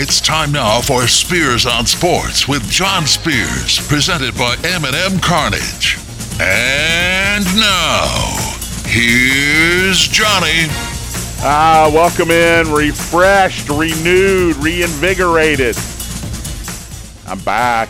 It's 0.00 0.20
time 0.20 0.52
now 0.52 0.80
for 0.80 1.08
Spears 1.08 1.66
on 1.66 1.84
Sports 1.84 2.46
with 2.46 2.62
John 2.70 3.04
Spears, 3.04 3.84
presented 3.88 4.32
by 4.36 4.54
M&M 4.62 5.18
Cartage. 5.18 5.98
And 6.40 7.44
now, 7.56 8.06
here's 8.86 10.06
Johnny. 10.06 10.68
Ah, 11.40 11.90
welcome 11.92 12.30
in, 12.30 12.70
refreshed, 12.70 13.68
renewed, 13.70 14.54
reinvigorated. 14.58 15.74
I'm 17.26 17.40
back. 17.40 17.88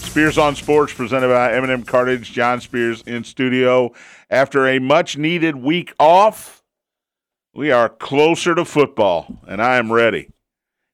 Spears 0.00 0.36
on 0.36 0.54
Sports, 0.54 0.92
presented 0.92 1.28
by 1.28 1.54
M&M 1.54 1.84
Cartage. 1.84 2.30
John 2.30 2.60
Spears 2.60 3.00
in 3.06 3.24
studio. 3.24 3.94
After 4.28 4.68
a 4.68 4.80
much-needed 4.80 5.56
week 5.56 5.94
off, 5.98 6.62
we 7.54 7.70
are 7.70 7.88
closer 7.88 8.54
to 8.54 8.66
football, 8.66 9.38
and 9.46 9.62
I 9.62 9.78
am 9.78 9.90
ready. 9.90 10.28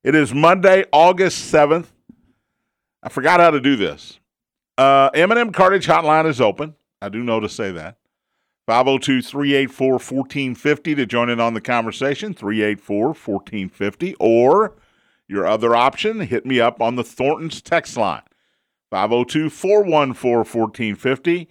It 0.04 0.14
is 0.14 0.34
Monday, 0.34 0.84
August 0.92 1.50
7th. 1.50 1.86
I 3.02 3.08
forgot 3.08 3.40
how 3.40 3.50
to 3.50 3.60
do 3.60 3.74
this. 3.74 4.20
Uh, 4.76 5.08
M&M 5.14 5.50
Cartage 5.50 5.86
hotline 5.86 6.26
is 6.26 6.42
open. 6.42 6.74
I 7.00 7.08
do 7.08 7.22
know 7.22 7.40
to 7.40 7.48
say 7.48 7.72
that. 7.72 7.96
502 8.66 9.22
384 9.22 9.92
1450 9.92 10.94
to 10.96 11.06
join 11.06 11.30
in 11.30 11.40
on 11.40 11.54
the 11.54 11.60
conversation. 11.62 12.34
384 12.34 13.06
1450. 13.06 14.14
Or 14.20 14.76
your 15.26 15.46
other 15.46 15.74
option, 15.74 16.20
hit 16.20 16.44
me 16.44 16.60
up 16.60 16.82
on 16.82 16.96
the 16.96 17.04
Thornton's 17.04 17.62
text 17.62 17.96
line. 17.96 18.22
502 18.90 19.48
414 19.48 20.38
1450. 20.38 21.48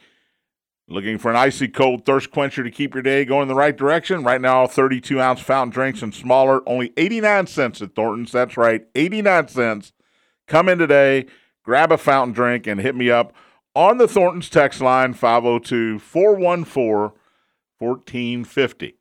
Looking 0.93 1.17
for 1.17 1.31
an 1.31 1.35
icy 1.35 1.69
cold 1.69 2.05
thirst 2.05 2.29
quencher 2.29 2.63
to 2.63 2.69
keep 2.69 2.93
your 2.93 3.01
day 3.01 3.25
going 3.25 3.41
in 3.41 3.47
the 3.47 3.55
right 3.55 3.75
direction? 3.75 4.23
Right 4.23 4.39
now, 4.39 4.67
32 4.67 5.19
ounce 5.19 5.39
fountain 5.39 5.73
drinks 5.73 6.03
and 6.03 6.13
smaller, 6.13 6.61
only 6.69 6.93
89 6.95 7.47
cents 7.47 7.81
at 7.81 7.95
Thornton's. 7.95 8.31
That's 8.31 8.57
right, 8.57 8.85
89 8.93 9.47
cents. 9.47 9.91
Come 10.47 10.69
in 10.69 10.77
today, 10.77 11.25
grab 11.63 11.91
a 11.91 11.97
fountain 11.97 12.31
drink, 12.31 12.67
and 12.67 12.79
hit 12.79 12.95
me 12.95 13.09
up 13.09 13.33
on 13.73 13.97
the 13.97 14.07
Thornton's 14.07 14.51
text 14.51 14.81
line 14.81 15.15
502 15.15 15.97
414 15.97 17.19
1450. 17.79 18.95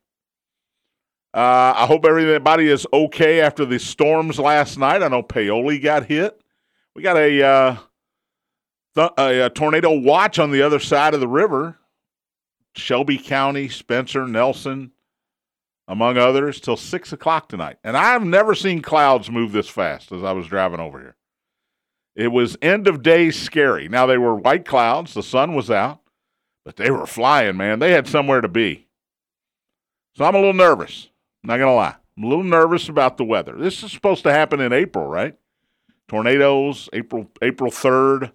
Uh, 1.31 1.73
I 1.75 1.85
hope 1.85 2.05
everybody 2.05 2.69
is 2.69 2.87
okay 2.91 3.39
after 3.39 3.65
the 3.65 3.77
storms 3.77 4.39
last 4.39 4.79
night. 4.79 5.03
I 5.03 5.09
know 5.09 5.21
Paoli 5.21 5.77
got 5.77 6.07
hit. 6.07 6.41
We 6.95 7.03
got 7.03 7.17
a, 7.17 7.43
uh, 7.43 7.77
th- 8.95 9.11
a, 9.15 9.41
a 9.41 9.49
tornado 9.51 9.91
watch 9.91 10.39
on 10.39 10.49
the 10.49 10.63
other 10.63 10.79
side 10.79 11.13
of 11.13 11.19
the 11.19 11.27
river. 11.27 11.77
Shelby 12.75 13.17
County, 13.17 13.69
Spencer, 13.69 14.27
Nelson, 14.27 14.91
among 15.87 16.17
others, 16.17 16.59
till 16.59 16.77
6 16.77 17.13
o'clock 17.13 17.49
tonight. 17.49 17.77
And 17.83 17.95
I've 17.95 18.23
never 18.23 18.55
seen 18.55 18.81
clouds 18.81 19.29
move 19.29 19.51
this 19.51 19.69
fast 19.69 20.11
as 20.11 20.23
I 20.23 20.31
was 20.31 20.47
driving 20.47 20.79
over 20.79 20.99
here. 20.99 21.15
It 22.15 22.31
was 22.31 22.57
end 22.61 22.87
of 22.87 23.01
day 23.01 23.31
scary. 23.31 23.89
Now 23.89 24.05
they 24.05 24.17
were 24.17 24.35
white 24.35 24.65
clouds, 24.65 25.13
the 25.13 25.23
sun 25.23 25.55
was 25.55 25.71
out, 25.71 26.01
but 26.63 26.75
they 26.75 26.91
were 26.91 27.07
flying, 27.07 27.57
man. 27.57 27.79
They 27.79 27.91
had 27.91 28.07
somewhere 28.07 28.41
to 28.41 28.47
be. 28.47 28.87
So 30.15 30.25
I'm 30.25 30.35
a 30.35 30.39
little 30.39 30.53
nervous. 30.53 31.09
I'm 31.43 31.49
Not 31.49 31.57
gonna 31.57 31.73
lie. 31.73 31.95
I'm 32.17 32.23
a 32.23 32.27
little 32.27 32.43
nervous 32.43 32.87
about 32.87 33.17
the 33.17 33.23
weather. 33.23 33.55
This 33.57 33.83
is 33.83 33.91
supposed 33.91 34.23
to 34.23 34.31
happen 34.31 34.59
in 34.59 34.71
April, 34.71 35.07
right? 35.07 35.35
Tornadoes, 36.07 36.89
April 36.93 37.31
April 37.41 37.71
third, 37.71 38.31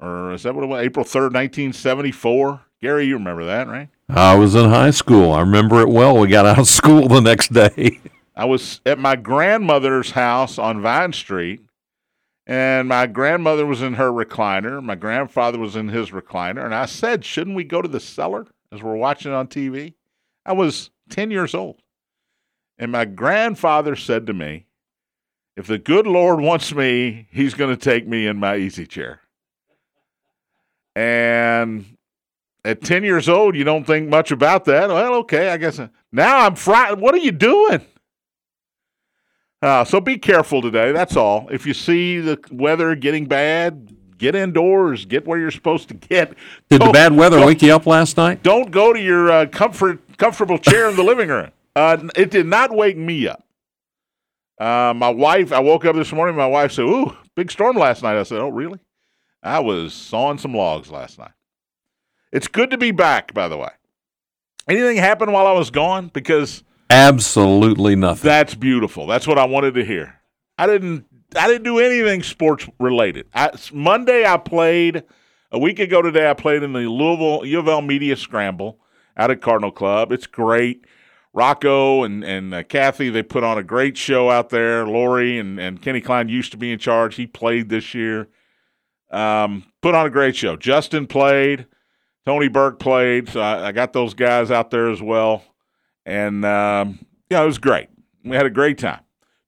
or 0.00 0.32
is 0.32 0.44
that 0.44 0.54
what 0.54 0.64
it 0.64 0.68
was? 0.68 0.82
April 0.82 1.04
third, 1.04 1.32
nineteen 1.32 1.74
seventy 1.74 2.12
four. 2.12 2.62
Gary, 2.80 3.06
you 3.06 3.14
remember 3.14 3.44
that, 3.46 3.66
right? 3.66 3.88
I 4.08 4.36
was 4.36 4.54
in 4.54 4.70
high 4.70 4.92
school. 4.92 5.32
I 5.32 5.40
remember 5.40 5.80
it 5.80 5.88
well. 5.88 6.16
We 6.16 6.28
got 6.28 6.46
out 6.46 6.58
of 6.58 6.68
school 6.68 7.08
the 7.08 7.20
next 7.20 7.52
day. 7.52 8.00
I 8.36 8.44
was 8.44 8.80
at 8.86 8.98
my 9.00 9.16
grandmother's 9.16 10.12
house 10.12 10.58
on 10.58 10.80
Vine 10.80 11.12
Street, 11.12 11.60
and 12.46 12.88
my 12.88 13.06
grandmother 13.06 13.66
was 13.66 13.82
in 13.82 13.94
her 13.94 14.12
recliner. 14.12 14.82
My 14.82 14.94
grandfather 14.94 15.58
was 15.58 15.74
in 15.74 15.88
his 15.88 16.10
recliner. 16.10 16.64
And 16.64 16.74
I 16.74 16.86
said, 16.86 17.24
Shouldn't 17.24 17.56
we 17.56 17.64
go 17.64 17.82
to 17.82 17.88
the 17.88 18.00
cellar 18.00 18.46
as 18.70 18.82
we're 18.82 18.96
watching 18.96 19.32
on 19.32 19.48
TV? 19.48 19.94
I 20.46 20.52
was 20.52 20.90
10 21.10 21.30
years 21.32 21.54
old. 21.54 21.82
And 22.78 22.92
my 22.92 23.04
grandfather 23.04 23.96
said 23.96 24.26
to 24.28 24.32
me, 24.32 24.66
If 25.56 25.66
the 25.66 25.78
good 25.78 26.06
Lord 26.06 26.40
wants 26.40 26.72
me, 26.72 27.26
he's 27.32 27.54
going 27.54 27.76
to 27.76 27.76
take 27.76 28.06
me 28.06 28.26
in 28.26 28.38
my 28.38 28.56
easy 28.56 28.86
chair. 28.86 29.20
And 30.94 31.97
at 32.64 32.82
10 32.82 33.04
years 33.04 33.28
old, 33.28 33.56
you 33.56 33.64
don't 33.64 33.84
think 33.84 34.08
much 34.08 34.30
about 34.30 34.64
that. 34.66 34.88
Well, 34.88 35.14
okay, 35.16 35.50
I 35.50 35.56
guess. 35.56 35.80
Now 36.12 36.40
I'm 36.46 36.54
frightened. 36.54 37.00
What 37.00 37.14
are 37.14 37.18
you 37.18 37.32
doing? 37.32 37.80
Uh, 39.60 39.84
so 39.84 40.00
be 40.00 40.18
careful 40.18 40.62
today. 40.62 40.92
That's 40.92 41.16
all. 41.16 41.48
If 41.50 41.66
you 41.66 41.74
see 41.74 42.20
the 42.20 42.38
weather 42.50 42.94
getting 42.94 43.26
bad, 43.26 43.94
get 44.16 44.34
indoors. 44.34 45.04
Get 45.04 45.26
where 45.26 45.38
you're 45.38 45.50
supposed 45.50 45.88
to 45.88 45.94
get. 45.94 46.34
Did 46.68 46.82
the 46.82 46.90
bad 46.92 47.12
weather 47.16 47.44
wake 47.44 47.62
you 47.62 47.74
up 47.74 47.86
last 47.86 48.16
night? 48.16 48.42
Don't 48.42 48.70
go 48.70 48.92
to 48.92 49.00
your 49.00 49.30
uh, 49.30 49.46
comfort 49.46 50.00
comfortable 50.16 50.58
chair 50.58 50.88
in 50.88 50.96
the 50.96 51.02
living 51.02 51.28
room. 51.28 51.50
Uh, 51.74 51.96
it 52.16 52.30
did 52.30 52.46
not 52.46 52.74
wake 52.74 52.96
me 52.96 53.28
up. 53.28 53.44
Uh, 54.60 54.92
my 54.94 55.08
wife, 55.08 55.52
I 55.52 55.60
woke 55.60 55.84
up 55.84 55.94
this 55.94 56.12
morning. 56.12 56.36
My 56.36 56.46
wife 56.46 56.72
said, 56.72 56.82
"Ooh, 56.82 57.16
big 57.34 57.50
storm 57.50 57.76
last 57.76 58.02
night." 58.02 58.16
I 58.16 58.24
said, 58.24 58.38
"Oh, 58.40 58.48
really?" 58.48 58.80
I 59.42 59.60
was 59.60 59.92
sawing 59.94 60.38
some 60.38 60.54
logs 60.54 60.90
last 60.90 61.18
night. 61.18 61.30
It's 62.32 62.48
good 62.48 62.70
to 62.70 62.78
be 62.78 62.90
back, 62.90 63.32
by 63.34 63.48
the 63.48 63.56
way. 63.56 63.70
Anything 64.68 64.96
happen 64.98 65.32
while 65.32 65.46
I 65.46 65.52
was 65.52 65.70
gone? 65.70 66.08
Because 66.12 66.62
Absolutely 66.90 67.96
nothing. 67.96 68.28
that's 68.28 68.54
beautiful. 68.54 69.06
That's 69.06 69.26
what 69.26 69.38
I 69.38 69.44
wanted 69.46 69.74
to 69.74 69.84
hear. 69.84 70.20
I 70.58 70.66
didn't. 70.66 71.06
I 71.36 71.46
didn't 71.46 71.64
do 71.64 71.78
anything 71.78 72.22
sports 72.22 72.66
related. 72.80 73.26
I, 73.34 73.50
Monday 73.72 74.24
I 74.26 74.36
played. 74.38 75.04
A 75.50 75.58
week 75.58 75.78
ago 75.78 76.02
today 76.02 76.28
I 76.28 76.34
played 76.34 76.62
in 76.62 76.72
the 76.74 76.80
Louisville 76.90 77.44
U 77.46 77.58
of 77.58 77.68
L 77.68 77.80
Media 77.80 78.16
Scramble 78.16 78.78
out 79.16 79.30
at 79.30 79.40
Cardinal 79.40 79.70
Club. 79.70 80.12
It's 80.12 80.26
great. 80.26 80.84
Rocco 81.32 82.02
and 82.02 82.24
and 82.24 82.52
uh, 82.54 82.62
Kathy 82.64 83.08
they 83.10 83.22
put 83.22 83.44
on 83.44 83.56
a 83.58 83.62
great 83.62 83.96
show 83.96 84.30
out 84.30 84.50
there. 84.50 84.86
Lori 84.86 85.38
and 85.38 85.58
and 85.58 85.80
Kenny 85.80 86.00
Klein 86.00 86.28
used 86.28 86.50
to 86.52 86.58
be 86.58 86.72
in 86.72 86.78
charge. 86.78 87.14
He 87.16 87.26
played 87.26 87.68
this 87.68 87.94
year. 87.94 88.28
Um, 89.10 89.64
put 89.80 89.94
on 89.94 90.06
a 90.06 90.10
great 90.10 90.36
show. 90.36 90.56
Justin 90.56 91.06
played. 91.06 91.66
Tony 92.28 92.48
Burke 92.48 92.78
played. 92.78 93.30
So 93.30 93.40
I, 93.40 93.68
I 93.68 93.72
got 93.72 93.94
those 93.94 94.12
guys 94.12 94.50
out 94.50 94.70
there 94.70 94.90
as 94.90 95.00
well. 95.00 95.42
And 96.04 96.44
um, 96.44 96.98
yeah, 97.30 97.42
it 97.42 97.46
was 97.46 97.56
great. 97.56 97.88
We 98.22 98.36
had 98.36 98.44
a 98.44 98.50
great 98.50 98.76
time. 98.76 99.00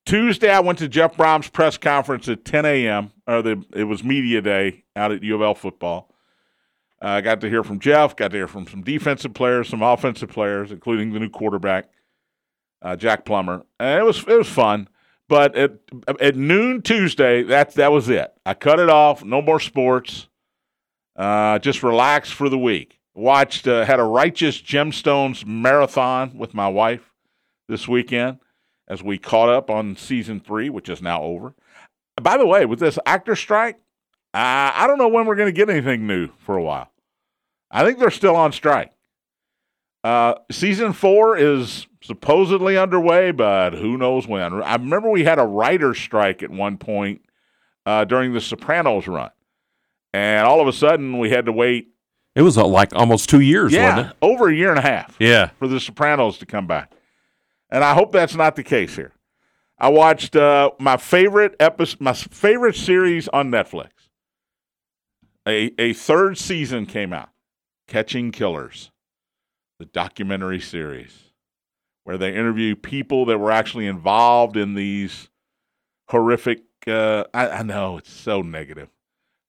Tuesday, 0.07 0.49
I 0.49 0.61
went 0.61 0.79
to 0.79 0.89
Jeff 0.89 1.15
Brohm's 1.15 1.51
press 1.51 1.77
conference 1.77 2.27
at 2.27 2.47
10 2.47 2.65
a.m. 2.65 3.13
Or 3.27 3.43
the 3.43 3.63
it 3.75 3.85
was 3.85 4.03
media 4.03 4.41
day 4.41 4.85
out 4.97 5.13
at 5.13 5.23
U 5.23 5.35
of 5.35 5.43
L 5.43 5.55
football. 5.55 6.11
I 7.03 7.21
got 7.21 7.43
to 7.43 7.51
hear 7.51 7.63
from 7.63 7.81
Jeff. 7.81 8.17
Got 8.17 8.31
to 8.31 8.39
hear 8.39 8.49
from 8.49 8.67
some 8.67 8.81
defensive 8.81 9.35
players, 9.35 9.69
some 9.69 9.83
offensive 9.83 10.31
players, 10.31 10.73
including 10.73 11.13
the 11.13 11.21
new 11.21 11.29
quarterback, 11.29 11.91
uh, 12.81 12.97
Jack 12.97 13.27
Plummer. 13.27 13.63
And 13.79 14.01
it 14.01 14.05
was 14.05 14.21
it 14.21 14.39
was 14.39 14.49
fun. 14.49 14.89
But 15.29 15.55
at 15.55 15.73
at 16.19 16.35
noon 16.35 16.81
Tuesday, 16.81 17.43
that 17.43 17.75
that 17.75 17.93
was 17.93 18.09
it. 18.09 18.33
I 18.47 18.55
cut 18.55 18.81
it 18.81 18.89
off. 18.89 19.23
No 19.23 19.43
more 19.43 19.61
sports. 19.61 20.29
Uh, 21.21 21.59
just 21.59 21.83
relaxed 21.83 22.33
for 22.33 22.49
the 22.49 22.57
week. 22.57 22.99
Watched, 23.15 23.69
uh, 23.69 23.85
had 23.85 24.01
a 24.01 24.05
Righteous 24.05 24.59
Gemstones 24.63 25.45
marathon 25.45 26.39
with 26.39 26.55
my 26.55 26.67
wife 26.67 27.13
this 27.69 27.87
weekend 27.87 28.39
as 28.89 29.03
we 29.03 29.19
caught 29.19 29.51
up 29.51 29.69
on 29.69 29.97
season 29.97 30.41
three, 30.41 30.71
which 30.71 30.89
is 30.89 31.03
now 31.03 31.21
over. 31.21 31.55
By 32.23 32.39
the 32.39 32.47
way, 32.47 32.65
with 32.65 32.79
this 32.79 32.99
actor 33.05 33.37
strike, 33.37 33.77
uh, 34.33 34.73
I 34.75 34.87
don't 34.87 34.97
know 34.97 35.09
when 35.09 35.27
we're 35.27 35.37
going 35.37 35.53
to 35.53 35.53
get 35.53 35.69
anything 35.69 36.07
new 36.07 36.31
for 36.39 36.57
a 36.57 36.63
while. 36.63 36.91
I 37.71 37.85
think 37.85 37.99
they're 37.99 38.11
still 38.11 38.35
on 38.35 38.53
strike. 38.53 38.95
Uh, 40.03 40.37
season 40.51 40.95
four 40.95 41.37
is 41.37 41.87
supposedly 42.03 42.79
underway, 42.79 43.31
but 43.31 43.75
who 43.75 43.99
knows 43.99 44.27
when. 44.27 44.63
I 44.63 44.77
remember 44.77 45.11
we 45.11 45.25
had 45.25 45.39
a 45.39 45.45
writer's 45.45 45.99
strike 45.99 46.43
at 46.43 46.49
one 46.49 46.79
point 46.79 47.21
uh, 47.85 48.07
during 48.07 48.33
the 48.33 48.41
Sopranos 48.41 49.07
run. 49.07 49.33
And 50.13 50.47
all 50.47 50.61
of 50.61 50.67
a 50.69 50.73
sudden, 50.73 51.19
we 51.19 51.31
had 51.31 51.47
to 51.47 51.53
wait 51.53 51.89
It 52.35 52.43
was 52.43 52.59
uh, 52.59 52.67
like 52.67 52.95
almost 52.95 53.29
two 53.31 53.41
years, 53.41 53.73
yeah, 53.73 53.95
wasn't 53.97 54.11
it? 54.13 54.17
over 54.23 54.49
a 54.49 54.55
year 54.55 54.71
and 54.71 54.79
a 54.79 54.83
half 54.83 55.17
Yeah. 55.21 55.51
for 55.59 55.69
The 55.69 55.79
Sopranos 55.81 56.39
to 56.39 56.47
come 56.47 56.67
back. 56.67 56.93
And 57.71 57.85
I 57.85 57.95
hope 57.95 58.11
that's 58.13 58.35
not 58.35 58.57
the 58.57 58.65
case 58.65 58.97
here. 58.97 59.13
I 59.79 59.89
watched 59.89 60.35
uh, 60.37 60.73
my 60.79 60.97
favorite 60.97 61.55
episode, 61.61 62.01
my 62.01 62.13
favorite 62.13 62.77
series 62.77 63.29
on 63.29 63.51
Netflix. 63.51 63.91
A 65.49 65.73
a 65.79 65.93
third 65.95 66.37
season 66.37 66.85
came 66.87 67.13
out, 67.15 67.31
Catching 67.89 68.31
Killers, 68.31 68.91
the 69.79 69.87
documentary 69.87 70.61
series, 70.61 71.31
where 72.05 72.19
they 72.19 72.31
interview 72.35 72.77
people 72.77 73.25
that 73.27 73.39
were 73.39 73.51
actually 73.51 73.87
involved 73.87 74.57
in 74.57 74.75
these 74.75 75.31
horrific. 76.09 76.61
Uh, 76.87 77.25
I, 77.33 77.49
I 77.49 77.63
know 77.63 77.97
it's 77.99 78.13
so 78.13 78.43
negative, 78.43 78.89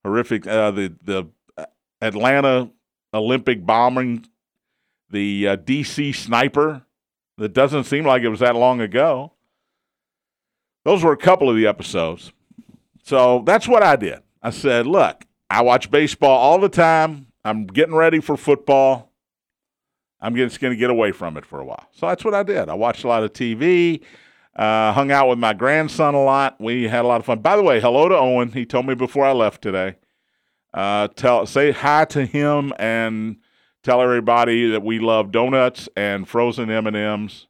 horrific. 0.03 0.47
Uh, 0.47 0.71
the 0.71 0.93
the 1.03 1.27
Atlanta 2.01 2.69
Olympic 3.13 3.65
bombing, 3.65 4.25
the 5.09 5.47
uh, 5.49 5.57
DC 5.57 6.15
sniper 6.15 6.83
that 7.37 7.53
doesn't 7.53 7.85
seem 7.85 8.05
like 8.05 8.23
it 8.23 8.29
was 8.29 8.39
that 8.39 8.55
long 8.55 8.81
ago. 8.81 9.33
those 10.83 11.03
were 11.03 11.11
a 11.11 11.17
couple 11.17 11.49
of 11.49 11.55
the 11.55 11.67
episodes. 11.67 12.31
So 13.03 13.43
that's 13.45 13.67
what 13.67 13.83
I 13.83 13.95
did. 13.95 14.19
I 14.41 14.49
said, 14.51 14.87
look, 14.87 15.25
I 15.49 15.61
watch 15.61 15.91
baseball 15.91 16.37
all 16.37 16.59
the 16.59 16.69
time. 16.69 17.27
I'm 17.43 17.65
getting 17.65 17.95
ready 17.95 18.19
for 18.19 18.37
football. 18.37 19.11
I'm 20.19 20.35
just 20.35 20.59
going 20.59 20.71
to 20.71 20.77
get 20.77 20.91
away 20.91 21.11
from 21.11 21.35
it 21.37 21.45
for 21.45 21.59
a 21.59 21.65
while. 21.65 21.87
So 21.91 22.07
that's 22.07 22.23
what 22.23 22.33
I 22.35 22.43
did. 22.43 22.69
I 22.69 22.75
watched 22.75 23.03
a 23.03 23.07
lot 23.07 23.23
of 23.23 23.33
TV, 23.33 24.01
uh, 24.61 24.93
hung 24.93 25.11
out 25.11 25.27
with 25.27 25.39
my 25.39 25.53
grandson 25.53 26.13
a 26.13 26.23
lot. 26.23 26.61
We 26.61 26.87
had 26.87 27.03
a 27.03 27.07
lot 27.07 27.19
of 27.19 27.25
fun. 27.25 27.39
By 27.39 27.55
the 27.55 27.63
way, 27.63 27.81
hello 27.81 28.07
to 28.07 28.15
Owen. 28.15 28.51
He 28.51 28.63
told 28.63 28.85
me 28.85 28.93
before 28.93 29.25
I 29.25 29.31
left 29.31 29.63
today. 29.63 29.95
Uh, 30.71 31.07
tell 31.07 31.47
say 31.47 31.71
hi 31.71 32.05
to 32.05 32.27
him 32.27 32.71
and 32.77 33.37
tell 33.81 34.03
everybody 34.03 34.69
that 34.69 34.83
we 34.83 34.99
love 34.99 35.31
donuts 35.31 35.89
and 35.97 36.29
frozen 36.29 36.69
M 36.69 36.85
and 36.85 36.95
M's. 36.95 37.47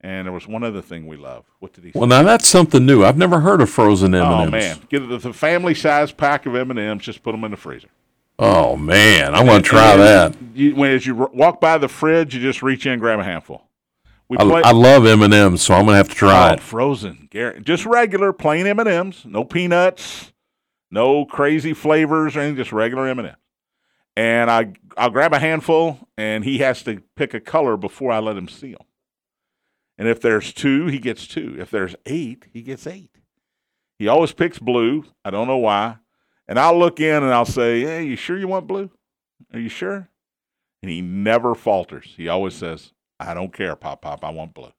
And 0.00 0.26
there 0.26 0.32
was 0.32 0.48
one 0.48 0.64
other 0.64 0.82
thing 0.82 1.06
we 1.06 1.16
love. 1.16 1.44
What 1.60 1.74
did 1.74 1.84
he 1.84 1.92
say? 1.92 1.98
Well, 1.98 2.08
now 2.08 2.24
that's 2.24 2.48
something 2.48 2.84
new. 2.84 3.04
I've 3.04 3.16
never 3.16 3.38
heard 3.40 3.60
of 3.60 3.70
frozen 3.70 4.12
M&Ms. 4.14 4.28
Oh 4.28 4.50
man, 4.50 4.80
get 4.88 5.08
the 5.08 5.32
family 5.32 5.74
size 5.74 6.10
pack 6.10 6.44
of 6.44 6.56
M 6.56 6.72
and 6.72 6.80
M's. 6.80 7.04
Just 7.04 7.22
put 7.22 7.32
them 7.32 7.44
in 7.44 7.52
the 7.52 7.56
freezer. 7.56 7.88
Oh 8.36 8.76
man, 8.76 9.32
I 9.36 9.44
want 9.44 9.64
to 9.64 9.70
try 9.70 9.92
And 9.92 10.00
that. 10.00 10.36
You, 10.54 10.74
when 10.74 10.90
as 10.90 11.06
you 11.06 11.20
r- 11.22 11.30
walk 11.32 11.60
by 11.60 11.78
the 11.78 11.88
fridge, 11.88 12.34
you 12.34 12.40
just 12.40 12.64
reach 12.64 12.84
in 12.84 12.98
grab 12.98 13.20
a 13.20 13.24
handful. 13.24 13.67
We 14.28 14.36
I, 14.36 14.44
play 14.44 14.62
I 14.62 14.72
love 14.72 15.06
M&Ms, 15.06 15.62
so 15.62 15.74
I'm 15.74 15.86
gonna 15.86 15.96
have 15.96 16.10
to 16.10 16.14
try 16.14 16.50
oh, 16.50 16.52
it. 16.54 16.60
frozen, 16.60 17.28
just 17.62 17.86
regular 17.86 18.32
plain 18.32 18.66
M 18.66 18.78
and 18.78 18.88
M's, 18.88 19.24
no 19.24 19.44
peanuts, 19.44 20.32
no 20.90 21.24
crazy 21.24 21.72
flavors 21.72 22.36
or 22.36 22.40
anything, 22.40 22.56
just 22.56 22.72
regular 22.72 23.06
M 23.06 23.18
and 23.20 23.28
M's. 23.28 23.38
And 24.16 24.50
I 24.50 24.72
I'll 24.98 25.10
grab 25.10 25.32
a 25.32 25.38
handful, 25.38 26.08
and 26.18 26.44
he 26.44 26.58
has 26.58 26.82
to 26.82 27.02
pick 27.16 27.32
a 27.32 27.40
color 27.40 27.76
before 27.76 28.12
I 28.12 28.18
let 28.18 28.36
him 28.36 28.48
see 28.48 28.72
them. 28.72 28.86
And 29.96 30.08
if 30.08 30.20
there's 30.20 30.52
two, 30.52 30.86
he 30.86 30.98
gets 30.98 31.26
two. 31.26 31.56
If 31.58 31.70
there's 31.70 31.96
eight, 32.06 32.46
he 32.52 32.62
gets 32.62 32.86
eight. 32.86 33.16
He 33.98 34.06
always 34.08 34.32
picks 34.32 34.58
blue. 34.58 35.04
I 35.24 35.30
don't 35.30 35.48
know 35.48 35.58
why. 35.58 35.96
And 36.46 36.58
I'll 36.58 36.78
look 36.78 37.00
in 37.00 37.22
and 37.22 37.32
I'll 37.32 37.44
say, 37.44 37.80
Hey, 37.80 38.04
you 38.04 38.16
sure 38.16 38.38
you 38.38 38.48
want 38.48 38.66
blue? 38.66 38.90
Are 39.52 39.58
you 39.58 39.68
sure? 39.68 40.08
And 40.82 40.90
he 40.90 41.00
never 41.00 41.54
falters. 41.54 42.14
He 42.16 42.28
always 42.28 42.54
says, 42.54 42.92
I 43.20 43.34
don't 43.34 43.52
care, 43.52 43.76
Pop 43.76 44.02
Pop. 44.02 44.24
I 44.24 44.30
want 44.30 44.54
blue. 44.54 44.72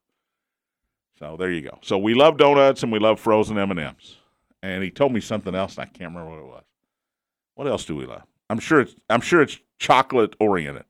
So 1.19 1.35
there 1.37 1.51
you 1.51 1.61
go. 1.61 1.77
So 1.81 1.97
we 1.97 2.13
love 2.13 2.37
donuts 2.37 2.83
and 2.83 2.91
we 2.91 2.99
love 2.99 3.19
frozen 3.19 3.57
M&Ms. 3.57 4.17
And 4.63 4.83
he 4.83 4.89
told 4.89 5.11
me 5.11 5.19
something 5.19 5.53
else 5.53 5.77
and 5.77 5.83
I 5.83 5.85
can't 5.85 6.13
remember 6.13 6.29
what 6.29 6.39
it 6.39 6.45
was. 6.45 6.63
What 7.55 7.67
else 7.67 7.83
do 7.85 7.95
we 7.95 8.05
love? 8.05 8.23
I'm 8.49 8.59
sure 8.59 8.79
it's 8.81 8.95
I'm 9.09 9.21
sure 9.21 9.41
it's 9.41 9.59
chocolate 9.77 10.35
oriented. 10.39 10.85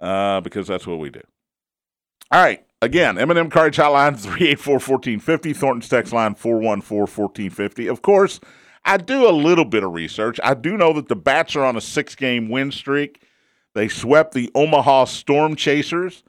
Uh, 0.00 0.40
because 0.40 0.68
that's 0.68 0.86
what 0.86 1.00
we 1.00 1.10
do. 1.10 1.22
All 2.30 2.40
right. 2.42 2.64
Again, 2.80 3.18
M&M 3.18 3.50
Cartage 3.50 3.78
Hotline 3.78 4.16
384-1450, 4.56 5.56
Thornton's 5.56 5.88
text 5.88 6.12
line 6.12 6.36
414-1450. 6.36 7.90
Of 7.90 8.02
course, 8.02 8.38
I 8.84 8.96
do 8.98 9.28
a 9.28 9.32
little 9.32 9.64
bit 9.64 9.82
of 9.82 9.92
research. 9.92 10.38
I 10.44 10.54
do 10.54 10.76
know 10.76 10.92
that 10.92 11.08
the 11.08 11.16
Bats 11.16 11.56
are 11.56 11.64
on 11.64 11.76
a 11.76 11.80
six-game 11.80 12.48
win 12.48 12.70
streak. 12.70 13.22
They 13.78 13.86
swept 13.86 14.34
the 14.34 14.50
Omaha 14.56 15.04
Storm 15.04 15.54
Chasers 15.54 16.24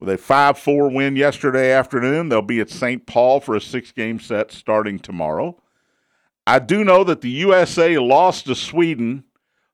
with 0.00 0.10
a 0.10 0.18
5-4 0.18 0.94
win 0.94 1.16
yesterday 1.16 1.72
afternoon. 1.72 2.28
They'll 2.28 2.42
be 2.42 2.60
at 2.60 2.68
St. 2.68 3.06
Paul 3.06 3.40
for 3.40 3.56
a 3.56 3.60
six-game 3.62 4.20
set 4.20 4.52
starting 4.52 4.98
tomorrow. 4.98 5.56
I 6.46 6.58
do 6.58 6.84
know 6.84 7.02
that 7.04 7.22
the 7.22 7.30
USA 7.30 7.96
lost 7.96 8.44
to 8.44 8.54
Sweden. 8.54 9.24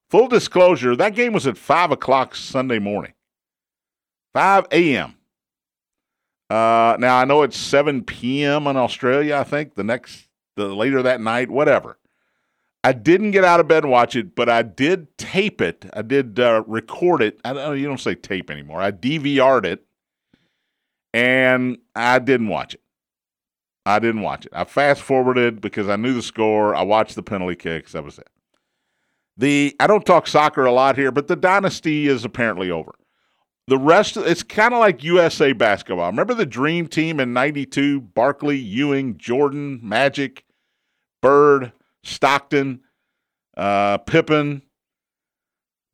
Full 0.08 0.28
disclosure, 0.28 0.94
that 0.94 1.16
game 1.16 1.32
was 1.32 1.48
at 1.48 1.58
5 1.58 1.90
o'clock 1.90 2.36
Sunday 2.36 2.78
morning. 2.78 3.14
5 4.32 4.68
a.m. 4.70 5.16
Uh, 6.48 6.96
now 7.00 7.18
I 7.18 7.24
know 7.24 7.42
it's 7.42 7.56
7 7.56 8.04
p.m. 8.04 8.68
in 8.68 8.76
Australia. 8.76 9.34
I 9.34 9.42
think 9.42 9.74
the 9.74 9.82
next, 9.82 10.28
the 10.54 10.68
later 10.68 11.02
that 11.02 11.20
night, 11.20 11.50
whatever. 11.50 11.98
I 12.86 12.92
didn't 12.92 13.32
get 13.32 13.42
out 13.42 13.58
of 13.58 13.66
bed 13.66 13.82
and 13.82 13.90
watch 13.90 14.14
it, 14.14 14.36
but 14.36 14.48
I 14.48 14.62
did 14.62 15.18
tape 15.18 15.60
it. 15.60 15.86
I 15.92 16.02
did 16.02 16.38
uh, 16.38 16.62
record 16.68 17.20
it. 17.20 17.40
I 17.44 17.52
don't. 17.52 17.76
You 17.80 17.86
don't 17.88 17.98
say 17.98 18.14
tape 18.14 18.48
anymore. 18.48 18.80
I 18.80 18.92
DVR'd 18.92 19.66
it, 19.66 19.84
and 21.12 21.78
I 21.96 22.20
didn't 22.20 22.46
watch 22.46 22.74
it. 22.74 22.80
I 23.84 23.98
didn't 23.98 24.22
watch 24.22 24.46
it. 24.46 24.52
I 24.54 24.62
fast 24.62 25.02
forwarded 25.02 25.60
because 25.60 25.88
I 25.88 25.96
knew 25.96 26.14
the 26.14 26.22
score. 26.22 26.76
I 26.76 26.82
watched 26.82 27.16
the 27.16 27.24
penalty 27.24 27.56
kicks. 27.56 27.90
That 27.90 28.04
was 28.04 28.20
it. 28.20 28.30
The 29.36 29.74
I 29.80 29.88
don't 29.88 30.06
talk 30.06 30.28
soccer 30.28 30.64
a 30.64 30.72
lot 30.72 30.94
here, 30.94 31.10
but 31.10 31.26
the 31.26 31.34
dynasty 31.34 32.06
is 32.06 32.24
apparently 32.24 32.70
over 32.70 32.92
the 33.66 33.78
rest 33.78 34.16
it's 34.16 34.44
kind 34.44 34.72
of 34.72 34.78
like 34.78 35.02
USA 35.02 35.52
basketball. 35.52 36.06
Remember 36.06 36.34
the 36.34 36.46
dream 36.46 36.86
team 36.86 37.18
in 37.18 37.32
92, 37.32 38.00
Barkley, 38.00 38.58
Ewing, 38.58 39.16
Jordan, 39.18 39.80
Magic, 39.82 40.44
Bird, 41.20 41.72
Stockton, 42.06 42.80
uh, 43.56 43.98
Pippen. 43.98 44.62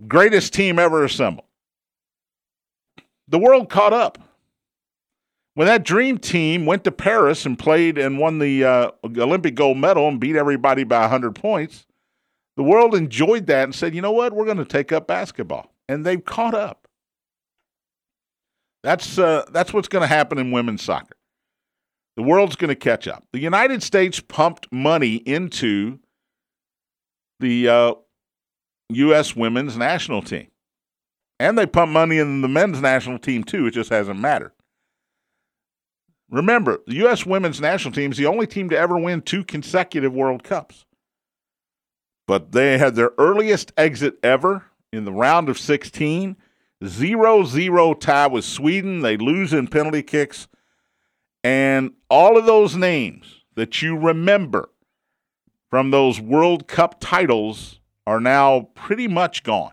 Greatest 0.07 0.53
team 0.53 0.79
ever 0.79 1.05
assembled. 1.05 1.47
The 3.29 3.39
world 3.39 3.71
caught 3.71 3.93
up. 3.93 4.19
When 5.55 5.67
that 5.67 5.85
dream 5.85 6.19
team 6.19 6.65
went 6.65 6.85
to 6.85 6.93
Paris 6.93 7.45
and 7.45 7.59
played 7.59 7.99
and 7.99 8.19
won 8.19 8.39
the 8.39 8.65
uh, 8.65 8.91
Olympic 9.05 9.55
gold 9.55 9.77
medal 9.77 10.09
and 10.09 10.19
beat 10.19 10.35
everybody 10.35 10.83
by 10.85 11.01
100 11.03 11.35
points, 11.35 11.87
the 12.57 12.63
world 12.63 12.95
enjoyed 12.95 13.47
that 13.47 13.65
and 13.65 13.75
said, 13.75 13.95
you 13.95 14.01
know 14.01 14.13
what, 14.13 14.33
we're 14.33 14.47
going 14.47 14.57
to 14.57 14.65
take 14.65 14.93
up 14.93 15.07
basketball. 15.07 15.75
And 15.89 16.07
they've 16.07 16.25
caught 16.25 16.55
up. 16.55 16.89
That's 18.83 19.19
uh, 19.19 19.45
that's 19.53 19.73
what's 19.73 19.89
going 19.89 20.03
to 20.03 20.09
happen 20.09 20.39
in 20.39 20.51
women's 20.51 20.83
soccer. 20.83 21.17
The 22.17 22.23
world's 22.23 22.57
going 22.57 22.69
to 22.69 22.75
catch 22.75 23.09
up. 23.09 23.25
The 23.33 23.41
United 23.41 23.83
States 23.83 24.21
pumped 24.21 24.71
money 24.71 25.17
into 25.17 25.99
the 27.41 27.69
uh, 27.69 27.95
U.S. 28.91 29.35
women's 29.35 29.77
national 29.77 30.23
team, 30.23 30.49
and 31.41 31.57
they 31.57 31.67
pumped 31.67 31.93
money 31.93 32.19
in 32.19 32.43
the 32.43 32.49
men's 32.49 32.81
national 32.81 33.19
team 33.19 33.45
too. 33.45 33.67
It 33.67 33.73
just 33.73 33.91
hasn't 33.91 34.21
mattered. 34.21 34.53
Remember, 36.31 36.81
the 36.87 36.95
U.S. 36.97 37.27
women's 37.27 37.61
national 37.61 37.93
team 37.93 38.11
is 38.11 38.17
the 38.17 38.27
only 38.27 38.47
team 38.47 38.71
to 38.71 38.79
ever 38.79 38.99
win 38.99 39.21
two 39.21 39.45
consecutive 39.45 40.15
World 40.15 40.43
Cups. 40.43 40.87
But 42.27 42.53
they 42.53 42.79
had 42.79 42.95
their 42.95 43.11
earliest 43.19 43.73
exit 43.77 44.15
ever 44.23 44.65
in 44.93 45.05
the 45.05 45.13
round 45.13 45.49
of 45.49 45.59
16 45.59 46.37
0 46.85 47.45
0 47.45 47.95
tie 47.95 48.27
with 48.27 48.45
Sweden. 48.45 49.01
They 49.03 49.17
lose 49.17 49.53
in 49.53 49.69
penalty 49.69 50.03
kicks. 50.03 50.49
And 51.45 51.93
all 52.09 52.39
of 52.39 52.47
those 52.47 52.77
names 52.77 53.43
that 53.55 53.83
you 53.83 53.97
remember 53.97 54.71
from 55.71 55.91
those 55.91 56.21
World 56.21 56.69
Cup 56.69 57.01
titles 57.01 57.81
are 58.07 58.21
now 58.21 58.69
pretty 58.75 59.09
much 59.09 59.43
gone. 59.43 59.73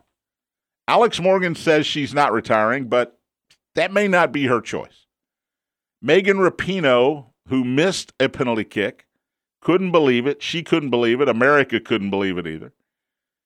Alex 0.87 1.19
Morgan 1.19 1.55
says 1.55 1.85
she's 1.85 2.13
not 2.13 2.31
retiring, 2.31 2.87
but 2.87 3.19
that 3.75 3.93
may 3.93 4.07
not 4.07 4.31
be 4.31 4.45
her 4.45 4.61
choice. 4.61 5.05
Megan 6.01 6.37
Rapinoe, 6.37 7.27
who 7.47 7.63
missed 7.63 8.13
a 8.19 8.29
penalty 8.29 8.63
kick, 8.63 9.05
couldn't 9.61 9.91
believe 9.91 10.25
it. 10.25 10.41
She 10.41 10.63
couldn't 10.63 10.89
believe 10.89 11.21
it. 11.21 11.29
America 11.29 11.79
couldn't 11.79 12.09
believe 12.09 12.37
it 12.37 12.47
either. 12.47 12.73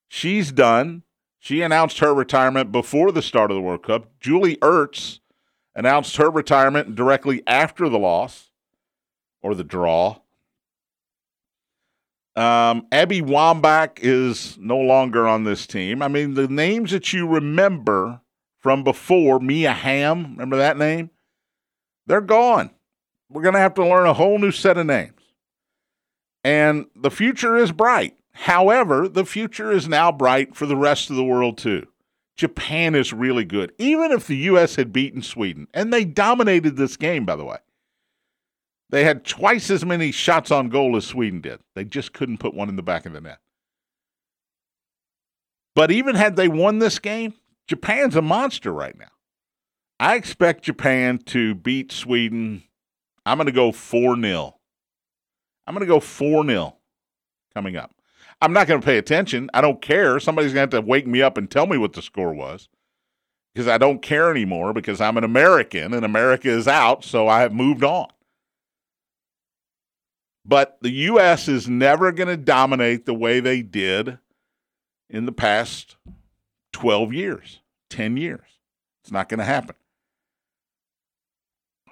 She's 0.07 0.51
done. 0.51 1.03
She 1.39 1.61
announced 1.61 1.99
her 1.99 2.13
retirement 2.13 2.71
before 2.71 3.11
the 3.11 3.21
start 3.21 3.51
of 3.51 3.55
the 3.55 3.61
World 3.61 3.83
Cup. 3.83 4.07
Julie 4.19 4.57
Ertz 4.57 5.19
announced 5.75 6.17
her 6.17 6.29
retirement 6.29 6.95
directly 6.95 7.43
after 7.47 7.89
the 7.89 7.99
loss 7.99 8.51
or 9.41 9.55
the 9.55 9.63
draw. 9.63 10.17
Um, 12.35 12.87
Abby 12.91 13.21
Wambach 13.21 13.99
is 14.01 14.57
no 14.57 14.77
longer 14.77 15.27
on 15.27 15.43
this 15.43 15.67
team. 15.67 16.01
I 16.01 16.07
mean, 16.07 16.33
the 16.33 16.47
names 16.47 16.91
that 16.91 17.13
you 17.13 17.27
remember 17.27 18.21
from 18.57 18.83
before, 18.83 19.39
Mia 19.39 19.73
Hamm, 19.73 20.31
remember 20.31 20.57
that 20.57 20.77
name? 20.77 21.11
They're 22.07 22.21
gone. 22.21 22.71
We're 23.29 23.43
going 23.43 23.53
to 23.53 23.59
have 23.59 23.75
to 23.75 23.85
learn 23.85 24.07
a 24.07 24.13
whole 24.13 24.39
new 24.39 24.51
set 24.51 24.77
of 24.77 24.85
names. 24.85 25.21
And 26.43 26.87
the 26.95 27.11
future 27.11 27.55
is 27.55 27.71
bright. 27.71 28.17
However, 28.33 29.07
the 29.07 29.25
future 29.25 29.71
is 29.71 29.87
now 29.87 30.11
bright 30.11 30.55
for 30.55 30.65
the 30.65 30.75
rest 30.75 31.09
of 31.09 31.15
the 31.15 31.23
world 31.23 31.57
too. 31.57 31.87
Japan 32.35 32.95
is 32.95 33.13
really 33.13 33.45
good. 33.45 33.71
Even 33.77 34.11
if 34.11 34.27
the 34.27 34.37
U.S. 34.37 34.75
had 34.75 34.91
beaten 34.91 35.21
Sweden, 35.21 35.67
and 35.73 35.93
they 35.93 36.03
dominated 36.03 36.75
this 36.75 36.97
game, 36.97 37.25
by 37.25 37.35
the 37.35 37.45
way, 37.45 37.57
they 38.89 39.03
had 39.03 39.25
twice 39.25 39.69
as 39.69 39.85
many 39.85 40.11
shots 40.11 40.51
on 40.51 40.69
goal 40.69 40.95
as 40.95 41.05
Sweden 41.05 41.41
did. 41.41 41.59
They 41.75 41.83
just 41.83 42.13
couldn't 42.13 42.39
put 42.39 42.53
one 42.53 42.69
in 42.69 42.75
the 42.75 42.83
back 42.83 43.05
of 43.05 43.13
the 43.13 43.21
net. 43.21 43.39
But 45.75 45.91
even 45.91 46.15
had 46.15 46.35
they 46.35 46.47
won 46.47 46.79
this 46.79 46.99
game, 46.99 47.33
Japan's 47.67 48.15
a 48.15 48.21
monster 48.21 48.71
right 48.71 48.97
now. 48.97 49.07
I 49.99 50.15
expect 50.15 50.63
Japan 50.63 51.17
to 51.27 51.55
beat 51.55 51.91
Sweden. 51.91 52.63
I'm 53.25 53.37
going 53.37 53.47
to 53.47 53.51
go 53.51 53.71
4 53.71 54.19
0. 54.19 54.59
I'm 55.65 55.73
going 55.73 55.87
to 55.87 55.91
go 55.91 55.99
4 55.99 56.45
0 56.45 56.77
coming 57.53 57.77
up. 57.77 57.95
I'm 58.43 58.51
not 58.51 58.67
going 58.67 58.81
to 58.81 58.85
pay 58.85 58.97
attention. 58.97 59.49
I 59.53 59.61
don't 59.61 59.81
care. 59.81 60.19
Somebody's 60.19 60.51
going 60.51 60.69
to 60.69 60.75
have 60.75 60.83
to 60.83 60.89
wake 60.89 61.07
me 61.07 61.21
up 61.21 61.37
and 61.37 61.49
tell 61.49 61.65
me 61.65 61.77
what 61.77 61.93
the 61.93 62.01
score 62.01 62.33
was 62.33 62.67
because 63.55 63.69
I 63.69 63.77
don't 63.77 64.01
care 64.01 64.29
anymore 64.29 64.73
because 64.73 64.99
I'm 64.99 65.15
an 65.15 65.23
American 65.23 65.93
and 65.93 66.03
America 66.03 66.49
is 66.49 66.67
out, 66.67 67.05
so 67.05 67.29
I 67.29 67.39
have 67.39 67.53
moved 67.53 67.85
on. 67.85 68.09
But 70.43 70.77
the 70.81 70.89
U.S. 70.89 71.47
is 71.47 71.69
never 71.69 72.11
going 72.11 72.27
to 72.27 72.35
dominate 72.35 73.05
the 73.05 73.13
way 73.13 73.39
they 73.39 73.61
did 73.61 74.17
in 75.09 75.25
the 75.25 75.31
past 75.31 75.95
12 76.73 77.13
years, 77.13 77.61
10 77.91 78.17
years. 78.17 78.59
It's 79.03 79.11
not 79.11 79.29
going 79.29 79.37
to 79.37 79.45
happen. 79.45 79.75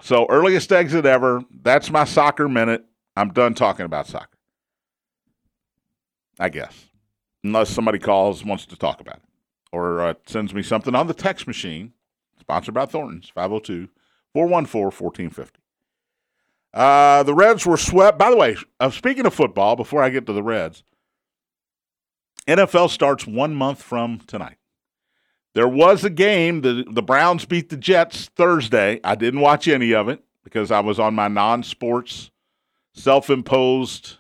So, 0.02 0.26
earliest 0.30 0.70
exit 0.74 1.06
ever. 1.06 1.46
That's 1.62 1.90
my 1.90 2.04
soccer 2.04 2.50
minute. 2.50 2.84
I'm 3.16 3.32
done 3.32 3.54
talking 3.54 3.86
about 3.86 4.08
soccer. 4.08 4.31
I 6.42 6.50
guess. 6.50 6.88
Unless 7.44 7.70
somebody 7.70 8.00
calls, 8.00 8.44
wants 8.44 8.66
to 8.66 8.76
talk 8.76 9.00
about 9.00 9.18
it, 9.18 9.24
or 9.72 10.02
uh, 10.02 10.14
sends 10.26 10.54
me 10.54 10.64
something 10.64 10.96
on 10.96 11.08
the 11.08 11.14
text 11.14 11.48
machine, 11.48 11.94
sponsored 12.40 12.74
by 12.74 12.86
Thornton's, 12.86 13.30
502 13.30 13.90
414 14.34 14.86
1450. 14.86 15.60
Uh, 16.74 17.24
the 17.24 17.34
Reds 17.34 17.66
were 17.66 17.78
swept. 17.78 18.18
By 18.18 18.32
the 18.32 18.38
way, 18.38 18.56
uh, 18.80 18.90
speaking 18.90 19.26
of 19.26 19.34
football, 19.34 19.76
before 19.76 20.02
I 20.02 20.10
get 20.10 20.26
to 20.26 20.34
the 20.34 20.44
Reds, 20.44 20.84
NFL 22.48 22.90
starts 22.90 23.28
one 23.28 23.54
month 23.54 23.82
from 23.84 24.20
tonight. 24.26 24.58
There 25.54 25.68
was 25.68 26.04
a 26.04 26.10
game. 26.10 26.62
The, 26.62 26.86
the 26.90 27.04
Browns 27.04 27.46
beat 27.46 27.70
the 27.70 27.78
Jets 27.78 28.30
Thursday. 28.36 29.00
I 29.04 29.16
didn't 29.16 29.42
watch 29.42 29.68
any 29.68 29.94
of 29.94 30.08
it 30.08 30.24
because 30.44 30.72
I 30.72 30.80
was 30.80 31.00
on 31.00 31.14
my 31.14 31.28
non 31.28 31.62
sports, 31.64 32.32
self 32.94 33.30
imposed, 33.30 34.18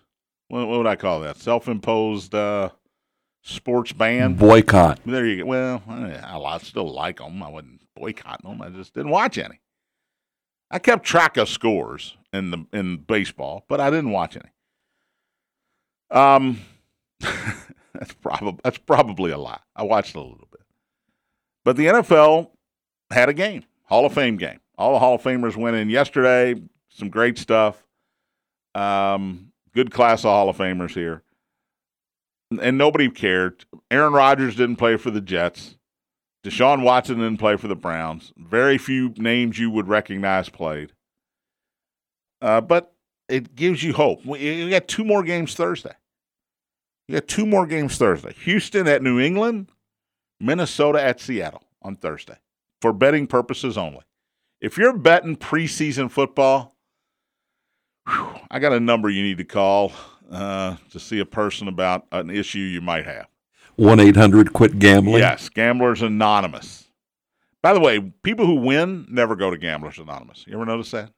what, 0.52 0.68
what, 0.68 0.78
would 0.80 0.88
I 0.88 0.98
call 0.98 1.22
that? 1.22 1.38
Self 1.38 1.70
imposed 1.70 2.36
uh, 2.36 2.70
sports 3.42 3.94
ban. 3.94 4.34
Boycott. 4.36 5.00
There 5.06 5.26
you 5.26 5.44
go. 5.44 5.46
Well, 5.46 5.84
I, 5.88 6.20
I 6.22 6.58
still 6.58 6.94
like 6.94 7.20
them. 7.20 7.42
I 7.42 7.50
wasn't 7.50 7.82
boycotting 7.96 8.50
them. 8.50 8.62
I 8.62 8.70
just 8.70 8.94
didn't 8.94 9.12
watch 9.12 9.38
any. 9.38 9.62
I 10.70 10.80
kept 10.80 11.06
track 11.06 11.38
of 11.38 11.48
scores 11.48 12.18
in 12.34 12.52
the 12.52 12.66
in 12.74 12.98
baseball, 12.98 13.66
but 13.70 13.80
I 13.80 13.90
didn't 13.90 14.12
watch 14.12 14.36
any. 14.36 14.52
Um, 16.20 16.60
that's 17.94 18.14
probably 18.22 18.60
that's 18.64 18.78
probably 18.78 19.32
a 19.32 19.38
lie. 19.38 19.60
I 19.74 19.84
watched 19.84 20.16
a 20.16 20.20
little 20.20 20.48
bit, 20.52 20.62
but 21.64 21.78
the 21.78 21.86
NFL 21.88 22.50
had 23.10 23.30
a 23.30 23.34
game, 23.34 23.64
Hall 23.84 24.06
of 24.06 24.14
Fame 24.14 24.36
game. 24.36 24.60
All 24.78 24.92
the 24.94 25.00
Hall 25.00 25.16
of 25.16 25.24
Famers 25.24 25.56
went 25.56 25.78
in 25.78 25.90
yesterday. 25.90 26.62
Some 26.90 27.10
great 27.10 27.38
stuff. 27.38 27.82
Um, 28.76 29.51
good 29.74 29.92
class 29.92 30.20
of 30.20 30.32
Hall 30.32 30.50
of 30.50 30.58
Famers 30.58 30.92
here, 30.92 31.24
and 32.62 32.78
nobody 32.78 33.10
cared. 33.10 33.66
Aaron 33.90 34.14
Rodgers 34.14 34.56
didn't 34.56 34.78
play 34.78 34.98
for 34.98 35.12
the 35.12 35.22
Jets. 35.22 35.78
Deshaun 36.44 36.84
Watson 36.84 37.20
didn't 37.20 37.38
play 37.38 37.56
for 37.56 37.68
the 37.68 37.76
Browns. 37.76 38.34
Very 38.36 38.78
few 38.78 39.14
names 39.18 39.60
you 39.60 39.70
would 39.70 39.88
recognize 39.88 40.50
played. 40.50 40.94
Uh, 42.42 42.62
but 42.62 42.94
it 43.30 43.56
gives 43.56 43.84
you 43.84 43.94
hope. 43.94 44.26
You 44.26 44.70
got 44.70 44.88
two 44.88 45.06
more 45.06 45.24
games 45.24 45.54
Thursday. 45.54 45.94
You 47.08 47.16
got 47.16 47.28
two 47.28 47.46
more 47.46 47.68
games 47.68 47.98
Thursday. 47.98 48.34
Houston 48.44 48.88
at 48.88 49.04
New 49.04 49.20
England, 49.20 49.72
Minnesota 50.40 51.02
at 51.02 51.20
Seattle 51.20 51.64
on 51.82 51.96
Thursday 51.96 52.38
for 52.82 52.92
betting 52.92 53.28
purposes 53.28 53.78
only. 53.78 54.02
If 54.60 54.78
you're 54.78 54.98
betting 54.98 55.36
preseason 55.36 56.10
football, 56.10 56.76
whew, 58.08 58.36
I 58.50 58.60
got 58.60 58.74
a 58.74 58.80
number 58.80 59.10
you 59.10 59.24
need 59.24 59.38
to 59.38 59.44
call 59.44 59.92
uh, 60.32 60.78
to 60.92 61.00
see 61.00 61.20
a 61.20 61.26
person 61.26 61.68
about 61.68 62.08
an 62.12 62.30
issue 62.30 62.60
you 62.60 62.82
might 62.82 63.06
have. 63.06 63.28
1 63.76 64.00
800 64.00 64.54
Quit 64.54 64.80
Gambling? 64.80 65.20
Yes, 65.20 65.50
Gamblers 65.50 66.02
Anonymous. 66.02 66.90
By 67.62 67.74
the 67.74 67.80
way, 67.80 68.00
people 68.24 68.46
who 68.46 68.56
win 68.56 69.06
never 69.10 69.36
go 69.36 69.50
to 69.50 69.58
Gamblers 69.58 70.00
Anonymous. 70.00 70.46
You 70.48 70.56
ever 70.56 70.66
notice 70.66 70.92
that? 70.92 71.12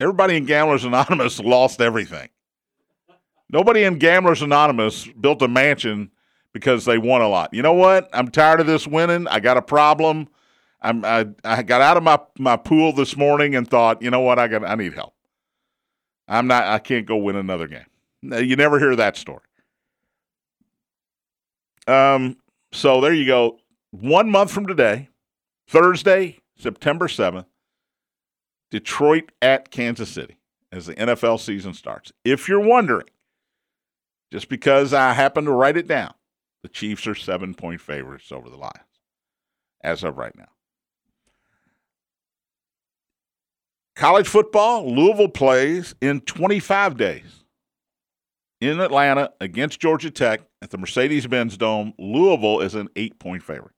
Everybody 0.00 0.36
in 0.36 0.44
Gamblers 0.44 0.84
Anonymous 0.84 1.40
lost 1.40 1.80
everything. 1.80 2.28
Nobody 3.48 3.84
in 3.84 3.98
Gamblers 3.98 4.42
Anonymous 4.42 5.06
built 5.06 5.40
a 5.42 5.48
mansion 5.48 6.10
because 6.52 6.84
they 6.84 6.98
won 6.98 7.22
a 7.22 7.28
lot. 7.28 7.54
You 7.54 7.62
know 7.62 7.74
what? 7.74 8.08
I'm 8.12 8.28
tired 8.28 8.60
of 8.60 8.66
this 8.66 8.86
winning. 8.86 9.28
I 9.28 9.40
got 9.40 9.56
a 9.56 9.62
problem. 9.62 10.28
I'm, 10.80 11.04
I, 11.04 11.26
I 11.44 11.62
got 11.62 11.80
out 11.80 11.96
of 11.96 12.02
my, 12.02 12.18
my 12.38 12.56
pool 12.56 12.92
this 12.92 13.16
morning 13.16 13.54
and 13.54 13.68
thought, 13.68 14.02
you 14.02 14.10
know 14.10 14.20
what? 14.20 14.38
I 14.38 14.48
got 14.48 14.64
I 14.64 14.74
need 14.74 14.94
help. 14.94 15.14
I'm 16.28 16.46
not. 16.46 16.64
I 16.64 16.78
can't 16.78 17.06
go 17.06 17.16
win 17.16 17.36
another 17.36 17.68
game. 17.68 17.86
You 18.22 18.56
never 18.56 18.78
hear 18.78 18.96
that 18.96 19.16
story. 19.16 19.44
Um. 21.86 22.36
So 22.72 23.00
there 23.00 23.12
you 23.12 23.26
go. 23.26 23.58
One 23.92 24.30
month 24.30 24.50
from 24.50 24.66
today, 24.66 25.08
Thursday, 25.68 26.40
September 26.56 27.08
seventh, 27.08 27.46
Detroit 28.70 29.30
at 29.40 29.70
Kansas 29.70 30.10
City 30.10 30.38
as 30.72 30.86
the 30.86 30.94
NFL 30.94 31.40
season 31.40 31.74
starts. 31.74 32.12
If 32.24 32.48
you're 32.48 32.60
wondering, 32.60 33.06
just 34.32 34.48
because 34.48 34.92
I 34.92 35.12
happen 35.12 35.44
to 35.44 35.52
write 35.52 35.76
it 35.76 35.86
down, 35.86 36.14
the 36.62 36.68
Chiefs 36.68 37.06
are 37.06 37.14
seven 37.14 37.54
point 37.54 37.80
favorites 37.80 38.32
over 38.32 38.50
the 38.50 38.56
Lions 38.56 38.74
as 39.82 40.02
of 40.02 40.18
right 40.18 40.36
now. 40.36 40.48
College 43.96 44.28
football, 44.28 44.94
Louisville 44.94 45.28
plays 45.28 45.94
in 46.02 46.20
25 46.20 46.98
days 46.98 47.44
in 48.60 48.78
Atlanta 48.78 49.32
against 49.40 49.80
Georgia 49.80 50.10
Tech 50.10 50.42
at 50.60 50.70
the 50.70 50.76
Mercedes 50.76 51.26
Benz 51.26 51.56
Dome. 51.56 51.94
Louisville 51.98 52.60
is 52.60 52.74
an 52.74 52.88
eight 52.94 53.18
point 53.18 53.42
favorite. 53.42 53.72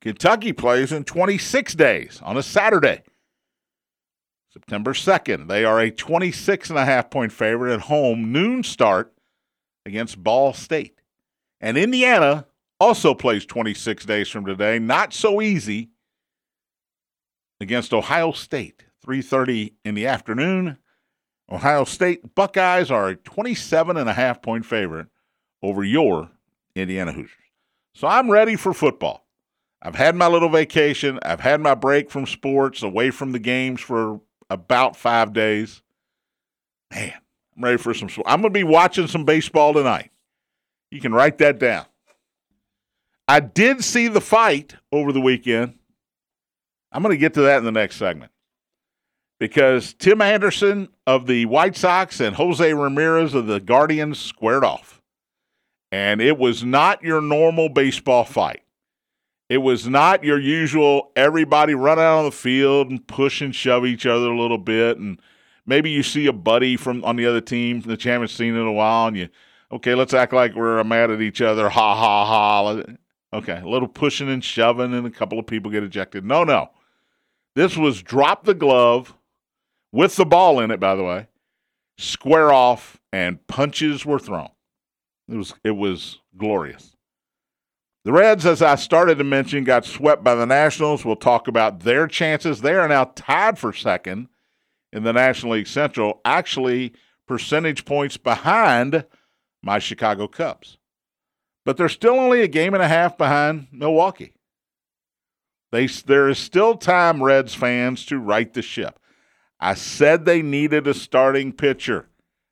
Kentucky 0.00 0.52
plays 0.52 0.92
in 0.92 1.02
26 1.02 1.74
days 1.74 2.20
on 2.22 2.36
a 2.36 2.42
Saturday 2.42 3.02
September 4.52 4.92
2nd. 4.92 5.48
They 5.48 5.64
are 5.64 5.80
a 5.80 5.90
26 5.90 6.70
and 6.70 6.78
a 6.78 6.84
half 6.84 7.10
point 7.10 7.32
favorite 7.32 7.74
at 7.74 7.80
home, 7.80 8.30
noon 8.30 8.62
start 8.62 9.12
against 9.84 10.22
Ball 10.22 10.52
State. 10.52 11.00
And 11.60 11.76
Indiana 11.76 12.46
also 12.78 13.12
plays 13.12 13.44
26 13.44 14.04
days 14.04 14.28
from 14.28 14.46
today, 14.46 14.78
not 14.78 15.12
so 15.12 15.42
easy 15.42 15.90
against 17.60 17.92
Ohio 17.92 18.32
State, 18.32 18.85
3:30 19.06 19.74
in 19.84 19.94
the 19.94 20.06
afternoon. 20.06 20.78
Ohio 21.50 21.84
State 21.84 22.34
Buckeyes 22.34 22.90
are 22.90 23.10
a 23.10 23.16
27 23.16 23.96
and 23.96 24.08
a 24.08 24.12
half 24.12 24.42
point 24.42 24.66
favorite 24.66 25.06
over 25.62 25.84
your 25.84 26.30
Indiana 26.74 27.12
Hoosiers. 27.12 27.30
So 27.94 28.08
I'm 28.08 28.30
ready 28.30 28.56
for 28.56 28.74
football. 28.74 29.26
I've 29.80 29.94
had 29.94 30.16
my 30.16 30.26
little 30.26 30.48
vacation. 30.48 31.20
I've 31.22 31.40
had 31.40 31.60
my 31.60 31.74
break 31.74 32.10
from 32.10 32.26
sports, 32.26 32.82
away 32.82 33.10
from 33.10 33.32
the 33.32 33.38
games 33.38 33.80
for 33.80 34.20
about 34.50 34.96
five 34.96 35.32
days. 35.32 35.82
Man, 36.92 37.14
I'm 37.56 37.64
ready 37.64 37.76
for 37.76 37.94
some. 37.94 38.08
I'm 38.26 38.40
going 38.40 38.52
to 38.52 38.58
be 38.58 38.64
watching 38.64 39.06
some 39.06 39.24
baseball 39.24 39.72
tonight. 39.72 40.10
You 40.90 41.00
can 41.00 41.12
write 41.12 41.38
that 41.38 41.58
down. 41.58 41.86
I 43.28 43.40
did 43.40 43.84
see 43.84 44.08
the 44.08 44.20
fight 44.20 44.74
over 44.92 45.12
the 45.12 45.20
weekend. 45.20 45.78
I'm 46.90 47.02
going 47.02 47.14
to 47.14 47.18
get 47.18 47.34
to 47.34 47.42
that 47.42 47.58
in 47.58 47.64
the 47.64 47.72
next 47.72 47.96
segment 47.96 48.30
because 49.38 49.94
Tim 49.94 50.22
Anderson 50.22 50.88
of 51.06 51.26
the 51.26 51.46
White 51.46 51.76
Sox 51.76 52.20
and 52.20 52.36
Jose 52.36 52.72
Ramirez 52.72 53.34
of 53.34 53.46
the 53.46 53.60
Guardians 53.60 54.18
squared 54.18 54.64
off. 54.64 55.02
And 55.92 56.20
it 56.20 56.38
was 56.38 56.64
not 56.64 57.02
your 57.02 57.20
normal 57.20 57.68
baseball 57.68 58.24
fight. 58.24 58.62
It 59.48 59.58
was 59.58 59.86
not 59.86 60.24
your 60.24 60.40
usual 60.40 61.12
everybody 61.14 61.74
run 61.74 61.98
out 61.98 62.18
on 62.18 62.24
the 62.24 62.32
field 62.32 62.90
and 62.90 63.06
push 63.06 63.40
and 63.40 63.54
shove 63.54 63.86
each 63.86 64.04
other 64.04 64.26
a 64.26 64.40
little 64.40 64.58
bit. 64.58 64.98
And 64.98 65.20
maybe 65.64 65.90
you 65.90 66.02
see 66.02 66.26
a 66.26 66.32
buddy 66.32 66.76
from 66.76 67.04
on 67.04 67.16
the 67.16 67.26
other 67.26 67.40
team 67.40 67.82
that 67.82 68.04
you 68.04 68.10
haven't 68.10 68.28
seen 68.28 68.56
in 68.56 68.66
a 68.66 68.72
while, 68.72 69.06
and 69.06 69.16
you, 69.16 69.28
okay, 69.70 69.94
let's 69.94 70.14
act 70.14 70.32
like 70.32 70.54
we're 70.54 70.82
mad 70.82 71.12
at 71.12 71.20
each 71.20 71.40
other. 71.40 71.68
Ha 71.68 71.94
ha 71.94 72.24
ha. 72.26 72.82
Okay, 73.32 73.60
a 73.60 73.68
little 73.68 73.88
pushing 73.88 74.28
and 74.28 74.42
shoving, 74.42 74.94
and 74.94 75.06
a 75.06 75.10
couple 75.10 75.38
of 75.38 75.46
people 75.46 75.70
get 75.70 75.84
ejected. 75.84 76.24
No, 76.24 76.42
no. 76.42 76.70
This 77.54 77.76
was 77.76 78.02
drop 78.02 78.44
the 78.44 78.54
glove 78.54 79.14
with 79.92 80.16
the 80.16 80.24
ball 80.24 80.60
in 80.60 80.70
it, 80.70 80.80
by 80.80 80.94
the 80.94 81.04
way, 81.04 81.28
square 81.98 82.52
off, 82.52 83.00
and 83.12 83.46
punches 83.46 84.04
were 84.04 84.18
thrown. 84.18 84.50
It 85.28 85.36
was 85.36 85.54
it 85.64 85.76
was 85.76 86.20
glorious. 86.36 86.96
The 88.04 88.12
Reds, 88.12 88.46
as 88.46 88.62
I 88.62 88.76
started 88.76 89.18
to 89.18 89.24
mention, 89.24 89.64
got 89.64 89.84
swept 89.84 90.22
by 90.22 90.36
the 90.36 90.46
Nationals. 90.46 91.04
We'll 91.04 91.16
talk 91.16 91.48
about 91.48 91.80
their 91.80 92.06
chances. 92.06 92.60
They 92.60 92.74
are 92.74 92.86
now 92.86 93.10
tied 93.16 93.58
for 93.58 93.72
second 93.72 94.28
in 94.92 95.02
the 95.02 95.12
National 95.12 95.54
League 95.54 95.66
Central, 95.66 96.20
actually 96.24 96.92
percentage 97.26 97.84
points 97.84 98.16
behind 98.16 99.04
my 99.60 99.80
Chicago 99.80 100.28
Cubs. 100.28 100.78
But 101.64 101.76
they're 101.76 101.88
still 101.88 102.14
only 102.14 102.42
a 102.42 102.48
game 102.48 102.74
and 102.74 102.82
a 102.82 102.88
half 102.88 103.18
behind 103.18 103.66
Milwaukee. 103.72 104.34
They, 105.72 105.88
there 105.88 106.28
is 106.28 106.38
still 106.38 106.76
time, 106.76 107.24
Reds 107.24 107.54
fans, 107.54 108.06
to 108.06 108.18
right 108.18 108.52
the 108.52 108.62
ship. 108.62 109.00
I 109.58 109.74
said 109.74 110.24
they 110.24 110.42
needed 110.42 110.86
a 110.86 110.94
starting 110.94 111.52
pitcher 111.52 112.08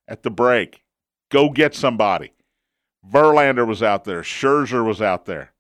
at 0.09 0.23
the 0.23 0.31
break. 0.31 0.83
Go 1.31 1.51
get 1.51 1.75
somebody. 1.75 2.33
Verlander 3.09 3.67
was 3.67 3.83
out 3.83 4.05
there. 4.05 4.23
Scherzer 4.23 4.85
was 4.85 5.03
out 5.03 5.27
there. 5.27 5.53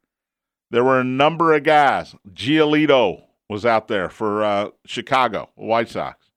There 0.71 0.85
were 0.85 1.01
a 1.01 1.05
number 1.05 1.53
of 1.53 1.63
guys. 1.63 2.15
Giolito 2.33 3.25
was 3.49 3.67
out 3.67 3.89
there 3.89 4.09
for 4.09 4.43
uh, 4.43 4.71
Chicago 4.87 5.51
White 5.55 5.91
Sox. 5.91 6.31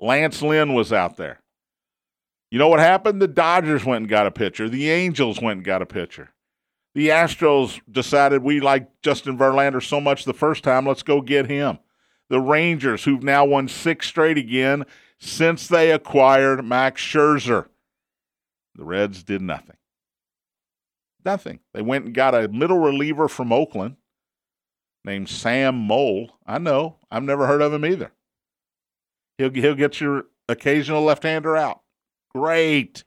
Lance 0.00 0.42
Lynn 0.42 0.74
was 0.74 0.92
out 0.92 1.16
there. 1.16 1.40
You 2.50 2.58
know 2.58 2.68
what 2.68 2.80
happened? 2.80 3.20
The 3.20 3.28
Dodgers 3.28 3.84
went 3.84 4.02
and 4.02 4.08
got 4.08 4.26
a 4.26 4.30
pitcher. 4.30 4.68
The 4.68 4.90
Angels 4.90 5.40
went 5.40 5.58
and 5.58 5.64
got 5.64 5.82
a 5.82 5.86
pitcher. 5.86 6.30
The 6.94 7.08
Astros 7.08 7.80
decided 7.90 8.42
we 8.42 8.60
like 8.60 9.02
Justin 9.02 9.36
Verlander 9.36 9.82
so 9.82 10.00
much 10.00 10.24
the 10.24 10.32
first 10.32 10.62
time, 10.62 10.86
let's 10.86 11.02
go 11.02 11.20
get 11.20 11.46
him. 11.50 11.80
The 12.30 12.40
Rangers, 12.40 13.04
who've 13.04 13.22
now 13.22 13.44
won 13.44 13.68
six 13.68 14.06
straight 14.06 14.38
again 14.38 14.84
since 15.18 15.68
they 15.68 15.90
acquired 15.90 16.64
Max 16.64 17.00
Scherzer. 17.00 17.66
The 18.74 18.84
Reds 18.84 19.22
did 19.22 19.42
nothing. 19.42 19.76
Nothing. 21.24 21.60
They 21.72 21.82
went 21.82 22.06
and 22.06 22.14
got 22.14 22.34
a 22.34 22.48
middle 22.48 22.78
reliever 22.78 23.28
from 23.28 23.52
Oakland 23.52 23.96
named 25.04 25.28
Sam 25.28 25.76
Moll. 25.76 26.38
I 26.46 26.58
know. 26.58 26.96
I've 27.10 27.22
never 27.22 27.46
heard 27.46 27.62
of 27.62 27.72
him 27.72 27.84
either. 27.84 28.12
He'll, 29.38 29.50
he'll 29.50 29.74
get 29.74 30.00
your 30.00 30.24
occasional 30.48 31.02
left 31.02 31.22
hander 31.22 31.56
out. 31.56 31.80
Great. 32.34 33.04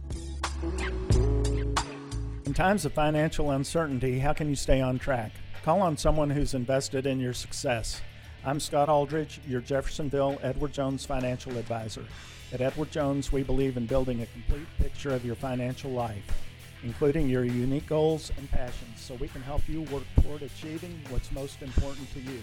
In 2.45 2.53
times 2.53 2.85
of 2.85 2.93
financial 2.93 3.49
uncertainty, 3.51 4.19
how 4.19 4.33
can 4.33 4.47
you 4.47 4.55
stay 4.55 4.79
on 4.79 4.99
track? 4.99 5.31
Call 5.63 5.81
on 5.81 5.95
someone 5.95 6.29
who's 6.29 6.53
invested 6.53 7.05
in 7.05 7.21
your 7.21 7.33
success. 7.33 8.01
I'm 8.45 8.59
Scott 8.59 8.89
Aldridge, 8.89 9.39
your 9.47 9.61
Jeffersonville 9.61 10.37
Edward 10.43 10.73
Jones 10.73 11.05
financial 11.05 11.57
advisor. 11.57 12.03
At 12.51 12.59
Edward 12.59 12.91
Jones, 12.91 13.31
we 13.31 13.43
believe 13.43 13.77
in 13.77 13.85
building 13.85 14.21
a 14.21 14.25
complete 14.25 14.67
picture 14.77 15.11
of 15.11 15.23
your 15.23 15.35
financial 15.35 15.91
life, 15.91 16.25
including 16.83 17.29
your 17.29 17.45
unique 17.45 17.87
goals 17.87 18.29
and 18.37 18.51
passions, 18.51 18.99
so 18.99 19.15
we 19.15 19.29
can 19.29 19.41
help 19.41 19.61
you 19.69 19.83
work 19.83 20.03
toward 20.21 20.41
achieving 20.41 20.99
what's 21.09 21.31
most 21.31 21.61
important 21.61 22.11
to 22.11 22.19
you. 22.19 22.41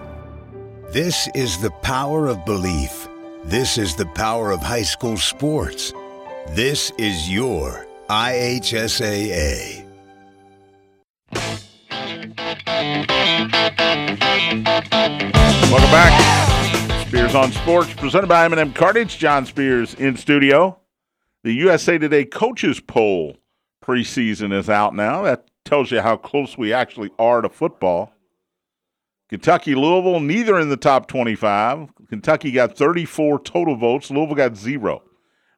This 0.92 1.28
is 1.36 1.62
the 1.62 1.72
power 1.84 2.28
of 2.28 2.46
belief. 2.46 3.08
This 3.44 3.78
is 3.78 3.96
the 3.96 4.08
power 4.08 4.52
of 4.52 4.62
high 4.62 4.84
school 4.84 5.18
sports. 5.18 5.94
This 6.50 6.92
is 6.98 7.30
your 7.30 7.89
IHSAA. 8.10 9.86
Welcome 15.70 15.92
back. 15.92 17.08
Spears 17.08 17.36
on 17.36 17.52
Sports, 17.52 17.94
presented 17.94 18.26
by 18.26 18.46
M&M 18.46 18.74
Cartage. 18.74 19.20
John 19.20 19.46
Spears 19.46 19.94
in 19.94 20.18
studio. 20.18 20.80
The 21.44 21.54
USA 21.54 22.00
Today 22.00 22.26
Coaches 22.26 22.80
Poll 22.80 23.38
preseason 23.86 24.52
is 24.54 24.72
out 24.72 24.96
now. 24.96 25.22
That 25.22 25.48
tells 25.64 25.92
you 25.92 26.02
how 26.02 26.18
close 26.18 26.58
we 26.58 26.74
actually 26.74 27.12
are 27.20 27.42
to 27.42 27.50
football. 27.50 28.12
Kentucky, 29.30 29.76
Louisville, 29.76 30.20
neither 30.20 30.58
in 30.60 30.70
the 30.70 30.78
top 30.78 31.08
25. 31.08 31.90
Kentucky 32.08 32.52
got 32.52 32.76
34 32.76 33.44
total 33.44 33.76
votes. 33.76 34.10
Louisville 34.10 34.34
got 34.34 34.58
zero. 34.58 35.04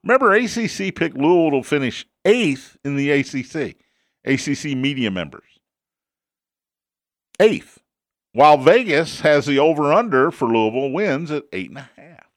Remember, 0.03 0.33
ACC 0.33 0.95
picked 0.95 1.17
Louisville 1.17 1.61
to 1.61 1.67
finish 1.67 2.05
eighth 2.25 2.77
in 2.83 2.95
the 2.95 3.11
ACC, 3.11 3.77
ACC 4.25 4.75
media 4.77 5.11
members. 5.11 5.43
Eighth. 7.39 7.79
While 8.33 8.57
Vegas 8.57 9.21
has 9.21 9.45
the 9.45 9.59
over 9.59 9.91
under 9.91 10.31
for 10.31 10.47
Louisville 10.47 10.91
wins 10.91 11.31
at 11.31 11.43
eight 11.51 11.69
and 11.69 11.79
a 11.79 11.89
half. 11.95 12.27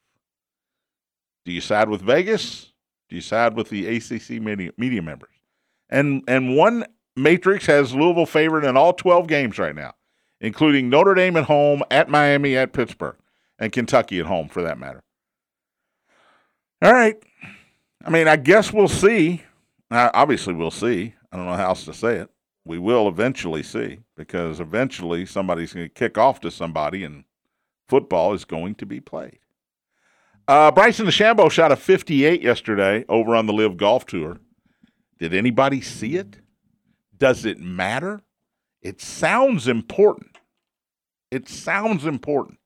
Do 1.44 1.52
you 1.52 1.60
side 1.60 1.88
with 1.88 2.02
Vegas? 2.02 2.72
Do 3.08 3.16
you 3.16 3.22
side 3.22 3.54
with 3.54 3.68
the 3.68 3.86
ACC 3.86 4.42
media, 4.42 4.72
media 4.76 5.02
members? 5.02 5.30
And 5.90 6.22
and 6.26 6.56
one 6.56 6.86
matrix 7.16 7.66
has 7.66 7.94
Louisville 7.94 8.26
favored 8.26 8.64
in 8.64 8.76
all 8.76 8.92
12 8.92 9.26
games 9.28 9.58
right 9.58 9.74
now, 9.74 9.94
including 10.40 10.88
Notre 10.88 11.14
Dame 11.14 11.36
at 11.36 11.44
home, 11.44 11.82
at 11.90 12.08
Miami, 12.08 12.56
at 12.56 12.72
Pittsburgh, 12.72 13.16
and 13.58 13.70
Kentucky 13.70 14.18
at 14.18 14.26
home 14.26 14.48
for 14.48 14.62
that 14.62 14.78
matter. 14.78 15.02
All 16.82 16.92
right. 16.92 17.16
I 18.04 18.10
mean, 18.10 18.28
I 18.28 18.36
guess 18.36 18.72
we'll 18.72 18.88
see. 18.88 19.42
Obviously, 19.90 20.54
we'll 20.54 20.70
see. 20.70 21.14
I 21.32 21.36
don't 21.36 21.46
know 21.46 21.54
how 21.54 21.68
else 21.68 21.84
to 21.86 21.94
say 21.94 22.16
it 22.16 22.30
we 22.64 22.78
will 22.78 23.08
eventually 23.08 23.62
see 23.62 23.98
because 24.16 24.60
eventually 24.60 25.26
somebody's 25.26 25.72
going 25.72 25.86
to 25.86 25.92
kick 25.92 26.16
off 26.16 26.40
to 26.40 26.50
somebody 26.50 27.04
and 27.04 27.24
football 27.88 28.32
is 28.32 28.44
going 28.44 28.74
to 28.76 28.86
be 28.86 29.00
played. 29.00 29.38
Uh, 30.48 30.70
Bryson 30.70 31.06
DeChambeau 31.06 31.50
shot 31.50 31.72
a 31.72 31.76
58 31.76 32.42
yesterday 32.42 33.04
over 33.08 33.34
on 33.34 33.46
the 33.46 33.52
LIV 33.52 33.76
Golf 33.76 34.06
Tour. 34.06 34.38
Did 35.18 35.34
anybody 35.34 35.80
see 35.80 36.16
it? 36.16 36.38
Does 37.16 37.44
it 37.44 37.60
matter? 37.60 38.22
It 38.82 39.00
sounds 39.00 39.68
important. 39.68 40.38
It 41.30 41.48
sounds 41.48 42.04
important. 42.04 42.58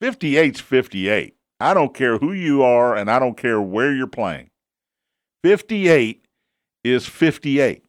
58's 0.00 0.60
58. 0.60 1.36
I 1.64 1.72
don't 1.72 1.94
care 1.94 2.18
who 2.18 2.34
you 2.34 2.62
are 2.62 2.94
and 2.94 3.10
I 3.10 3.18
don't 3.18 3.38
care 3.38 3.58
where 3.58 3.94
you're 3.94 4.06
playing. 4.06 4.50
58 5.42 6.26
is 6.84 7.06
58. 7.06 7.82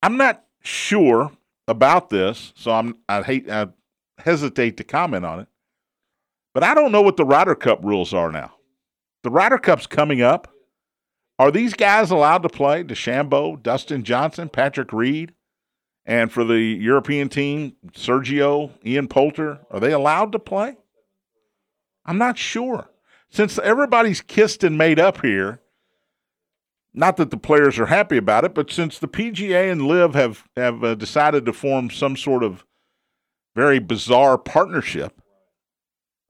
I'm 0.00 0.16
not 0.16 0.44
sure 0.62 1.32
about 1.66 2.08
this, 2.08 2.52
so 2.54 2.70
I'm 2.70 2.98
I 3.08 3.22
hate 3.22 3.50
I 3.50 3.66
hesitate 4.18 4.76
to 4.76 4.84
comment 4.84 5.24
on 5.24 5.40
it. 5.40 5.48
But 6.54 6.62
I 6.62 6.72
don't 6.72 6.92
know 6.92 7.02
what 7.02 7.16
the 7.16 7.24
Ryder 7.24 7.56
Cup 7.56 7.80
rules 7.82 8.14
are 8.14 8.30
now. 8.30 8.54
The 9.24 9.30
Ryder 9.30 9.58
Cup's 9.58 9.88
coming 9.88 10.22
up. 10.22 10.54
Are 11.40 11.50
these 11.50 11.74
guys 11.74 12.12
allowed 12.12 12.44
to 12.44 12.48
play? 12.48 12.84
DeChambeau, 12.84 13.60
Dustin 13.60 14.04
Johnson, 14.04 14.48
Patrick 14.48 14.92
Reed, 14.92 15.34
and 16.06 16.30
for 16.30 16.44
the 16.44 16.60
European 16.60 17.28
team, 17.28 17.74
Sergio, 17.90 18.70
Ian 18.86 19.08
Poulter, 19.08 19.58
are 19.72 19.80
they 19.80 19.90
allowed 19.90 20.30
to 20.30 20.38
play? 20.38 20.76
I'm 22.04 22.18
not 22.18 22.38
sure. 22.38 22.90
Since 23.30 23.58
everybody's 23.58 24.20
kissed 24.20 24.62
and 24.62 24.78
made 24.78 25.00
up 25.00 25.22
here, 25.22 25.60
not 26.92 27.16
that 27.16 27.30
the 27.30 27.36
players 27.36 27.78
are 27.78 27.86
happy 27.86 28.16
about 28.16 28.44
it, 28.44 28.54
but 28.54 28.70
since 28.70 28.98
the 28.98 29.08
PGA 29.08 29.70
and 29.70 29.82
LIV 29.82 30.14
have 30.14 30.44
have 30.56 30.84
uh, 30.84 30.94
decided 30.94 31.44
to 31.46 31.52
form 31.52 31.90
some 31.90 32.16
sort 32.16 32.44
of 32.44 32.64
very 33.56 33.80
bizarre 33.80 34.38
partnership 34.38 35.20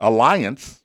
alliance, 0.01 0.83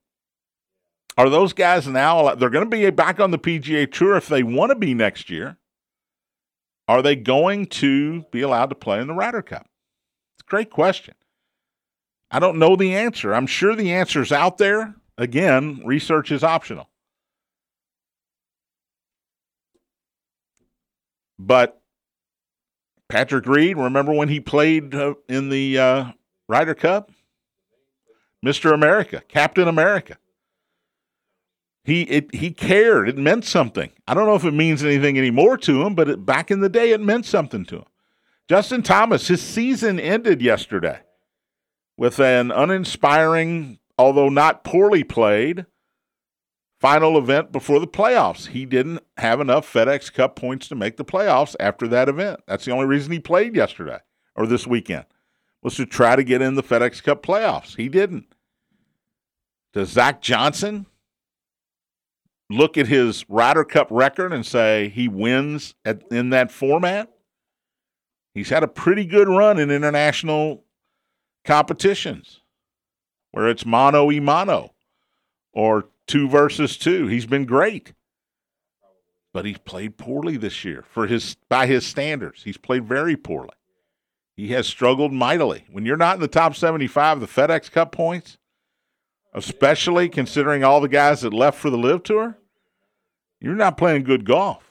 are 1.18 1.30
those 1.30 1.54
guys 1.54 1.88
now? 1.88 2.36
They're 2.36 2.50
going 2.50 2.70
to 2.70 2.78
be 2.78 2.90
back 2.90 3.20
on 3.20 3.32
the 3.32 3.40
PGA 3.40 3.90
Tour 3.90 4.18
if 4.18 4.28
they 4.28 4.44
want 4.44 4.72
to 4.72 4.76
be 4.76 4.94
next 4.94 5.30
year. 5.30 5.58
Are 6.90 7.02
they 7.02 7.16
going 7.16 7.68
to 7.68 8.24
be 8.32 8.42
allowed 8.42 8.70
to 8.70 8.76
play 8.76 9.00
in 9.00 9.08
the 9.08 9.14
Ryder 9.14 9.44
Cup? 9.44 9.70
It's 10.36 10.46
a 10.48 10.50
great 10.50 10.70
question. 10.70 11.14
I 12.32 12.40
don't 12.40 12.60
know 12.60 12.76
the 12.76 12.96
answer. 12.96 13.34
I'm 13.34 13.48
sure 13.48 13.76
the 13.76 13.92
answer 13.92 14.22
is 14.22 14.32
out 14.32 14.58
there. 14.58 14.96
Again, 15.18 15.82
research 15.84 16.32
is 16.32 16.44
optional. 16.44 16.90
But 21.40 21.82
Patrick 23.08 23.48
Reed, 23.48 23.78
remember 23.78 24.14
when 24.14 24.30
he 24.30 24.40
played 24.40 24.94
uh, 24.94 25.16
in 25.28 25.50
the 25.50 25.80
uh, 25.80 26.06
Ryder 26.48 26.76
Cup? 26.76 27.12
Mr. 28.46 28.74
America, 28.74 29.22
Captain 29.28 29.68
America. 29.68 30.18
He 31.84 32.04
it, 32.04 32.34
he 32.34 32.52
cared. 32.52 33.10
It 33.10 33.18
meant 33.18 33.46
something. 33.46 33.90
I 34.08 34.14
don't 34.14 34.28
know 34.28 34.36
if 34.36 34.46
it 34.46 34.54
means 34.54 34.84
anything 34.84 35.18
anymore 35.18 35.58
to 35.58 35.84
him, 35.84 35.96
but 35.96 36.10
it, 36.10 36.26
back 36.26 36.52
in 36.52 36.60
the 36.60 36.70
day, 36.70 36.92
it 36.92 37.02
meant 37.02 37.26
something 37.26 37.66
to 37.66 37.78
him. 37.78 37.86
Justin 38.48 38.84
Thomas, 38.84 39.28
his 39.28 39.42
season 39.42 40.00
ended 40.00 40.42
yesterday 40.42 41.00
with 42.00 42.18
an 42.18 42.50
uninspiring, 42.50 43.78
although 43.98 44.30
not 44.30 44.64
poorly 44.64 45.04
played, 45.04 45.66
final 46.80 47.18
event 47.18 47.52
before 47.52 47.78
the 47.82 47.88
playoffs. 47.88 48.48
He 48.48 48.66
didn't 48.66 49.04
have 49.18 49.42
enough 49.42 49.72
FedEx 49.72 50.14
Cup 50.14 50.38
points 50.38 50.70
to 50.70 50.76
make 50.76 50.96
the 50.96 51.04
playoffs 51.04 51.58
after 51.60 51.90
that 51.90 52.08
event. 52.08 52.40
That's 52.48 52.64
the 52.64 52.72
only 52.72 52.86
reason 52.86 53.12
he 53.12 53.20
played 53.20 53.54
yesterday 53.54 54.00
or 54.34 54.48
this 54.48 54.66
weekend 54.66 55.08
was 55.62 55.76
to 55.76 55.86
try 55.86 56.16
to 56.16 56.24
get 56.24 56.42
in 56.42 56.56
the 56.56 56.64
FedEx 56.64 57.04
Cup 57.04 57.22
playoffs. 57.22 57.76
He 57.76 57.90
didn't. 57.90 58.34
Does 59.74 59.90
Zach 59.90 60.22
Johnson 60.22 60.86
look 62.50 62.78
at 62.78 62.88
his 62.88 63.26
Ryder 63.28 63.66
Cup 63.66 63.90
record 63.92 64.32
and 64.32 64.46
say 64.46 64.88
he 64.88 65.10
wins 65.10 65.76
at, 65.84 66.02
in 66.10 66.30
that 66.30 66.50
format? 66.50 67.12
He's 68.34 68.50
had 68.52 68.64
a 68.64 68.70
pretty 68.70 69.04
good 69.04 69.28
run 69.28 69.60
in 69.60 69.70
international 69.70 70.64
competitions 71.50 72.42
where 73.32 73.48
it's 73.50 73.66
mano 73.66 74.06
y 74.06 74.20
mano 74.20 74.76
or 75.52 75.86
two 76.06 76.30
versus 76.30 76.78
two. 76.78 77.08
He's 77.08 77.26
been 77.26 77.46
great. 77.46 77.94
but 79.34 79.46
he's 79.46 79.58
played 79.60 79.98
poorly 79.98 80.38
this 80.38 80.64
year 80.64 80.84
for 80.92 81.08
his 81.08 81.36
by 81.50 81.66
his 81.66 81.86
standards. 81.86 82.44
He's 82.44 82.58
played 82.58 82.86
very 82.88 83.16
poorly. 83.16 83.54
He 84.36 84.50
has 84.50 84.68
struggled 84.68 85.12
mightily. 85.12 85.66
When 85.72 85.86
you're 85.86 85.98
not 85.98 86.16
in 86.16 86.22
the 86.22 86.28
top 86.28 86.56
75 86.56 87.22
of 87.22 87.22
the 87.22 87.42
FedEx 87.42 87.72
Cup 87.72 87.92
points, 87.92 88.38
especially 89.34 90.08
considering 90.10 90.64
all 90.64 90.82
the 90.82 90.88
guys 90.88 91.22
that 91.22 91.34
left 91.34 91.58
for 91.60 91.70
the 91.70 91.78
LIV 91.78 92.04
Tour, 92.04 92.38
you're 93.42 93.56
not 93.56 93.78
playing 93.78 94.04
good 94.04 94.26
golf. 94.26 94.64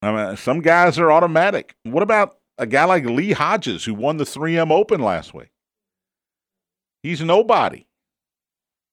I 0.00 0.12
mean, 0.12 0.36
some 0.36 0.60
guys 0.60 0.98
are 0.98 1.10
automatic. 1.10 1.74
What 1.82 2.02
about 2.02 2.37
a 2.58 2.66
guy 2.66 2.84
like 2.84 3.04
Lee 3.04 3.32
Hodges 3.32 3.84
who 3.84 3.94
won 3.94 4.16
the 4.16 4.24
3M 4.24 4.70
Open 4.70 5.00
last 5.00 5.32
week? 5.32 5.50
He's 7.02 7.22
nobody, 7.22 7.86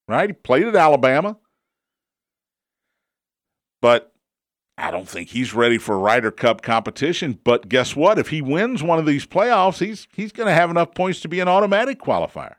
right? 0.07 0.29
He 0.29 0.33
played 0.33 0.65
at 0.65 0.75
Alabama, 0.75 1.37
but 3.81 4.13
I 4.77 4.91
don't 4.91 5.07
think 5.07 5.29
he's 5.29 5.53
ready 5.53 5.77
for 5.77 5.97
Ryder 5.97 6.31
Cup 6.31 6.61
competition. 6.61 7.39
But 7.43 7.69
guess 7.69 7.95
what? 7.95 8.19
If 8.19 8.29
he 8.29 8.41
wins 8.41 8.83
one 8.83 8.99
of 8.99 9.05
these 9.05 9.25
playoffs, 9.25 9.79
he's 9.79 10.07
he's 10.13 10.31
going 10.31 10.47
to 10.47 10.53
have 10.53 10.69
enough 10.69 10.93
points 10.93 11.21
to 11.21 11.27
be 11.27 11.39
an 11.39 11.47
automatic 11.47 11.99
qualifier. 11.99 12.55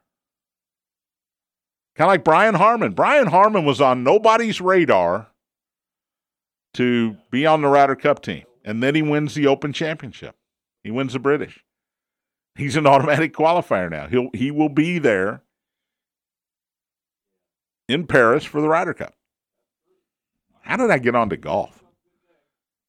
Kind 1.95 2.09
of 2.09 2.13
like 2.13 2.25
Brian 2.25 2.55
Harman. 2.55 2.93
Brian 2.93 3.29
Harman 3.29 3.65
was 3.65 3.81
on 3.81 4.03
nobody's 4.03 4.61
radar 4.61 5.29
to 6.75 7.17
be 7.31 7.47
on 7.47 7.63
the 7.63 7.69
Ryder 7.69 7.97
Cup 7.97 8.21
team, 8.21 8.45
and 8.65 8.83
then 8.83 8.95
he 8.95 9.03
wins 9.03 9.35
the 9.35 9.47
Open 9.47 9.73
Championship. 9.73 10.37
He 10.87 10.93
wins 10.93 11.15
the 11.15 11.19
British. 11.19 11.65
He's 12.55 12.77
an 12.77 12.87
automatic 12.87 13.35
qualifier 13.35 13.91
now. 13.91 14.07
He'll 14.07 14.31
he 14.33 14.53
will 14.53 14.69
be 14.69 15.01
there 15.01 15.43
in 17.89 18.07
Paris 18.07 18.45
for 18.45 18.61
the 18.61 18.69
Ryder 18.69 18.95
Cup. 18.95 19.13
How 20.61 20.77
did 20.77 20.93
I 20.93 20.99
get 20.99 21.17
on 21.17 21.29
to 21.31 21.37
golf? 21.37 21.83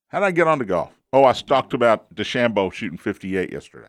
How 0.09 0.19
did 0.19 0.27
I 0.27 0.31
get 0.31 0.47
on 0.47 0.59
to 0.59 0.65
golf? 0.65 0.93
Oh, 1.11 1.25
I 1.25 1.33
talked 1.33 1.73
about 1.73 2.13
DeChambeau 2.13 2.71
shooting 2.71 2.99
58 2.99 3.51
yesterday. 3.51 3.87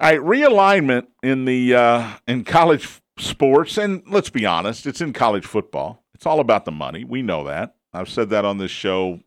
All 0.00 0.10
right, 0.10 0.20
realignment 0.20 1.06
in 1.22 1.44
the 1.44 1.76
uh, 1.76 2.16
in 2.26 2.42
college 2.42 2.88
sports, 3.18 3.78
and 3.78 4.02
let's 4.10 4.30
be 4.30 4.46
honest, 4.46 4.84
it's 4.84 5.00
in 5.00 5.12
college 5.12 5.46
football. 5.46 6.02
It's 6.16 6.26
all 6.26 6.40
about 6.40 6.64
the 6.64 6.72
money. 6.72 7.04
We 7.04 7.22
know 7.22 7.44
that. 7.44 7.76
I've 7.92 8.08
said 8.08 8.30
that 8.30 8.44
on 8.44 8.58
this 8.58 8.72
show 8.72 9.20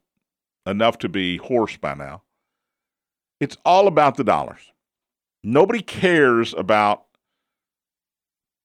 enough 0.65 0.97
to 0.97 1.07
be 1.07 1.37
hoarse 1.37 1.77
by 1.77 1.93
now. 1.93 2.22
It's 3.43 3.57
all 3.65 3.87
about 3.87 4.15
the 4.15 4.23
dollars. 4.23 4.71
Nobody 5.43 5.81
cares 5.81 6.53
about 6.53 7.03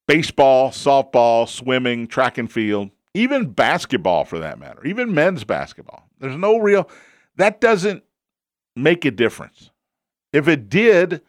baseball, 0.07 0.71
softball, 0.71 1.49
swimming, 1.49 2.07
track 2.07 2.39
and 2.39 2.51
field, 2.51 2.91
even 3.13 3.51
basketball 3.51 4.25
for 4.25 4.39
that 4.39 4.61
matter, 4.61 4.87
even 4.87 5.13
men's 5.13 5.43
basketball. 5.43 6.09
There's 6.21 6.37
no 6.37 6.59
real, 6.59 6.89
that 7.37 7.61
doesn't 7.61 8.05
make 8.77 9.05
a 9.05 9.11
difference. 9.11 9.71
If 10.33 10.47
it 10.47 10.69
did, 10.69 11.23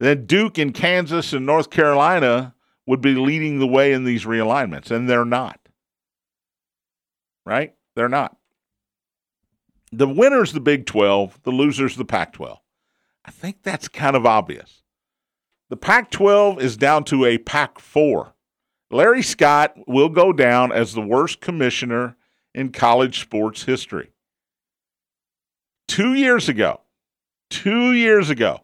then 0.00 0.24
Duke 0.24 0.56
and 0.56 0.72
Kansas 0.72 1.34
and 1.34 1.44
North 1.44 1.68
Carolina 1.68 2.54
would 2.86 3.02
be 3.02 3.14
leading 3.14 3.58
the 3.58 3.66
way 3.66 3.92
in 3.92 4.04
these 4.04 4.24
realignments, 4.24 4.90
and 4.90 5.10
they're 5.10 5.26
not. 5.26 5.60
Right? 7.44 7.74
They're 7.96 8.08
not. 8.08 8.38
The 9.92 10.08
winner's 10.08 10.54
the 10.54 10.60
Big 10.60 10.86
12, 10.86 11.40
the 11.42 11.52
loser's 11.52 11.96
the 11.96 12.06
Pac 12.06 12.32
12. 12.32 12.58
I 13.24 13.30
think 13.30 13.62
that's 13.62 13.88
kind 13.88 14.16
of 14.16 14.26
obvious. 14.26 14.82
The 15.70 15.76
Pac 15.76 16.10
12 16.10 16.60
is 16.60 16.76
down 16.76 17.04
to 17.04 17.24
a 17.24 17.38
Pac 17.38 17.78
4. 17.78 18.34
Larry 18.90 19.22
Scott 19.22 19.74
will 19.86 20.08
go 20.08 20.32
down 20.32 20.70
as 20.72 20.92
the 20.92 21.00
worst 21.00 21.40
commissioner 21.40 22.16
in 22.54 22.70
college 22.70 23.20
sports 23.20 23.64
history. 23.64 24.10
Two 25.88 26.14
years 26.14 26.48
ago, 26.48 26.82
two 27.50 27.92
years 27.92 28.30
ago, 28.30 28.60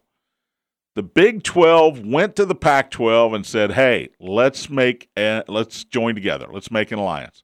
the 0.94 1.02
Big 1.02 1.42
12 1.42 2.04
went 2.04 2.36
to 2.36 2.44
the 2.44 2.54
Pac 2.54 2.90
12 2.90 3.32
and 3.32 3.46
said, 3.46 3.72
hey, 3.72 4.10
let's 4.20 4.68
make 4.68 5.08
a, 5.16 5.42
let's 5.48 5.84
join 5.84 6.14
together. 6.14 6.46
Let's 6.52 6.70
make 6.70 6.92
an 6.92 6.98
alliance. 6.98 7.42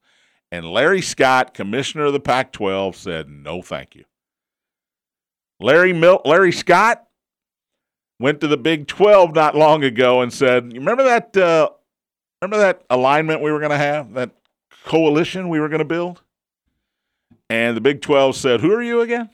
And 0.52 0.66
Larry 0.66 1.02
Scott, 1.02 1.55
commissioner 1.55 2.05
of 2.05 2.12
the 2.12 2.20
Pac 2.20 2.52
12, 2.52 2.96
said, 2.96 3.29
no, 3.29 3.62
thank 3.62 3.94
you. 3.94 4.05
Larry, 5.59 5.92
Mil- 5.92 6.22
Larry 6.24 6.52
Scott 6.52 7.05
went 8.18 8.40
to 8.40 8.48
the 8.48 8.57
Big 8.57 8.87
12 8.87 9.35
not 9.35 9.55
long 9.55 9.85
ago 9.85 10.22
and 10.22 10.33
said, 10.33 10.72
you 10.72 10.81
remember 10.81 11.05
that, 11.05 11.37
uh, 11.37 11.70
remember 12.40 12.59
that 12.59 12.83
alignment 12.90 13.42
we 13.42 13.50
were 13.50 13.59
going 13.59 13.70
to 13.70 13.76
have, 13.76 14.14
that 14.14 14.31
coalition 14.85 15.48
we 15.48 15.61
were 15.61 15.68
going 15.68 15.81
to 15.81 15.85
build? 15.85 16.22
And 17.48 17.76
the 17.76 17.81
Big 17.81 18.00
12 18.00 18.37
said, 18.37 18.61
who 18.61 18.72
are 18.72 18.83
you 18.83 19.00
again? 19.00 19.31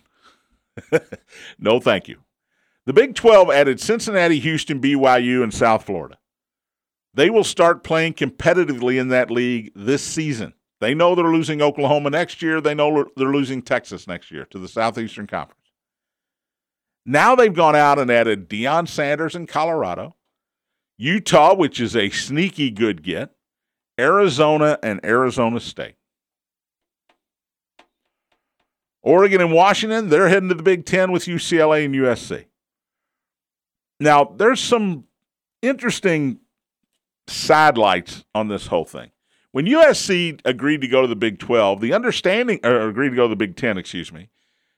no, 1.59 1.81
thank 1.81 2.09
you. 2.09 2.18
The 2.85 2.92
Big 2.92 3.14
12 3.14 3.51
added 3.51 3.81
Cincinnati, 3.81 4.40
Houston, 4.40 4.81
BYU, 4.81 5.42
and 5.42 5.55
South 5.55 5.85
Florida. 5.85 6.18
They 7.14 7.31
will 7.31 7.45
start 7.45 7.85
playing 7.85 8.14
competitively 8.14 8.99
in 8.99 9.09
that 9.09 9.31
league 9.31 9.71
this 9.77 10.03
season. 10.03 10.55
They 10.81 10.95
know 10.95 11.14
they're 11.14 11.27
losing 11.27 11.62
Oklahoma 11.62 12.11
next 12.11 12.42
year. 12.42 12.61
They 12.61 12.75
know 12.75 13.07
they're 13.16 13.29
losing 13.29 13.62
Texas 13.62 14.09
next 14.09 14.31
year 14.33 14.47
to 14.47 14.59
the 14.59 14.66
Southeastern 14.66 15.29
Conference. 15.29 15.62
Now 17.05 17.35
they've 17.35 17.53
gone 17.53 17.77
out 17.77 17.99
and 17.99 18.11
added 18.11 18.49
Deion 18.49 18.88
Sanders 18.88 19.35
in 19.35 19.47
Colorado, 19.47 20.17
Utah, 20.97 21.55
which 21.55 21.81
is 21.81 21.97
a 21.97 22.11
sneaky 22.11 22.71
good 22.71 23.03
get, 23.03 23.35
Arizona, 23.99 24.79
and 24.83 25.01
Arizona 25.05 25.59
State. 25.61 25.97
Oregon 29.03 29.41
and 29.41 29.53
Washington, 29.53 30.11
they're 30.11 30.29
heading 30.29 30.49
to 30.49 30.55
the 30.55 30.62
Big 30.62 30.87
Ten 30.87 31.11
with 31.11 31.25
UCLA 31.25 31.85
and 31.85 31.95
USC. 31.95 32.45
Now, 33.99 34.25
there's 34.25 34.61
some 34.61 35.05
interesting 35.61 36.38
sidelights 37.27 38.25
on 38.35 38.49
this 38.49 38.69
whole 38.69 38.85
thing. 38.85 39.11
When 39.51 39.67
USC 39.67 40.41
agreed 40.45 40.81
to 40.81 40.88
go 40.88 41.03
to 41.03 41.09
the 41.09 41.17
Big 41.17 41.38
12, 41.38 41.81
the 41.81 41.93
understanding, 41.93 42.61
or 42.65 42.88
agreed 42.88 43.11
to 43.11 43.17
go 43.17 43.25
to 43.25 43.29
the 43.29 43.37
Big 43.37 43.57
10, 43.57 43.77
excuse 43.77 44.12
me, 44.12 44.31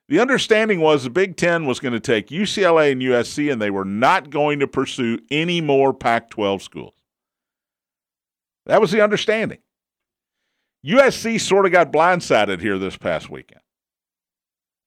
the 0.09 0.21
understanding 0.21 0.81
was 0.81 1.05
the 1.05 1.11
Big 1.11 1.37
10 1.37 1.64
was 1.64 1.81
going 1.81 1.95
to 1.95 2.01
take 2.01 2.29
UCLA 2.29 2.93
and 2.93 3.01
USC 3.01 3.51
and 3.51 3.61
they 3.61 3.71
were 3.71 3.85
not 3.85 4.31
going 4.31 4.61
to 4.61 4.67
pursue 4.67 5.19
any 5.31 5.61
more 5.61 5.95
Pac 5.95 6.31
12 6.31 6.62
schools. 6.62 6.95
That 8.67 8.81
was 8.81 8.90
the 8.90 9.03
understanding. 9.03 9.59
USC 10.85 11.40
sort 11.40 11.64
of 11.64 11.73
got 11.73 11.93
blindsided 11.93 12.61
here 12.61 12.79
this 12.79 12.97
past 12.97 13.31
weekend 13.31 13.62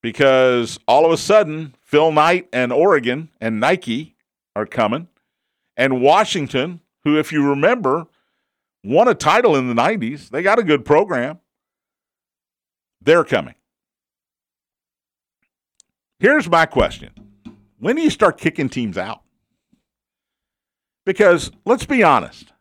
because 0.02 0.80
all 0.88 1.06
of 1.06 1.12
a 1.12 1.18
sudden, 1.18 1.76
Phil 1.82 2.12
Knight 2.12 2.48
and 2.54 2.72
Oregon 2.72 3.30
and 3.42 3.60
Nike 3.60 4.16
are 4.56 4.66
coming. 4.66 5.08
And 5.76 6.02
Washington, 6.02 6.82
who, 7.04 7.18
if 7.18 7.32
you 7.32 7.48
remember, 7.48 8.08
won 8.84 9.08
a 9.08 9.14
title 9.14 9.56
in 9.56 9.68
the 9.68 9.74
90s, 9.74 10.30
they 10.30 10.42
got 10.42 10.60
a 10.60 10.64
good 10.64 10.86
program. 10.86 11.40
They're 13.02 13.24
coming. 13.24 13.56
Here's 16.20 16.50
my 16.50 16.66
question 16.66 17.12
When 17.80 17.96
do 17.96 18.02
you 18.02 18.10
start 18.10 18.38
kicking 18.38 18.70
teams 18.70 18.98
out? 18.98 19.22
Because 21.06 21.52
let's 21.66 21.86
be 21.86 22.04
honest 22.04 22.52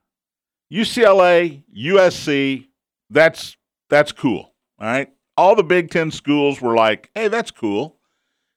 UCLA, 0.72 1.62
USC, 1.76 2.66
that's, 3.10 3.56
that's 3.88 4.12
cool. 4.12 4.52
All 4.78 4.86
right. 4.86 5.12
All 5.36 5.54
the 5.54 5.64
Big 5.64 5.90
Ten 5.90 6.10
schools 6.10 6.60
were 6.60 6.74
like, 6.74 7.10
hey, 7.14 7.28
that's 7.28 7.50
cool 7.50 7.98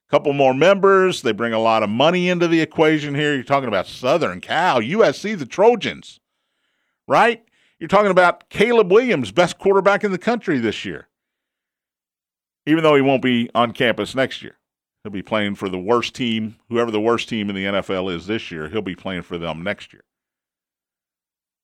A 0.08 0.10
couple 0.10 0.32
more 0.32 0.54
members. 0.54 1.22
They 1.22 1.32
bring 1.32 1.52
a 1.52 1.58
lot 1.58 1.82
of 1.82 1.90
money 1.90 2.28
into 2.28 2.48
the 2.48 2.60
equation 2.60 3.14
here. 3.14 3.34
You're 3.34 3.42
talking 3.42 3.68
about 3.68 3.86
Southern 3.86 4.40
Cal, 4.40 4.80
USC, 4.80 5.38
the 5.38 5.46
Trojans, 5.46 6.20
right? 7.08 7.44
You're 7.78 7.88
talking 7.88 8.10
about 8.10 8.48
Caleb 8.50 8.92
Williams, 8.92 9.32
best 9.32 9.58
quarterback 9.58 10.04
in 10.04 10.12
the 10.12 10.18
country 10.18 10.58
this 10.58 10.84
year, 10.84 11.08
even 12.66 12.82
though 12.82 12.94
he 12.94 13.02
won't 13.02 13.22
be 13.22 13.50
on 13.54 13.72
campus 13.72 14.14
next 14.14 14.42
year. 14.42 14.59
He'll 15.02 15.12
be 15.12 15.22
playing 15.22 15.54
for 15.54 15.68
the 15.68 15.78
worst 15.78 16.14
team, 16.14 16.56
whoever 16.68 16.90
the 16.90 17.00
worst 17.00 17.28
team 17.28 17.48
in 17.48 17.56
the 17.56 17.64
NFL 17.64 18.14
is 18.14 18.26
this 18.26 18.50
year, 18.50 18.68
he'll 18.68 18.82
be 18.82 18.94
playing 18.94 19.22
for 19.22 19.38
them 19.38 19.62
next 19.62 19.92
year. 19.92 20.04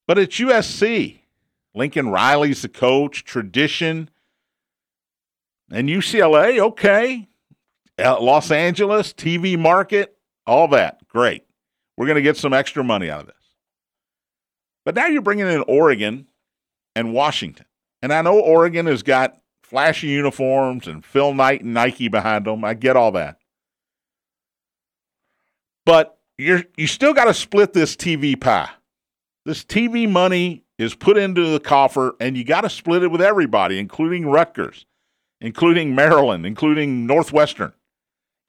But 0.07 0.17
it's 0.17 0.39
USC. 0.39 1.19
Lincoln 1.75 2.09
Riley's 2.09 2.63
the 2.63 2.69
coach, 2.69 3.23
tradition. 3.23 4.09
And 5.69 5.89
UCLA, 5.89 6.59
okay, 6.59 7.27
uh, 7.99 8.19
Los 8.19 8.51
Angeles, 8.51 9.13
TV 9.13 9.59
market, 9.59 10.17
all 10.47 10.69
that. 10.69 11.05
Great. 11.09 11.43
We're 11.97 12.05
going 12.05 12.15
to 12.15 12.21
get 12.21 12.37
some 12.37 12.53
extra 12.53 12.83
money 12.83 13.09
out 13.09 13.21
of 13.21 13.27
this. 13.27 13.35
But 14.85 14.95
now 14.95 15.07
you're 15.07 15.21
bringing 15.21 15.47
in 15.47 15.63
Oregon 15.67 16.27
and 16.95 17.13
Washington. 17.13 17.65
And 18.01 18.13
I 18.13 18.21
know 18.21 18.39
Oregon 18.39 18.85
has 18.85 19.03
got 19.03 19.37
flashy 19.67 20.07
uniforms 20.07 20.87
and 20.87 21.03
Phil 21.03 21.33
Knight 21.33 21.61
and 21.61 21.73
Nike 21.73 22.07
behind 22.07 22.45
them. 22.45 22.63
I 22.63 22.73
get 22.73 22.95
all 22.95 23.11
that. 23.11 23.37
But 25.85 26.17
you're 26.37 26.63
you 26.77 26.87
still 26.87 27.13
got 27.13 27.25
to 27.25 27.33
split 27.33 27.73
this 27.73 27.95
TV 27.95 28.39
pie. 28.39 28.69
This 29.45 29.63
TV 29.63 30.09
money 30.09 30.63
is 30.77 30.95
put 30.95 31.17
into 31.17 31.49
the 31.49 31.59
coffer, 31.59 32.15
and 32.19 32.37
you 32.37 32.43
got 32.43 32.61
to 32.61 32.69
split 32.69 33.03
it 33.03 33.11
with 33.11 33.21
everybody, 33.21 33.79
including 33.79 34.27
Rutgers, 34.27 34.85
including 35.41 35.95
Maryland, 35.95 36.45
including 36.45 37.07
Northwestern, 37.07 37.73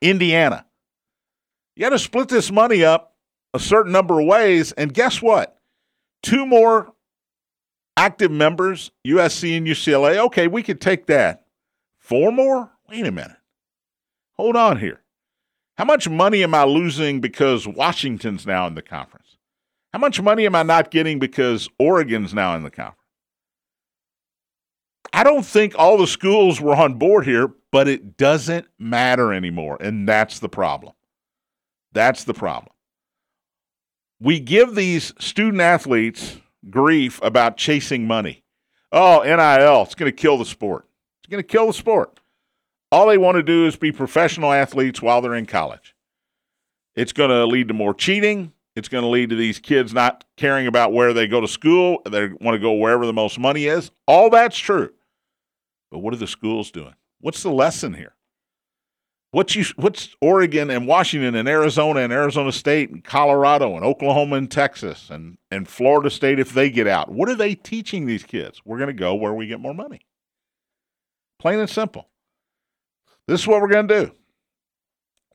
Indiana. 0.01 0.67
You 1.75 1.83
got 1.83 1.91
to 1.91 1.99
split 1.99 2.29
this 2.29 2.51
money 2.51 2.85
up 2.85 3.17
a 3.55 3.59
certain 3.59 3.93
number 3.93 4.21
of 4.21 4.27
ways, 4.27 4.73
and 4.73 4.93
guess 4.93 5.23
what? 5.23 5.57
Two 6.23 6.45
more 6.45 6.93
active 7.99 8.31
members, 8.31 8.93
USC 9.05 9.57
and 9.57 9.67
UCLA. 9.67 10.19
Okay, 10.27 10.47
we 10.47 10.63
could 10.63 10.81
take 10.81 11.07
that. 11.07 11.45
Four 11.99 12.31
more? 12.31 12.71
Wait 12.89 13.05
a 13.05 13.11
minute. 13.11 13.37
Hold 14.35 14.55
on 14.55 14.79
here. 14.79 15.03
How 15.77 15.85
much 15.85 16.09
money 16.09 16.45
am 16.45 16.55
I 16.55 16.63
losing 16.63 17.21
because 17.21 17.67
Washington's 17.67 18.47
now 18.47 18.69
in 18.69 18.75
the 18.75 18.83
conference? 18.83 19.37
How 19.93 19.99
much 19.99 20.23
money 20.23 20.47
am 20.47 20.55
I 20.55 20.63
not 20.63 20.93
getting 20.93 21.19
because 21.19 21.69
Oregon's 21.79 22.33
now 22.33 22.55
in 22.55 22.63
the 22.63 22.71
conference? 22.71 22.95
I 25.13 25.25
don't 25.25 25.45
think 25.45 25.75
all 25.77 25.99
the 25.99 26.07
schools 26.07 26.61
were 26.61 26.77
on 26.77 26.95
board 26.95 27.25
here, 27.25 27.51
but 27.73 27.89
it 27.89 28.17
doesn't 28.17 28.67
matter 28.79 29.33
anymore. 29.33 29.77
And 29.81 30.09
that's 30.09 30.39
the 30.39 30.49
problem. 30.49 30.93
That's 31.93 32.23
the 32.25 32.35
problem. 32.35 32.73
We 34.21 34.39
give 34.39 34.77
these 34.77 35.15
student 35.19 35.61
athletes 35.61 36.37
grief 36.71 37.21
about 37.23 37.57
chasing 37.57 38.07
money. 38.07 38.45
Oh, 38.91 39.23
NIL, 39.23 39.83
it's 39.83 39.95
going 39.95 40.11
to 40.11 40.17
kill 40.17 40.39
the 40.39 40.45
sport. 40.45 40.87
It's 41.21 41.31
going 41.31 41.43
to 41.43 41.47
kill 41.47 41.67
the 41.67 41.73
sport. 41.73 42.21
All 42.91 43.07
they 43.07 43.19
want 43.19 43.37
to 43.37 43.43
do 43.43 43.67
is 43.67 43.77
be 43.77 43.93
professional 43.93 44.53
athletes 44.53 45.03
while 45.03 45.21
they're 45.21 45.35
in 45.35 45.47
college. 45.47 45.95
It's 46.95 47.13
going 47.13 47.31
to 47.31 47.47
lead 47.47 47.69
to 47.69 47.75
more 47.75 47.95
cheating. 47.95 48.53
It's 48.75 48.89
going 48.89 49.03
to 49.03 49.09
lead 49.09 49.31
to 49.31 49.37
these 49.37 49.59
kids 49.59 49.93
not 49.93 50.25
caring 50.37 50.67
about 50.67 50.93
where 50.93 51.13
they 51.13 51.27
go 51.27 51.41
to 51.41 51.49
school. 51.49 52.01
They 52.09 52.29
want 52.29 52.55
to 52.55 52.59
go 52.59 52.73
wherever 52.73 53.07
the 53.07 53.13
most 53.13 53.39
money 53.39 53.67
is. 53.67 53.91
All 54.07 54.31
that's 54.31 54.57
true. 54.57 54.91
But 55.91 55.99
what 55.99 56.15
are 56.15 56.19
the 56.19 56.27
schools 56.27 56.71
doing? 56.71 56.95
What's 57.21 57.43
the 57.43 57.51
lesson 57.51 57.95
here? 57.95 58.15
What's 59.31 59.55
you, 59.55 59.65
what's 59.77 60.17
Oregon 60.23 60.71
and 60.71 60.87
Washington 60.87 61.35
and 61.35 61.49
Arizona 61.49 62.01
and 62.01 62.13
Arizona 62.13 62.51
State 62.51 62.91
and 62.91 63.05
Colorado 63.05 63.77
and 63.77 63.85
Oklahoma 63.85 64.37
and 64.37 64.51
Texas 64.51 65.11
and, 65.11 65.37
and 65.51 65.69
Florida 65.69 66.09
State 66.09 66.39
if 66.39 66.53
they 66.53 66.71
get 66.71 66.87
out? 66.87 67.11
What 67.11 67.29
are 67.29 67.35
they 67.35 67.55
teaching 67.55 68.07
these 68.07 68.25
kids? 68.25 68.63
We're 68.65 68.79
going 68.79 68.89
to 68.89 68.95
go 68.95 69.15
where 69.15 69.35
we 69.35 69.47
get 69.47 69.61
more 69.61 69.75
money. 69.75 70.01
Plain 71.39 71.59
and 71.59 71.69
simple. 71.69 72.09
This 73.27 73.43
is 73.43 73.47
what 73.47 73.61
we're 73.61 73.69
going 73.69 73.89
to 73.89 74.07
do. 74.07 74.13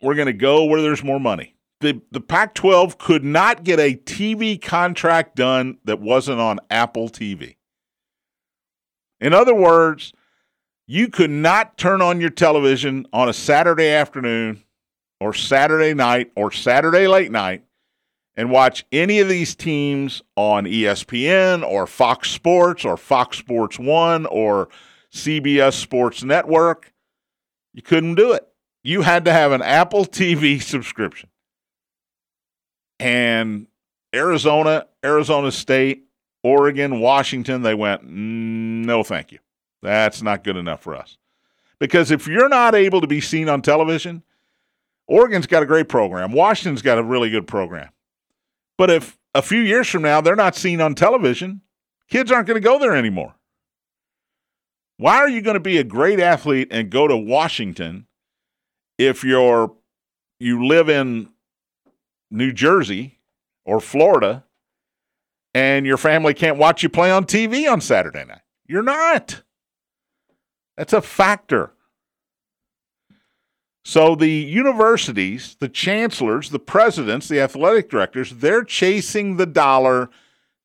We're 0.01 0.15
going 0.15 0.25
to 0.25 0.33
go 0.33 0.65
where 0.65 0.81
there's 0.81 1.03
more 1.03 1.19
money. 1.19 1.55
The, 1.79 2.01
the 2.11 2.21
Pac 2.21 2.55
12 2.55 2.97
could 2.97 3.23
not 3.23 3.63
get 3.63 3.79
a 3.79 3.95
TV 3.95 4.59
contract 4.59 5.35
done 5.35 5.77
that 5.85 5.99
wasn't 5.99 6.39
on 6.39 6.59
Apple 6.71 7.09
TV. 7.09 7.57
In 9.21 9.33
other 9.33 9.53
words, 9.53 10.13
you 10.87 11.07
could 11.07 11.29
not 11.29 11.77
turn 11.77 12.01
on 12.01 12.19
your 12.19 12.29
television 12.29 13.07
on 13.13 13.29
a 13.29 13.33
Saturday 13.33 13.89
afternoon 13.89 14.63
or 15.19 15.33
Saturday 15.33 15.93
night 15.93 16.31
or 16.35 16.51
Saturday 16.51 17.07
late 17.07 17.31
night 17.31 17.63
and 18.35 18.49
watch 18.49 18.85
any 18.91 19.19
of 19.19 19.29
these 19.29 19.55
teams 19.55 20.21
on 20.35 20.65
ESPN 20.65 21.63
or 21.63 21.87
Fox 21.87 22.31
Sports 22.31 22.83
or 22.83 22.97
Fox 22.97 23.37
Sports 23.37 23.79
1 23.79 24.25
or 24.25 24.69
CBS 25.13 25.73
Sports 25.73 26.23
Network. 26.23 26.93
You 27.73 27.81
couldn't 27.81 28.15
do 28.15 28.33
it. 28.33 28.47
You 28.83 29.03
had 29.03 29.25
to 29.25 29.31
have 29.31 29.51
an 29.51 29.61
Apple 29.61 30.05
TV 30.05 30.61
subscription. 30.61 31.29
And 32.99 33.67
Arizona, 34.13 34.87
Arizona 35.03 35.51
State, 35.51 36.05
Oregon, 36.43 36.99
Washington, 36.99 37.61
they 37.61 37.73
went, 37.73 38.03
mm, 38.03 38.85
no, 38.85 39.03
thank 39.03 39.31
you. 39.31 39.39
That's 39.83 40.21
not 40.21 40.45
good 40.45 40.55
enough 40.55 40.81
for 40.81 40.95
us. 40.95 41.17
Because 41.77 42.09
if 42.09 42.25
you're 42.25 42.49
not 42.49 42.73
able 42.73 43.01
to 43.01 43.07
be 43.07 43.19
seen 43.19 43.49
on 43.49 43.61
television, 43.61 44.23
Oregon's 45.07 45.45
got 45.45 45.61
a 45.61 45.65
great 45.65 45.89
program. 45.89 46.31
Washington's 46.31 46.81
got 46.81 46.97
a 46.97 47.03
really 47.03 47.29
good 47.29 47.45
program. 47.45 47.89
But 48.77 48.89
if 48.89 49.19
a 49.35 49.41
few 49.41 49.59
years 49.59 49.89
from 49.89 50.03
now 50.03 50.21
they're 50.21 50.37
not 50.37 50.55
seen 50.55 50.79
on 50.79 50.95
television, 50.95 51.61
kids 52.09 52.31
aren't 52.31 52.47
going 52.47 52.61
to 52.61 52.65
go 52.65 52.79
there 52.79 52.95
anymore. 52.95 53.35
Why 54.97 55.17
are 55.17 55.29
you 55.29 55.41
going 55.41 55.55
to 55.55 55.59
be 55.59 55.77
a 55.77 55.83
great 55.83 56.19
athlete 56.19 56.69
and 56.71 56.89
go 56.89 57.07
to 57.07 57.17
Washington 57.17 58.07
if 58.97 59.23
you're 59.25 59.73
you 60.39 60.65
live 60.65 60.87
in 60.87 61.29
New 62.31 62.53
Jersey 62.53 63.19
or 63.65 63.81
Florida 63.81 64.45
and 65.53 65.85
your 65.85 65.97
family 65.97 66.33
can't 66.33 66.57
watch 66.57 66.83
you 66.83 66.89
play 66.89 67.11
on 67.11 67.25
TV 67.25 67.69
on 67.69 67.81
Saturday 67.81 68.23
night? 68.23 68.41
You're 68.65 68.81
not. 68.81 69.43
That's 70.77 70.93
a 70.93 71.01
factor. 71.01 71.71
So 73.85 74.15
the 74.15 74.29
universities, 74.29 75.57
the 75.59 75.69
chancellors, 75.69 76.49
the 76.49 76.59
presidents, 76.59 77.27
the 77.27 77.41
athletic 77.41 77.89
directors, 77.89 78.31
they're 78.31 78.63
chasing 78.63 79.37
the 79.37 79.45
dollar 79.45 80.09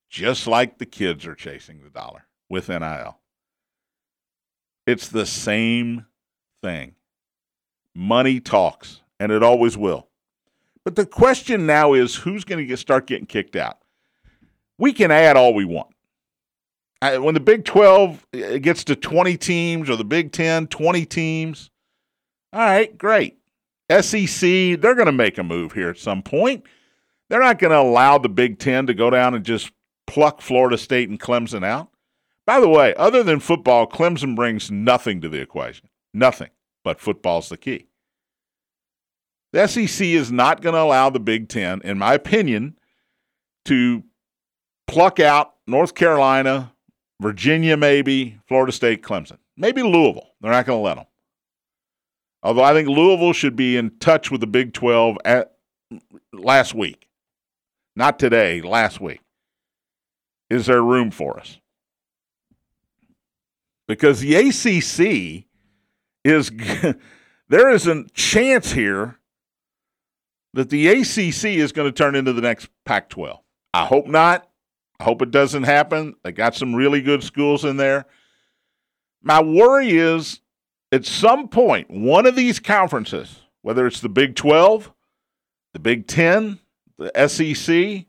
just 0.08 0.46
like 0.46 0.78
the 0.78 0.86
kids 0.86 1.26
are 1.26 1.34
chasing 1.34 1.82
the 1.82 1.90
dollar 1.90 2.26
with 2.48 2.68
NIL. 2.68 3.18
It's 4.86 5.08
the 5.08 5.26
same 5.26 6.06
thing. 6.62 6.94
Money 7.94 8.40
talks, 8.40 9.02
and 9.20 9.32
it 9.32 9.42
always 9.42 9.76
will. 9.76 10.08
But 10.84 10.96
the 10.96 11.04
question 11.04 11.66
now 11.66 11.92
is 11.92 12.14
who's 12.14 12.44
going 12.44 12.60
to 12.60 12.64
get, 12.64 12.78
start 12.78 13.06
getting 13.06 13.26
kicked 13.26 13.56
out? 13.56 13.78
We 14.78 14.92
can 14.92 15.10
add 15.10 15.36
all 15.36 15.52
we 15.52 15.64
want 15.66 15.88
when 17.00 17.34
the 17.34 17.40
Big 17.40 17.64
12 17.64 18.26
uh, 18.34 18.58
gets 18.58 18.84
to 18.84 18.96
20 18.96 19.36
teams 19.36 19.88
or 19.88 19.96
the 19.96 20.04
Big 20.04 20.32
10, 20.32 20.66
20 20.66 21.06
teams, 21.06 21.70
all 22.52 22.60
right, 22.60 22.96
great. 22.96 23.38
SEC, 23.90 24.40
they're 24.80 24.94
going 24.94 25.06
to 25.06 25.12
make 25.12 25.38
a 25.38 25.42
move 25.42 25.72
here 25.72 25.88
at 25.88 25.98
some 25.98 26.22
point. 26.22 26.64
They're 27.28 27.40
not 27.40 27.58
going 27.58 27.70
to 27.70 27.78
allow 27.78 28.18
the 28.18 28.28
Big 28.28 28.58
10 28.58 28.86
to 28.86 28.94
go 28.94 29.10
down 29.10 29.34
and 29.34 29.44
just 29.44 29.70
pluck 30.06 30.40
Florida 30.40 30.78
State 30.78 31.08
and 31.08 31.20
Clemson 31.20 31.64
out. 31.64 31.88
By 32.46 32.60
the 32.60 32.68
way, 32.68 32.94
other 32.94 33.22
than 33.22 33.40
football, 33.40 33.86
Clemson 33.86 34.34
brings 34.34 34.70
nothing 34.70 35.20
to 35.20 35.28
the 35.28 35.40
equation. 35.40 35.88
Nothing. 36.14 36.48
But 36.82 37.00
football's 37.00 37.50
the 37.50 37.58
key. 37.58 37.86
The 39.52 39.66
SEC 39.66 40.06
is 40.06 40.32
not 40.32 40.62
going 40.62 40.74
to 40.74 40.80
allow 40.80 41.10
the 41.10 41.20
Big 41.20 41.48
10, 41.48 41.82
in 41.82 41.98
my 41.98 42.14
opinion, 42.14 42.78
to 43.66 44.02
pluck 44.86 45.20
out 45.20 45.54
North 45.66 45.94
Carolina, 45.94 46.72
Virginia, 47.20 47.76
maybe, 47.76 48.38
Florida 48.46 48.72
State, 48.72 49.02
Clemson, 49.02 49.38
maybe 49.56 49.82
Louisville. 49.82 50.30
They're 50.40 50.52
not 50.52 50.66
going 50.66 50.78
to 50.78 50.82
let 50.82 50.96
them. 50.96 51.06
Although 52.42 52.62
I 52.62 52.72
think 52.72 52.88
Louisville 52.88 53.32
should 53.32 53.56
be 53.56 53.76
in 53.76 53.98
touch 53.98 54.30
with 54.30 54.40
the 54.40 54.46
Big 54.46 54.72
12 54.72 55.18
at, 55.24 55.54
last 56.32 56.74
week. 56.74 57.08
Not 57.96 58.18
today, 58.18 58.60
last 58.60 59.00
week. 59.00 59.20
Is 60.48 60.66
there 60.66 60.82
room 60.82 61.10
for 61.10 61.38
us? 61.38 61.58
Because 63.88 64.20
the 64.20 64.36
ACC 64.36 65.46
is, 66.24 66.50
there 67.48 67.70
is 67.70 67.86
a 67.86 68.04
chance 68.14 68.72
here 68.72 69.18
that 70.54 70.70
the 70.70 70.88
ACC 70.88 71.44
is 71.56 71.72
going 71.72 71.88
to 71.88 71.92
turn 71.92 72.14
into 72.14 72.32
the 72.32 72.40
next 72.40 72.68
Pac 72.84 73.08
12. 73.08 73.40
I 73.74 73.84
hope 73.84 74.06
not. 74.06 74.48
I 75.00 75.04
hope 75.04 75.22
it 75.22 75.30
doesn't 75.30 75.62
happen. 75.62 76.14
They 76.24 76.32
got 76.32 76.54
some 76.54 76.74
really 76.74 77.00
good 77.00 77.22
schools 77.22 77.64
in 77.64 77.76
there. 77.76 78.06
My 79.22 79.42
worry 79.42 79.90
is 79.90 80.40
at 80.90 81.04
some 81.04 81.48
point, 81.48 81.90
one 81.90 82.26
of 82.26 82.34
these 82.34 82.58
conferences, 82.58 83.40
whether 83.62 83.86
it's 83.86 84.00
the 84.00 84.08
Big 84.08 84.34
12, 84.34 84.92
the 85.72 85.78
Big 85.78 86.06
10, 86.06 86.58
the 86.98 87.28
SEC, 87.28 88.06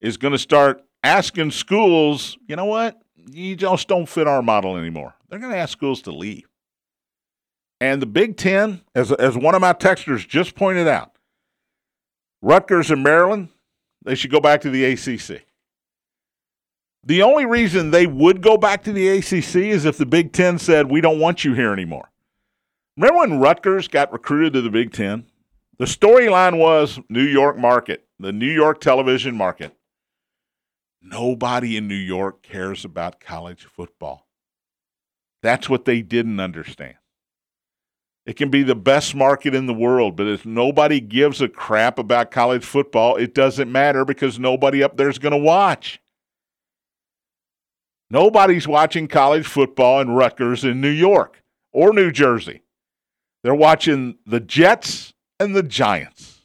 is 0.00 0.16
going 0.16 0.32
to 0.32 0.38
start 0.38 0.84
asking 1.02 1.50
schools, 1.50 2.38
you 2.46 2.56
know 2.56 2.66
what? 2.66 3.00
You 3.30 3.56
just 3.56 3.88
don't 3.88 4.08
fit 4.08 4.26
our 4.26 4.42
model 4.42 4.76
anymore. 4.76 5.14
They're 5.28 5.38
going 5.38 5.52
to 5.52 5.58
ask 5.58 5.72
schools 5.72 6.02
to 6.02 6.12
leave. 6.12 6.48
And 7.80 8.00
the 8.00 8.06
Big 8.06 8.36
10, 8.36 8.82
as, 8.94 9.12
as 9.12 9.36
one 9.36 9.54
of 9.54 9.60
my 9.60 9.72
texters 9.72 10.26
just 10.26 10.54
pointed 10.54 10.88
out, 10.88 11.12
Rutgers 12.40 12.90
and 12.90 13.02
Maryland, 13.02 13.48
they 14.04 14.14
should 14.14 14.30
go 14.30 14.40
back 14.40 14.60
to 14.62 14.70
the 14.70 14.84
ACC. 14.84 15.42
The 17.04 17.22
only 17.22 17.46
reason 17.46 17.90
they 17.90 18.06
would 18.06 18.42
go 18.42 18.56
back 18.56 18.82
to 18.84 18.92
the 18.92 19.08
ACC 19.08 19.56
is 19.56 19.84
if 19.84 19.96
the 19.96 20.06
Big 20.06 20.32
Ten 20.32 20.58
said, 20.58 20.90
we 20.90 21.00
don't 21.00 21.20
want 21.20 21.44
you 21.44 21.54
here 21.54 21.72
anymore. 21.72 22.10
Remember 22.96 23.20
when 23.20 23.40
Rutgers 23.40 23.88
got 23.88 24.12
recruited 24.12 24.54
to 24.54 24.60
the 24.60 24.70
Big 24.70 24.92
Ten? 24.92 25.26
The 25.78 25.84
storyline 25.84 26.58
was 26.58 26.98
New 27.08 27.22
York 27.22 27.56
market, 27.56 28.06
the 28.18 28.32
New 28.32 28.50
York 28.50 28.80
television 28.80 29.36
market. 29.36 29.74
Nobody 31.00 31.76
in 31.76 31.86
New 31.86 31.94
York 31.94 32.42
cares 32.42 32.84
about 32.84 33.20
college 33.20 33.64
football. 33.64 34.26
That's 35.42 35.68
what 35.68 35.84
they 35.84 36.02
didn't 36.02 36.40
understand. 36.40 36.96
It 38.26 38.36
can 38.36 38.50
be 38.50 38.62
the 38.62 38.74
best 38.74 39.14
market 39.14 39.54
in 39.54 39.66
the 39.66 39.72
world, 39.72 40.16
but 40.16 40.26
if 40.26 40.44
nobody 40.44 41.00
gives 41.00 41.40
a 41.40 41.48
crap 41.48 41.98
about 41.98 42.30
college 42.30 42.64
football, 42.64 43.16
it 43.16 43.32
doesn't 43.32 43.70
matter 43.70 44.04
because 44.04 44.38
nobody 44.38 44.82
up 44.82 44.96
there 44.96 45.08
is 45.08 45.18
going 45.18 45.32
to 45.32 45.38
watch. 45.38 46.00
Nobody's 48.10 48.66
watching 48.66 49.06
college 49.06 49.46
football 49.46 50.00
in 50.00 50.10
Rutgers 50.10 50.64
in 50.64 50.80
New 50.80 50.88
York 50.88 51.42
or 51.72 51.92
New 51.92 52.10
Jersey. 52.10 52.62
They're 53.42 53.54
watching 53.54 54.16
the 54.26 54.40
Jets 54.40 55.12
and 55.38 55.54
the 55.54 55.62
Giants. 55.62 56.40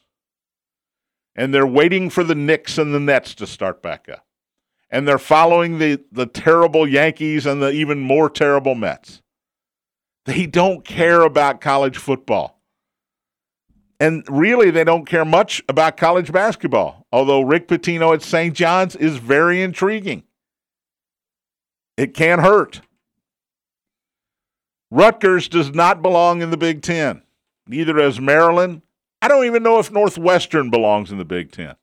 And 1.35 1.53
they're 1.53 1.65
waiting 1.65 2.09
for 2.09 2.23
the 2.23 2.35
Knicks 2.35 2.77
and 2.77 2.93
the 2.93 2.99
Nets 2.99 3.33
to 3.35 3.47
start 3.47 3.81
back 3.81 4.07
up. 4.09 4.25
And 4.91 5.07
they're 5.07 5.17
following 5.17 5.79
the, 5.79 6.03
the 6.11 6.27
terrible 6.27 6.87
Yankees 6.87 7.47
and 7.47 7.61
the 7.61 7.71
even 7.71 7.99
more 7.99 8.29
terrible 8.29 8.75
Mets. 8.75 9.21
They 10.25 10.45
don't 10.45 10.85
care 10.85 11.21
about 11.21 11.61
college 11.61 11.97
football. 11.97 12.61
And 13.99 14.23
really, 14.29 14.69
they 14.69 14.83
don't 14.83 15.05
care 15.05 15.25
much 15.25 15.63
about 15.67 15.97
college 15.97 16.31
basketball, 16.31 17.07
although 17.11 17.41
Rick 17.41 17.67
Pitino 17.67 18.13
at 18.13 18.21
St. 18.21 18.53
John's 18.53 18.95
is 18.95 19.17
very 19.17 19.61
intriguing. 19.63 20.23
It 21.97 22.13
can't 22.13 22.41
hurt. 22.41 22.81
Rutgers 24.89 25.47
does 25.47 25.73
not 25.73 26.01
belong 26.01 26.41
in 26.41 26.51
the 26.51 26.57
Big 26.57 26.81
Ten. 26.81 27.23
Neither 27.67 27.93
does 27.93 28.19
Maryland. 28.19 28.81
I 29.21 29.27
don't 29.27 29.45
even 29.45 29.63
know 29.63 29.79
if 29.79 29.91
Northwestern 29.91 30.69
belongs 30.69 31.11
in 31.11 31.17
the 31.17 31.25
Big 31.25 31.51
Ten. 31.51 31.75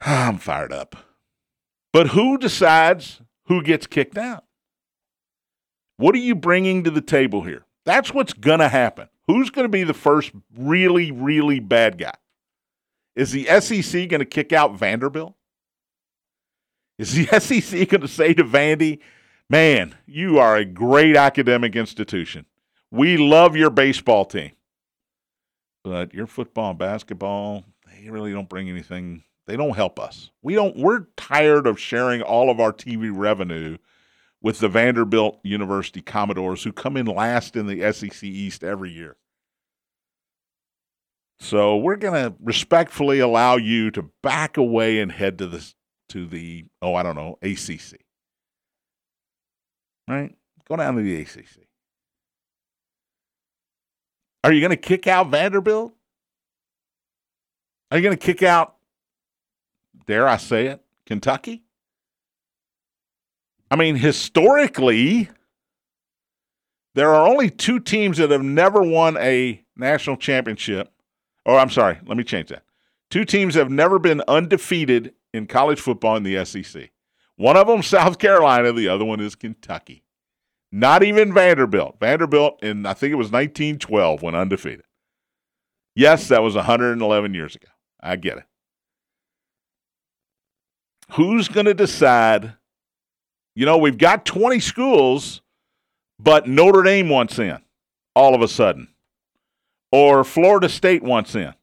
I'm 0.00 0.38
fired 0.38 0.72
up. 0.72 0.96
But 1.92 2.08
who 2.08 2.38
decides 2.38 3.20
who 3.46 3.62
gets 3.62 3.86
kicked 3.86 4.18
out? 4.18 4.44
What 5.96 6.14
are 6.14 6.18
you 6.18 6.34
bringing 6.34 6.84
to 6.84 6.90
the 6.90 7.00
table 7.00 7.42
here? 7.42 7.64
That's 7.84 8.12
what's 8.12 8.32
going 8.32 8.60
to 8.60 8.68
happen. 8.68 9.08
Who's 9.26 9.50
going 9.50 9.64
to 9.64 9.70
be 9.70 9.84
the 9.84 9.94
first 9.94 10.32
really, 10.56 11.10
really 11.10 11.58
bad 11.60 11.98
guy? 11.98 12.14
Is 13.16 13.32
the 13.32 13.46
SEC 13.60 14.08
going 14.08 14.20
to 14.20 14.26
kick 14.26 14.52
out 14.52 14.78
Vanderbilt? 14.78 15.34
Is 17.08 17.14
the 17.14 17.40
SEC 17.40 17.88
going 17.88 18.00
to 18.00 18.08
say 18.08 18.34
to 18.34 18.42
Vandy, 18.42 18.98
man, 19.48 19.94
you 20.04 20.40
are 20.40 20.56
a 20.56 20.64
great 20.64 21.16
academic 21.16 21.76
institution. 21.76 22.44
We 22.90 23.16
love 23.16 23.54
your 23.54 23.70
baseball 23.70 24.24
team. 24.24 24.52
But 25.84 26.12
your 26.12 26.26
football 26.26 26.70
and 26.70 26.78
basketball, 26.78 27.64
they 27.86 28.10
really 28.10 28.32
don't 28.32 28.48
bring 28.48 28.68
anything. 28.68 29.22
They 29.46 29.56
don't 29.56 29.76
help 29.76 30.00
us. 30.00 30.30
We 30.42 30.54
don't 30.54 30.76
we're 30.76 31.06
tired 31.16 31.68
of 31.68 31.78
sharing 31.78 32.20
all 32.20 32.50
of 32.50 32.58
our 32.58 32.72
TV 32.72 33.10
revenue 33.14 33.78
with 34.42 34.58
the 34.58 34.68
Vanderbilt 34.68 35.38
University 35.44 36.02
Commodores 36.02 36.64
who 36.64 36.72
come 36.72 36.96
in 36.96 37.06
last 37.06 37.54
in 37.54 37.66
the 37.66 37.92
SEC 37.92 38.24
East 38.24 38.64
every 38.64 38.90
year. 38.90 39.16
So 41.40 41.76
we're 41.76 41.96
going 41.96 42.30
to 42.30 42.36
respectfully 42.40 43.20
allow 43.20 43.56
you 43.56 43.92
to 43.92 44.10
back 44.22 44.56
away 44.56 44.98
and 44.98 45.12
head 45.12 45.38
to 45.38 45.46
the 45.46 45.72
to 46.10 46.26
the 46.26 46.66
oh 46.82 46.94
I 46.94 47.02
don't 47.02 47.16
know 47.16 47.38
ACC. 47.42 48.00
Right? 50.08 50.34
Go 50.68 50.76
down 50.76 50.96
to 50.96 51.02
the 51.02 51.20
ACC. 51.20 51.66
Are 54.44 54.52
you 54.52 54.60
going 54.60 54.70
to 54.70 54.76
kick 54.76 55.06
out 55.06 55.30
Vanderbilt? 55.30 55.92
Are 57.90 57.98
you 57.98 58.02
going 58.02 58.16
to 58.16 58.24
kick 58.24 58.42
out 58.42 58.76
dare 60.06 60.28
I 60.28 60.36
say 60.36 60.66
it, 60.66 60.82
Kentucky? 61.06 61.62
I 63.70 63.76
mean, 63.76 63.96
historically, 63.96 65.28
there 66.94 67.14
are 67.14 67.28
only 67.28 67.50
two 67.50 67.80
teams 67.80 68.16
that 68.16 68.30
have 68.30 68.42
never 68.42 68.82
won 68.82 69.16
a 69.18 69.62
national 69.76 70.16
championship. 70.16 70.90
Or 71.44 71.58
I'm 71.58 71.70
sorry, 71.70 71.98
let 72.06 72.16
me 72.16 72.24
change 72.24 72.48
that. 72.48 72.62
Two 73.10 73.24
teams 73.24 73.54
have 73.54 73.70
never 73.70 73.98
been 73.98 74.22
undefeated 74.28 75.14
in 75.32 75.46
college 75.46 75.80
football 75.80 76.16
in 76.16 76.22
the 76.22 76.44
SEC. 76.44 76.90
One 77.36 77.56
of 77.56 77.66
them, 77.66 77.82
South 77.82 78.18
Carolina. 78.18 78.72
The 78.72 78.88
other 78.88 79.04
one 79.04 79.20
is 79.20 79.34
Kentucky. 79.34 80.04
Not 80.70 81.02
even 81.02 81.32
Vanderbilt. 81.32 81.98
Vanderbilt 81.98 82.62
in, 82.62 82.84
I 82.84 82.92
think 82.92 83.12
it 83.12 83.16
was 83.16 83.32
1912, 83.32 84.22
went 84.22 84.36
undefeated. 84.36 84.84
Yes, 85.94 86.28
that 86.28 86.42
was 86.42 86.54
111 86.54 87.34
years 87.34 87.56
ago. 87.56 87.68
I 88.00 88.16
get 88.16 88.38
it. 88.38 88.44
Who's 91.12 91.48
going 91.48 91.66
to 91.66 91.74
decide? 91.74 92.54
You 93.54 93.64
know, 93.64 93.78
we've 93.78 93.98
got 93.98 94.26
20 94.26 94.60
schools, 94.60 95.40
but 96.18 96.46
Notre 96.46 96.82
Dame 96.82 97.08
wants 97.08 97.38
in 97.38 97.58
all 98.14 98.34
of 98.34 98.42
a 98.42 98.48
sudden, 98.48 98.88
or 99.90 100.22
Florida 100.22 100.68
State 100.68 101.02
wants 101.02 101.34
in. 101.34 101.54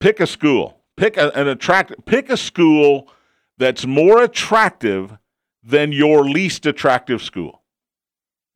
Pick 0.00 0.20
a 0.20 0.26
school. 0.26 0.80
Pick 0.96 1.16
a, 1.16 1.30
an 1.38 1.48
attract. 1.48 1.92
Pick 2.06 2.30
a 2.30 2.36
school 2.36 3.10
that's 3.58 3.86
more 3.86 4.22
attractive 4.22 5.18
than 5.62 5.92
your 5.92 6.24
least 6.24 6.66
attractive 6.66 7.22
school. 7.22 7.62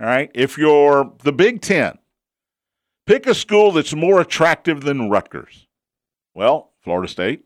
All 0.01 0.07
right. 0.07 0.31
If 0.35 0.57
you're 0.57 1.13
the 1.23 1.33
Big 1.33 1.61
Ten, 1.61 1.99
pick 3.07 3.27
a 3.27 3.35
school 3.35 3.73
that's 3.73 3.95
more 3.95 4.21
attractive 4.21 4.83
than 4.83 5.11
Rutgers. 5.11 5.67
Well, 6.35 6.71
Florida 6.81 7.09
State, 7.09 7.45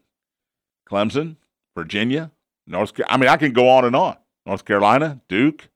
Clemson, 0.88 1.36
Virginia, 1.74 2.30
North. 2.66 2.92
I 3.08 3.16
mean, 3.16 3.28
I 3.28 3.36
can 3.36 3.52
go 3.52 3.68
on 3.68 3.84
and 3.84 3.96
on. 3.96 4.16
North 4.46 4.64
Carolina, 4.64 5.20
Duke. 5.28 5.68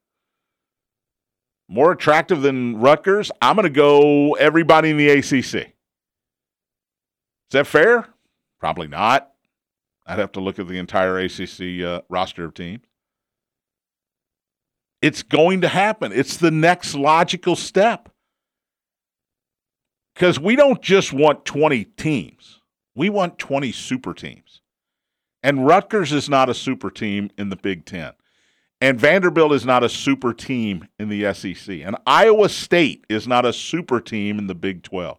More 1.68 1.92
attractive 1.92 2.42
than 2.42 2.78
Rutgers. 2.78 3.30
I'm 3.42 3.56
going 3.56 3.64
to 3.64 3.70
go 3.70 4.34
everybody 4.34 4.90
in 4.90 4.96
the 4.96 5.08
ACC. 5.10 5.74
Is 7.48 7.52
that 7.52 7.66
fair? 7.66 8.06
Probably 8.60 8.88
not. 8.88 9.30
I'd 10.06 10.18
have 10.18 10.32
to 10.32 10.40
look 10.40 10.58
at 10.58 10.68
the 10.68 10.78
entire 10.78 11.18
ACC 11.18 11.82
uh, 11.82 12.02
roster 12.08 12.44
of 12.44 12.54
teams. 12.54 12.82
It's 15.00 15.22
going 15.22 15.60
to 15.60 15.68
happen. 15.68 16.12
It's 16.12 16.36
the 16.36 16.50
next 16.50 16.94
logical 16.94 17.56
step. 17.56 18.10
Because 20.14 20.40
we 20.40 20.56
don't 20.56 20.82
just 20.82 21.12
want 21.12 21.44
20 21.44 21.84
teams, 21.84 22.60
we 22.96 23.08
want 23.08 23.38
20 23.38 23.70
super 23.70 24.12
teams. 24.12 24.60
And 25.44 25.64
Rutgers 25.64 26.12
is 26.12 26.28
not 26.28 26.48
a 26.48 26.54
super 26.54 26.90
team 26.90 27.30
in 27.38 27.48
the 27.48 27.56
Big 27.56 27.84
Ten. 27.84 28.12
And 28.80 28.98
Vanderbilt 28.98 29.52
is 29.52 29.64
not 29.64 29.84
a 29.84 29.88
super 29.88 30.32
team 30.32 30.88
in 30.98 31.08
the 31.08 31.32
SEC. 31.32 31.68
And 31.68 31.96
Iowa 32.06 32.48
State 32.48 33.04
is 33.08 33.28
not 33.28 33.46
a 33.46 33.52
super 33.52 34.00
team 34.00 34.38
in 34.38 34.48
the 34.48 34.54
Big 34.54 34.82
12. 34.82 35.18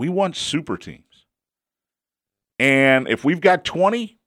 We 0.00 0.08
want 0.08 0.34
super 0.34 0.78
teams. 0.78 1.26
And 2.58 3.06
if 3.06 3.22
we've 3.22 3.42
got 3.42 3.66
20 3.66 4.18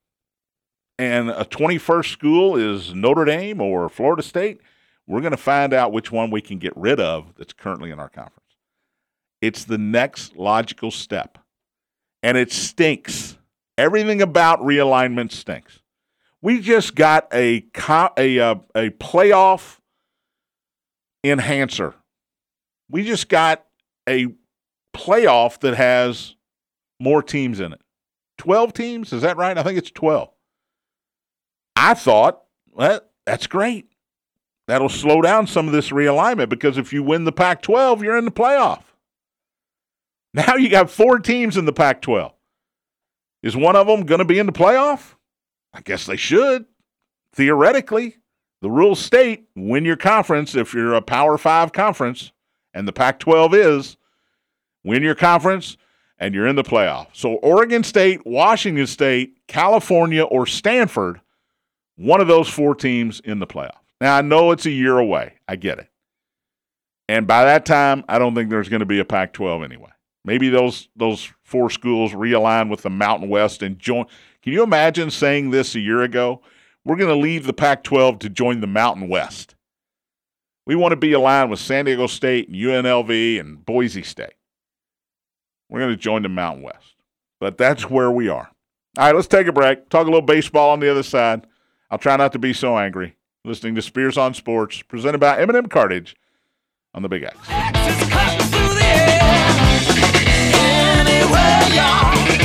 and 1.00 1.30
a 1.30 1.44
21st 1.44 2.12
school 2.12 2.54
is 2.54 2.94
Notre 2.94 3.24
Dame 3.24 3.60
or 3.60 3.88
Florida 3.88 4.22
State, 4.22 4.60
we're 5.08 5.20
going 5.20 5.32
to 5.32 5.36
find 5.36 5.74
out 5.74 5.90
which 5.90 6.12
one 6.12 6.30
we 6.30 6.40
can 6.40 6.58
get 6.58 6.76
rid 6.76 7.00
of 7.00 7.34
that's 7.36 7.52
currently 7.52 7.90
in 7.90 7.98
our 7.98 8.08
conference. 8.08 8.54
It's 9.40 9.64
the 9.64 9.76
next 9.76 10.36
logical 10.36 10.92
step. 10.92 11.38
And 12.22 12.38
it 12.38 12.52
stinks. 12.52 13.36
Everything 13.76 14.22
about 14.22 14.60
realignment 14.60 15.32
stinks. 15.32 15.80
We 16.40 16.60
just 16.60 16.94
got 16.94 17.26
a 17.34 17.66
a 17.88 18.10
a, 18.16 18.38
uh, 18.38 18.54
a 18.76 18.90
playoff 18.90 19.80
enhancer. 21.24 21.94
We 22.88 23.04
just 23.04 23.28
got 23.28 23.64
a 24.08 24.28
playoff 24.94 25.60
that 25.60 25.74
has 25.74 26.36
more 26.98 27.22
teams 27.22 27.60
in 27.60 27.72
it. 27.72 27.80
12 28.38 28.72
teams, 28.72 29.12
is 29.12 29.22
that 29.22 29.36
right? 29.36 29.56
I 29.56 29.62
think 29.62 29.78
it's 29.78 29.90
12. 29.90 30.30
I 31.76 31.94
thought, 31.94 32.42
well, 32.72 33.00
that's 33.26 33.46
great. 33.46 33.86
That'll 34.66 34.88
slow 34.88 35.20
down 35.20 35.46
some 35.46 35.66
of 35.66 35.72
this 35.72 35.90
realignment 35.90 36.48
because 36.48 36.78
if 36.78 36.92
you 36.92 37.02
win 37.02 37.24
the 37.24 37.32
Pac 37.32 37.62
12, 37.62 38.02
you're 38.02 38.16
in 38.16 38.24
the 38.24 38.30
playoff. 38.30 38.82
Now 40.32 40.56
you 40.56 40.68
got 40.68 40.90
four 40.90 41.18
teams 41.18 41.56
in 41.56 41.64
the 41.64 41.72
Pac 41.72 42.00
12. 42.02 42.32
Is 43.42 43.56
one 43.56 43.76
of 43.76 43.86
them 43.86 44.06
going 44.06 44.20
to 44.20 44.24
be 44.24 44.38
in 44.38 44.46
the 44.46 44.52
playoff? 44.52 45.14
I 45.72 45.80
guess 45.80 46.06
they 46.06 46.16
should. 46.16 46.64
Theoretically, 47.32 48.16
the 48.62 48.70
rules 48.70 48.98
state 48.98 49.44
win 49.54 49.84
your 49.84 49.96
conference 49.96 50.54
if 50.54 50.72
you're 50.72 50.94
a 50.94 51.02
Power 51.02 51.36
Five 51.36 51.72
conference, 51.72 52.32
and 52.72 52.88
the 52.88 52.92
Pac 52.92 53.18
12 53.18 53.54
is 53.54 53.96
win 54.84 55.02
your 55.02 55.14
conference, 55.14 55.76
and 56.18 56.34
you're 56.34 56.46
in 56.46 56.56
the 56.56 56.62
playoff. 56.62 57.08
So 57.12 57.34
Oregon 57.36 57.82
State, 57.82 58.24
Washington 58.24 58.86
State, 58.86 59.36
California, 59.48 60.22
or 60.22 60.46
Stanford, 60.46 61.20
one 61.96 62.20
of 62.20 62.28
those 62.28 62.48
four 62.48 62.74
teams 62.74 63.20
in 63.20 63.38
the 63.38 63.46
playoff. 63.46 63.78
Now 64.00 64.16
I 64.16 64.22
know 64.22 64.50
it's 64.50 64.66
a 64.66 64.70
year 64.70 64.98
away. 64.98 65.34
I 65.48 65.56
get 65.56 65.78
it. 65.78 65.88
And 67.08 67.26
by 67.26 67.44
that 67.44 67.66
time, 67.66 68.04
I 68.08 68.18
don't 68.18 68.34
think 68.34 68.50
there's 68.50 68.68
going 68.68 68.80
to 68.80 68.86
be 68.86 68.98
a 68.98 69.04
Pac-12 69.04 69.64
anyway. 69.64 69.90
Maybe 70.24 70.48
those 70.48 70.88
those 70.96 71.30
four 71.42 71.68
schools 71.68 72.12
realign 72.12 72.70
with 72.70 72.82
the 72.82 72.90
Mountain 72.90 73.28
West 73.28 73.62
and 73.62 73.78
join. 73.78 74.06
Can 74.42 74.52
you 74.52 74.62
imagine 74.62 75.10
saying 75.10 75.50
this 75.50 75.74
a 75.74 75.80
year 75.80 76.02
ago? 76.02 76.40
We're 76.84 76.96
going 76.96 77.14
to 77.14 77.20
leave 77.20 77.46
the 77.46 77.52
Pac-12 77.52 78.20
to 78.20 78.30
join 78.30 78.60
the 78.60 78.66
Mountain 78.66 79.08
West. 79.08 79.54
We 80.66 80.74
want 80.76 80.92
to 80.92 80.96
be 80.96 81.12
aligned 81.12 81.50
with 81.50 81.60
San 81.60 81.84
Diego 81.84 82.06
State 82.06 82.48
and 82.48 82.56
UNLV 82.56 83.40
and 83.40 83.64
Boise 83.64 84.02
State. 84.02 84.34
We're 85.74 85.80
going 85.80 85.90
to 85.90 85.96
join 85.96 86.22
the 86.22 86.28
Mountain 86.28 86.62
West. 86.62 86.94
but 87.40 87.58
that's 87.58 87.90
where 87.90 88.08
we 88.08 88.28
are. 88.28 88.48
All 88.96 89.06
right, 89.06 89.12
let's 89.12 89.26
take 89.26 89.48
a 89.48 89.52
break. 89.52 89.88
Talk 89.88 90.02
a 90.02 90.04
little 90.04 90.22
baseball 90.22 90.70
on 90.70 90.78
the 90.78 90.88
other 90.88 91.02
side. 91.02 91.48
I'll 91.90 91.98
try 91.98 92.16
not 92.16 92.30
to 92.34 92.38
be 92.38 92.52
so 92.52 92.78
angry. 92.78 93.16
Listening 93.44 93.74
to 93.74 93.82
Spears 93.82 94.16
on 94.16 94.34
Sports, 94.34 94.82
presented 94.82 95.18
by 95.18 95.36
M&M 95.40 95.66
Cartage 95.66 96.14
on 96.94 97.02
the 97.02 97.08
Big 97.08 97.24
X. 97.24 97.36
The 102.28 102.43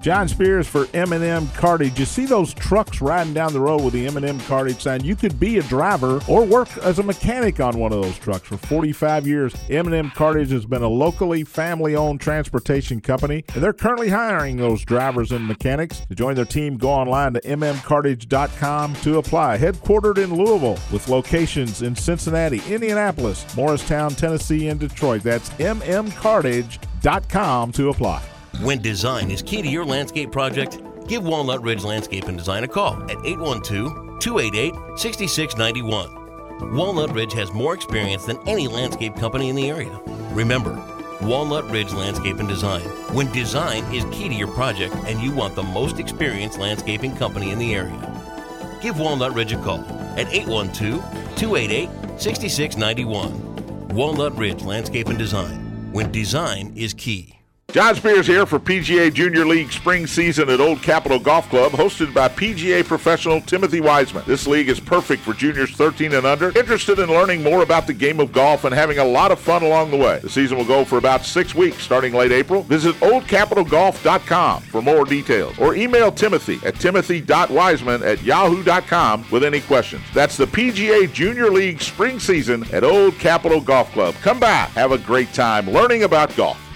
John 0.01 0.29
Spears 0.29 0.67
for 0.67 0.89
M&M 0.95 1.49
Cartage. 1.49 1.99
You 1.99 2.07
see 2.07 2.25
those 2.25 2.55
trucks 2.55 3.03
riding 3.03 3.35
down 3.35 3.53
the 3.53 3.61
road 3.61 3.83
with 3.83 3.93
the 3.93 4.07
M&M 4.07 4.41
Cartage 4.41 4.81
sign. 4.81 5.05
You 5.05 5.15
could 5.15 5.39
be 5.39 5.59
a 5.59 5.63
driver 5.65 6.23
or 6.27 6.43
work 6.45 6.75
as 6.79 6.99
a 6.99 7.03
mechanic 7.03 7.61
on 7.61 7.79
one 7.79 7.93
of 7.93 8.01
those 8.01 8.19
trucks. 8.19 8.49
For 8.49 8.57
45 8.57 9.27
years, 9.27 9.55
M&M 9.69 10.11
Cartage 10.13 10.53
has 10.53 10.65
been 10.65 10.83
a 10.83 10.89
locally 10.89 11.45
family-owned 11.45 12.19
transportation 12.19 13.03
company, 13.03 13.45
and 13.55 13.63
they're 13.63 13.75
currently 13.75 14.09
hiring 14.09 14.57
those 14.57 14.83
drivers 14.85 15.33
and 15.33 15.47
mechanics. 15.47 16.01
To 16.07 16.15
join 16.15 16.35
their 16.35 16.47
team, 16.47 16.79
go 16.79 16.89
online 16.89 17.35
to 17.35 17.41
mmcartage.com 17.43 18.95
to 18.95 19.19
apply. 19.19 19.59
Headquartered 19.59 20.17
in 20.17 20.35
Louisville 20.35 20.79
with 20.91 21.09
locations 21.09 21.83
in 21.83 21.95
Cincinnati, 21.95 22.63
Indianapolis, 22.73 23.55
Morristown, 23.55 24.13
Tennessee, 24.13 24.69
and 24.69 24.81
Detroit. 24.81 25.23
That's 25.23 25.51
mmcartage.com 25.51 27.73
to 27.73 27.91
apply. 27.91 28.23
When 28.59 28.83
design 28.83 29.31
is 29.31 29.41
key 29.41 29.63
to 29.63 29.69
your 29.69 29.87
landscape 29.87 30.33
project, 30.33 30.81
give 31.09 31.25
Walnut 31.25 31.63
Ridge 31.63 31.83
Landscape 31.83 32.25
and 32.25 32.37
Design 32.37 32.63
a 32.65 32.69
call 32.69 33.03
at 33.05 33.17
812 33.25 34.21
288 34.21 34.99
6691. 34.99 36.77
Walnut 36.77 37.11
Ridge 37.13 37.33
has 37.33 37.51
more 37.55 37.73
experience 37.73 38.27
than 38.27 38.37
any 38.47 38.69
landscape 38.69 39.17
company 39.17 39.49
in 39.49 39.57
the 39.57 39.71
area. 39.71 39.99
Remember, 40.33 40.79
Walnut 41.23 41.71
Ridge 41.71 41.93
Landscape 41.95 42.39
and 42.39 42.49
Design. 42.49 42.83
When 43.15 43.33
design 43.33 43.83
is 43.95 44.05
key 44.15 44.29
to 44.29 44.35
your 44.35 44.49
project 44.49 44.95
and 45.07 45.21
you 45.23 45.33
want 45.33 45.55
the 45.55 45.63
most 45.63 45.99
experienced 45.99 46.59
landscaping 46.59 47.17
company 47.17 47.53
in 47.53 47.59
the 47.59 47.75
area, 47.75 48.79
give 48.83 49.01
Walnut 49.01 49.35
Ridge 49.35 49.53
a 49.53 49.63
call 49.63 49.81
at 50.19 50.31
812 50.31 51.01
288 51.37 51.89
6691. 52.21 53.89
Walnut 53.95 54.37
Ridge 54.37 54.63
Landscape 54.65 55.09
and 55.09 55.19
Design. 55.19 55.93
When 55.93 56.13
design 56.13 56.75
is 56.77 56.93
key. 56.93 57.40
John 57.73 57.95
Spears 57.95 58.27
here 58.27 58.47
for 58.47 58.59
PGA 58.59 59.15
Junior 59.15 59.47
League 59.47 59.71
spring 59.71 60.05
season 60.05 60.51
at 60.51 60.61
Old 60.61 60.83
Capitol 60.83 61.21
Golf 61.21 61.49
Club, 61.51 61.71
hosted 61.71 62.13
by 62.13 62.29
PGA 62.29 62.85
professional 62.85 63.41
Timothy 63.41 63.81
Wiseman. 63.81 64.25
This 64.27 64.49
league 64.49 64.69
is 64.69 64.81
perfect 64.81 65.23
for 65.23 65.35
juniors 65.35 65.71
13 65.77 66.15
and 66.15 66.27
under, 66.27 66.49
interested 66.59 66.99
in 66.99 67.09
learning 67.09 67.45
more 67.45 67.63
about 67.63 67.87
the 67.87 67.93
game 67.93 68.19
of 68.19 68.33
golf 68.33 68.65
and 68.65 68.75
having 68.75 68.99
a 68.99 69.05
lot 69.05 69.31
of 69.31 69.39
fun 69.39 69.63
along 69.63 69.93
the 69.93 69.97
way. 69.97 70.19
The 70.19 70.29
season 70.29 70.59
will 70.59 70.65
go 70.65 70.85
for 70.85 70.99
about 70.99 71.25
six 71.25 71.55
weeks, 71.55 71.81
starting 71.81 72.13
late 72.13 72.33
April. 72.33 72.63
Visit 72.63 72.97
oldcapitolgolf.com 72.97 74.63
for 74.63 74.83
more 74.83 75.05
details, 75.05 75.57
or 75.61 75.77
email 75.77 76.11
Timothy 76.11 76.59
at 76.67 76.75
timothy.wiseman 76.81 78.03
at 78.03 78.21
yahoo.com 78.25 79.25
with 79.31 79.45
any 79.45 79.61
questions. 79.61 80.03
That's 80.13 80.37
the 80.37 80.47
PGA 80.47 81.13
Junior 81.13 81.51
League 81.51 81.81
spring 81.81 82.19
season 82.19 82.65
at 82.73 82.83
Old 82.83 83.15
Capitol 83.21 83.61
Golf 83.61 83.93
Club. 83.93 84.17
Come 84.23 84.41
back, 84.41 84.71
have 84.71 84.91
a 84.91 84.99
great 84.99 85.33
time 85.33 85.71
learning 85.71 86.03
about 86.03 86.35
golf. 86.35 86.70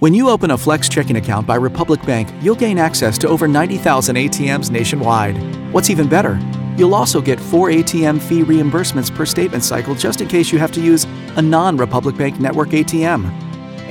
When 0.00 0.14
you 0.14 0.30
open 0.30 0.52
a 0.52 0.56
Flex 0.56 0.88
checking 0.88 1.16
account 1.16 1.44
by 1.44 1.56
Republic 1.56 2.00
Bank, 2.02 2.32
you'll 2.40 2.54
gain 2.54 2.78
access 2.78 3.18
to 3.18 3.28
over 3.28 3.48
90,000 3.48 4.14
ATMs 4.14 4.70
nationwide. 4.70 5.36
What's 5.72 5.90
even 5.90 6.08
better, 6.08 6.38
you'll 6.76 6.94
also 6.94 7.20
get 7.20 7.40
four 7.40 7.70
ATM 7.70 8.20
fee 8.20 8.44
reimbursements 8.44 9.12
per 9.12 9.26
statement 9.26 9.64
cycle 9.64 9.96
just 9.96 10.20
in 10.20 10.28
case 10.28 10.52
you 10.52 10.58
have 10.60 10.70
to 10.70 10.80
use 10.80 11.04
a 11.34 11.42
non 11.42 11.76
Republic 11.76 12.16
Bank 12.16 12.38
network 12.38 12.68
ATM. 12.68 13.28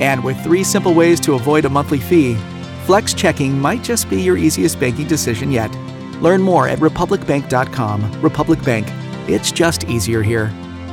And 0.00 0.24
with 0.24 0.42
three 0.42 0.64
simple 0.64 0.94
ways 0.94 1.20
to 1.20 1.34
avoid 1.34 1.66
a 1.66 1.68
monthly 1.68 1.98
fee, 1.98 2.36
Flex 2.86 3.12
checking 3.12 3.58
might 3.58 3.84
just 3.84 4.08
be 4.08 4.22
your 4.22 4.38
easiest 4.38 4.80
banking 4.80 5.08
decision 5.08 5.52
yet. 5.52 5.70
Learn 6.22 6.40
more 6.40 6.66
at 6.68 6.78
republicbank.com. 6.78 8.22
Republic 8.22 8.64
Bank, 8.64 8.86
it's 9.28 9.52
just 9.52 9.84
easier 9.84 10.22
here. 10.22 10.46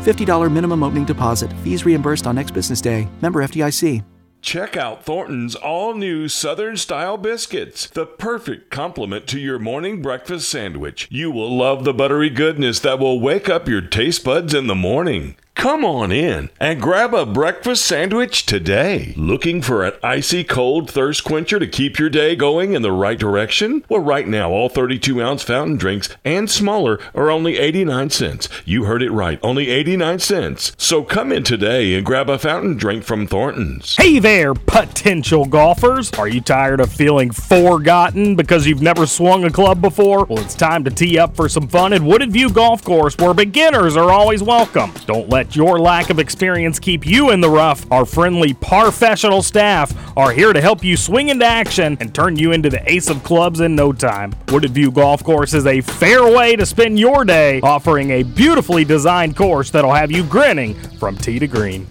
$50 0.03 0.51
minimum 0.51 0.83
opening 0.83 1.05
deposit, 1.05 1.53
fees 1.63 1.85
reimbursed 1.85 2.27
on 2.27 2.35
next 2.35 2.51
business 2.51 2.81
day. 2.81 3.07
Member 3.21 3.41
FDIC. 3.43 4.03
Check 4.45 4.77
out 4.77 5.03
Thornton's 5.03 5.55
all 5.55 5.95
new 5.95 6.27
Southern 6.27 6.77
style 6.77 7.17
biscuits, 7.17 7.89
the 7.89 8.05
perfect 8.05 8.69
complement 8.69 9.25
to 9.29 9.39
your 9.39 9.57
morning 9.57 10.03
breakfast 10.03 10.47
sandwich. 10.49 11.07
You 11.09 11.31
will 11.31 11.57
love 11.57 11.83
the 11.83 11.95
buttery 11.95 12.29
goodness 12.29 12.79
that 12.81 12.99
will 12.99 13.19
wake 13.19 13.49
up 13.49 13.67
your 13.67 13.81
taste 13.81 14.23
buds 14.23 14.53
in 14.53 14.67
the 14.67 14.75
morning. 14.75 15.35
Come 15.55 15.85
on 15.85 16.11
in 16.11 16.49
and 16.59 16.81
grab 16.81 17.13
a 17.13 17.25
breakfast 17.25 17.85
sandwich 17.85 18.45
today. 18.45 19.13
Looking 19.17 19.61
for 19.61 19.83
an 19.83 19.93
icy 20.03 20.43
cold 20.43 20.91
thirst 20.91 21.23
quencher 21.23 21.57
to 21.57 21.65
keep 21.65 21.97
your 21.97 22.09
day 22.09 22.35
going 22.35 22.73
in 22.73 22.81
the 22.81 22.91
right 22.91 23.17
direction? 23.17 23.83
Well, 23.89 24.01
right 24.01 24.27
now, 24.27 24.51
all 24.51 24.69
32 24.69 25.23
ounce 25.23 25.41
fountain 25.41 25.77
drinks 25.77 26.09
and 26.23 26.51
smaller 26.51 26.99
are 27.15 27.31
only 27.31 27.57
89 27.57 28.11
cents. 28.11 28.49
You 28.65 28.83
heard 28.83 29.01
it 29.01 29.09
right, 29.11 29.39
only 29.41 29.69
89 29.69 30.19
cents. 30.19 30.73
So 30.77 31.03
come 31.03 31.31
in 31.31 31.43
today 31.43 31.95
and 31.95 32.05
grab 32.05 32.29
a 32.29 32.37
fountain 32.37 32.75
drink 32.75 33.03
from 33.03 33.25
Thornton's. 33.25 33.95
Hey 33.95 34.19
there, 34.19 34.53
potential 34.53 35.45
golfers. 35.45 36.11
Are 36.13 36.27
you 36.27 36.41
tired 36.41 36.81
of 36.81 36.91
feeling 36.91 37.31
forgotten 37.31 38.35
because 38.35 38.67
you've 38.67 38.83
never 38.83 39.07
swung 39.07 39.45
a 39.45 39.49
club 39.49 39.81
before? 39.81 40.25
Well, 40.25 40.43
it's 40.43 40.53
time 40.53 40.83
to 40.83 40.91
tee 40.91 41.17
up 41.17 41.35
for 41.35 41.49
some 41.49 41.67
fun 41.69 41.93
at 41.93 42.01
Wooded 42.01 42.31
View 42.31 42.51
Golf 42.51 42.83
Course 42.83 43.17
where 43.17 43.33
beginners 43.33 43.97
are 43.97 44.11
always 44.11 44.43
welcome. 44.43 44.93
Don't 45.07 45.29
let 45.29 45.44
your 45.53 45.77
lack 45.77 46.09
of 46.09 46.17
experience 46.17 46.79
keep 46.79 47.05
you 47.05 47.31
in 47.31 47.41
the 47.41 47.49
rough. 47.49 47.85
Our 47.91 48.05
friendly, 48.05 48.53
professional 48.53 49.43
staff 49.43 49.93
are 50.15 50.31
here 50.31 50.53
to 50.53 50.61
help 50.61 50.81
you 50.81 50.95
swing 50.95 51.27
into 51.27 51.45
action 51.45 51.97
and 51.99 52.15
turn 52.15 52.37
you 52.37 52.53
into 52.53 52.69
the 52.69 52.89
ace 52.89 53.09
of 53.09 53.21
clubs 53.21 53.59
in 53.59 53.75
no 53.75 53.91
time. 53.91 54.33
Wooded 54.47 54.71
View 54.71 54.91
Golf 54.91 55.25
Course 55.25 55.53
is 55.53 55.65
a 55.65 55.81
fair 55.81 56.23
way 56.23 56.55
to 56.55 56.65
spend 56.65 56.97
your 56.97 57.25
day, 57.25 57.59
offering 57.59 58.11
a 58.11 58.23
beautifully 58.23 58.85
designed 58.85 59.35
course 59.35 59.69
that'll 59.71 59.93
have 59.93 60.09
you 60.09 60.23
grinning 60.23 60.75
from 60.99 61.17
tee 61.17 61.39
to 61.39 61.47
green. 61.47 61.85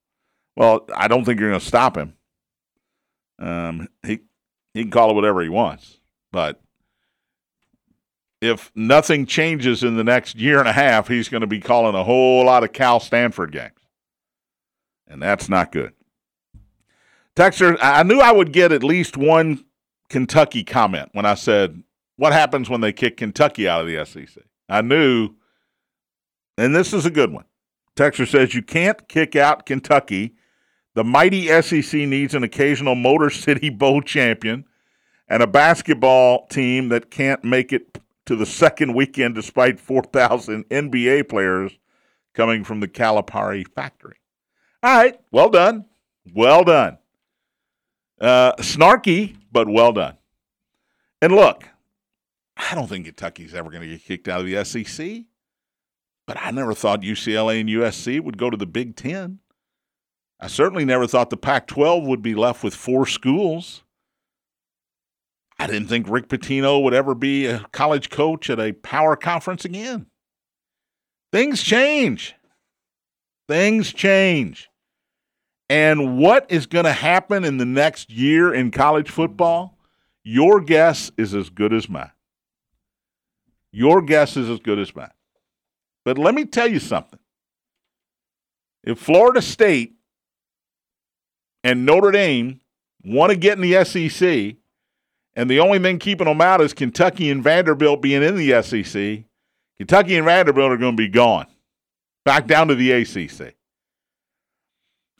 Well, 0.56 0.86
I 0.94 1.08
don't 1.08 1.24
think 1.24 1.40
you're 1.40 1.50
going 1.50 1.60
to 1.60 1.66
stop 1.66 1.96
him. 1.96 2.14
Um, 3.38 3.88
he, 4.04 4.20
he 4.74 4.82
can 4.82 4.90
call 4.90 5.10
it 5.10 5.14
whatever 5.14 5.42
he 5.42 5.48
wants. 5.48 5.98
But 6.30 6.60
if 8.40 8.70
nothing 8.74 9.26
changes 9.26 9.82
in 9.82 9.96
the 9.96 10.04
next 10.04 10.36
year 10.36 10.58
and 10.58 10.68
a 10.68 10.72
half, 10.72 11.08
he's 11.08 11.28
going 11.28 11.40
to 11.40 11.46
be 11.46 11.60
calling 11.60 11.94
a 11.94 12.04
whole 12.04 12.44
lot 12.44 12.64
of 12.64 12.72
Cal 12.72 13.00
Stanford 13.00 13.52
games. 13.52 13.72
And 15.08 15.22
that's 15.22 15.48
not 15.48 15.72
good. 15.72 15.94
Texter, 17.34 17.76
I 17.80 18.02
knew 18.02 18.20
I 18.20 18.32
would 18.32 18.52
get 18.52 18.72
at 18.72 18.82
least 18.82 19.16
one 19.16 19.64
Kentucky 20.08 20.64
comment 20.64 21.10
when 21.12 21.24
I 21.24 21.34
said, 21.34 21.82
What 22.18 22.32
happens 22.32 22.68
when 22.68 22.80
they 22.80 22.92
kick 22.92 23.16
Kentucky 23.16 23.68
out 23.68 23.80
of 23.80 23.86
the 23.86 24.04
SEC? 24.04 24.42
I 24.68 24.82
knew, 24.82 25.36
and 26.58 26.74
this 26.74 26.92
is 26.92 27.06
a 27.06 27.12
good 27.12 27.32
one. 27.32 27.44
Texter 27.94 28.28
says, 28.28 28.54
You 28.54 28.62
can't 28.62 29.08
kick 29.08 29.36
out 29.36 29.66
Kentucky. 29.66 30.34
The 30.94 31.04
mighty 31.04 31.46
SEC 31.62 32.00
needs 32.00 32.34
an 32.34 32.42
occasional 32.42 32.96
Motor 32.96 33.30
City 33.30 33.70
Bowl 33.70 34.02
champion 34.02 34.64
and 35.28 35.44
a 35.44 35.46
basketball 35.46 36.48
team 36.48 36.88
that 36.88 37.08
can't 37.08 37.44
make 37.44 37.72
it 37.72 38.00
to 38.26 38.34
the 38.34 38.46
second 38.46 38.94
weekend 38.94 39.36
despite 39.36 39.78
4,000 39.78 40.68
NBA 40.68 41.28
players 41.28 41.78
coming 42.34 42.64
from 42.64 42.80
the 42.80 42.88
Calipari 42.88 43.64
factory. 43.76 44.16
All 44.82 44.96
right, 44.96 45.20
well 45.30 45.50
done. 45.50 45.84
Well 46.34 46.64
done. 46.64 46.98
Uh, 48.20 48.54
snarky, 48.56 49.36
but 49.52 49.68
well 49.68 49.92
done. 49.92 50.16
And 51.22 51.32
look, 51.32 51.64
I 52.58 52.74
don't 52.74 52.88
think 52.88 53.06
Kentucky's 53.06 53.54
ever 53.54 53.70
going 53.70 53.82
to 53.82 53.88
get 53.88 54.04
kicked 54.04 54.28
out 54.28 54.40
of 54.40 54.46
the 54.46 54.64
SEC, 54.64 55.22
but 56.26 56.36
I 56.40 56.50
never 56.50 56.74
thought 56.74 57.02
UCLA 57.02 57.60
and 57.60 57.68
USC 57.68 58.20
would 58.20 58.36
go 58.36 58.50
to 58.50 58.56
the 58.56 58.66
Big 58.66 58.96
Ten. 58.96 59.38
I 60.40 60.48
certainly 60.48 60.84
never 60.84 61.06
thought 61.06 61.30
the 61.30 61.36
Pac 61.36 61.68
12 61.68 62.04
would 62.04 62.22
be 62.22 62.34
left 62.34 62.62
with 62.62 62.74
four 62.74 63.06
schools. 63.06 63.82
I 65.58 65.66
didn't 65.66 65.88
think 65.88 66.08
Rick 66.08 66.28
Pitino 66.28 66.82
would 66.82 66.94
ever 66.94 67.14
be 67.14 67.46
a 67.46 67.60
college 67.72 68.10
coach 68.10 68.50
at 68.50 68.60
a 68.60 68.72
power 68.72 69.16
conference 69.16 69.64
again. 69.64 70.06
Things 71.32 71.62
change. 71.62 72.34
Things 73.48 73.92
change. 73.92 74.68
And 75.68 76.18
what 76.18 76.46
is 76.50 76.66
going 76.66 76.84
to 76.84 76.92
happen 76.92 77.44
in 77.44 77.58
the 77.58 77.64
next 77.64 78.10
year 78.10 78.54
in 78.54 78.70
college 78.70 79.10
football? 79.10 79.76
Your 80.22 80.60
guess 80.60 81.10
is 81.16 81.34
as 81.34 81.50
good 81.50 81.72
as 81.72 81.88
mine. 81.88 82.10
Your 83.72 84.02
guess 84.02 84.36
is 84.36 84.48
as 84.48 84.60
good 84.60 84.78
as 84.78 84.94
mine. 84.94 85.10
But 86.04 86.18
let 86.18 86.34
me 86.34 86.44
tell 86.44 86.68
you 86.68 86.78
something. 86.78 87.18
If 88.82 88.98
Florida 88.98 89.42
State 89.42 89.94
and 91.62 91.84
Notre 91.84 92.10
Dame 92.10 92.60
want 93.04 93.30
to 93.30 93.36
get 93.36 93.58
in 93.58 93.62
the 93.62 93.84
SEC, 93.84 94.56
and 95.34 95.50
the 95.50 95.60
only 95.60 95.78
thing 95.78 95.98
keeping 95.98 96.26
them 96.26 96.40
out 96.40 96.60
is 96.60 96.72
Kentucky 96.72 97.30
and 97.30 97.42
Vanderbilt 97.42 98.00
being 98.00 98.22
in 98.22 98.36
the 98.36 98.62
SEC, 98.62 99.24
Kentucky 99.76 100.16
and 100.16 100.24
Vanderbilt 100.24 100.72
are 100.72 100.76
going 100.76 100.96
to 100.96 101.02
be 101.02 101.08
gone. 101.08 101.46
Back 102.24 102.46
down 102.46 102.68
to 102.68 102.74
the 102.74 102.92
ACC. 102.92 103.54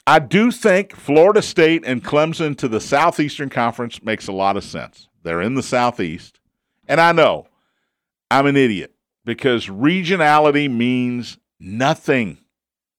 I 0.05 0.19
do 0.19 0.51
think 0.51 0.95
Florida 0.95 1.41
State 1.41 1.83
and 1.85 2.03
Clemson 2.03 2.57
to 2.57 2.67
the 2.67 2.81
Southeastern 2.81 3.49
Conference 3.49 4.01
makes 4.01 4.27
a 4.27 4.31
lot 4.31 4.57
of 4.57 4.63
sense. 4.63 5.07
They're 5.21 5.41
in 5.41 5.53
the 5.55 5.61
Southeast. 5.61 6.39
And 6.87 6.99
I 6.99 7.11
know 7.11 7.47
I'm 8.31 8.45
an 8.45 8.57
idiot 8.57 8.93
because 9.25 9.67
regionality 9.67 10.69
means 10.69 11.37
nothing 11.59 12.37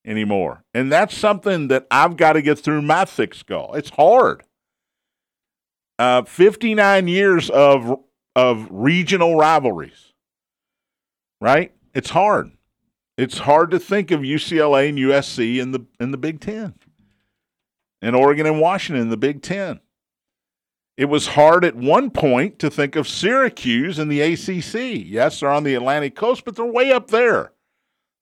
anymore. 0.04 0.64
And 0.74 0.90
that's 0.90 1.16
something 1.16 1.68
that 1.68 1.86
I've 1.90 2.16
got 2.16 2.34
to 2.34 2.42
get 2.42 2.58
through 2.58 2.82
my 2.82 3.04
thick 3.04 3.34
skull. 3.34 3.74
It's 3.74 3.90
hard. 3.90 4.42
Uh, 5.98 6.22
59 6.22 7.08
years 7.08 7.50
of 7.50 8.00
of 8.34 8.66
regional 8.70 9.36
rivalries. 9.36 10.12
Right? 11.40 11.72
It's 11.94 12.10
hard. 12.10 12.52
It's 13.18 13.38
hard 13.38 13.70
to 13.72 13.78
think 13.78 14.10
of 14.10 14.20
UCLA 14.20 14.88
and 14.88 14.98
USC 14.98 15.60
in 15.60 15.72
the 15.72 15.86
in 15.98 16.10
the 16.10 16.16
Big 16.16 16.40
10 16.40 16.74
and 18.02 18.16
Oregon 18.16 18.46
and 18.46 18.60
Washington 18.60 19.02
in 19.02 19.10
the 19.10 19.16
Big 19.16 19.42
Ten. 19.42 19.80
It 20.96 21.06
was 21.06 21.28
hard 21.28 21.64
at 21.64 21.76
one 21.76 22.10
point 22.10 22.58
to 22.58 22.70
think 22.70 22.94
of 22.94 23.08
Syracuse 23.08 23.98
in 23.98 24.08
the 24.08 24.20
ACC. 24.20 25.06
Yes, 25.06 25.40
they're 25.40 25.50
on 25.50 25.64
the 25.64 25.74
Atlantic 25.74 26.14
coast, 26.14 26.44
but 26.44 26.56
they're 26.56 26.64
way 26.64 26.92
up 26.92 27.08
there. 27.08 27.52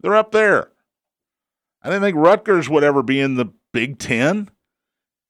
They're 0.01 0.15
up 0.15 0.31
there. 0.31 0.71
I 1.83 1.89
didn't 1.89 2.03
think 2.03 2.17
Rutgers 2.17 2.69
would 2.69 2.85
ever 2.85 3.03
be 3.03 3.21
in 3.21 3.35
the 3.35 3.53
Big 3.73 3.99
Ten 3.99 4.51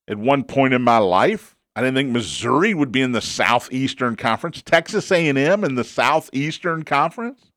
at 0.08 0.18
one 0.18 0.44
point 0.44 0.74
in 0.74 0.82
my 0.82 0.98
life. 0.98 1.56
I 1.76 1.80
didn't 1.80 1.94
think 1.94 2.10
Missouri 2.10 2.74
would 2.74 2.90
be 2.90 3.02
in 3.02 3.12
the 3.12 3.20
Southeastern 3.20 4.16
Conference. 4.16 4.62
Texas 4.62 5.12
A&M 5.12 5.64
in 5.64 5.74
the 5.74 5.84
Southeastern 5.84 6.82
Conference. 6.82 7.52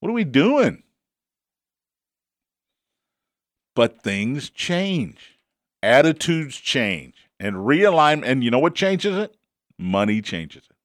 What 0.00 0.08
are 0.08 0.14
we 0.14 0.24
doing? 0.24 0.82
But 3.76 4.02
things 4.02 4.50
change, 4.50 5.38
attitudes 5.82 6.56
change, 6.56 7.19
and 7.40 7.56
realignment. 7.56 8.26
And 8.26 8.44
you 8.44 8.50
know 8.52 8.60
what 8.60 8.76
changes 8.76 9.16
it? 9.16 9.34
Money 9.78 10.22
changes 10.22 10.62
it. 10.70 10.76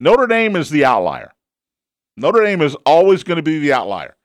Notre 0.00 0.26
Dame 0.26 0.56
is 0.56 0.68
the 0.68 0.84
outlier. 0.84 1.32
Notre 2.16 2.42
Dame 2.42 2.60
is 2.60 2.76
always 2.84 3.22
going 3.22 3.36
to 3.36 3.42
be 3.42 3.58
the 3.58 3.72
outlier. 3.72 4.16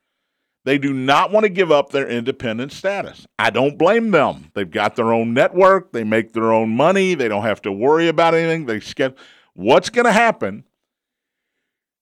They 0.65 0.77
do 0.77 0.93
not 0.93 1.31
want 1.31 1.43
to 1.43 1.49
give 1.49 1.71
up 1.71 1.89
their 1.89 2.07
independent 2.07 2.71
status. 2.71 3.27
I 3.37 3.49
don't 3.49 3.77
blame 3.77 4.11
them. 4.11 4.49
They've 4.53 4.69
got 4.69 4.95
their 4.95 5.13
own 5.13 5.33
network. 5.33 5.91
They 5.91 6.03
make 6.03 6.33
their 6.33 6.53
own 6.53 6.69
money. 6.69 7.15
They 7.15 7.27
don't 7.27 7.43
have 7.43 7.61
to 7.63 7.71
worry 7.71 8.07
about 8.07 8.33
anything. 8.33 8.65
They 8.65 8.79
get 8.79 9.17
what's 9.53 9.89
going 9.89 10.05
to 10.05 10.11
happen 10.11 10.63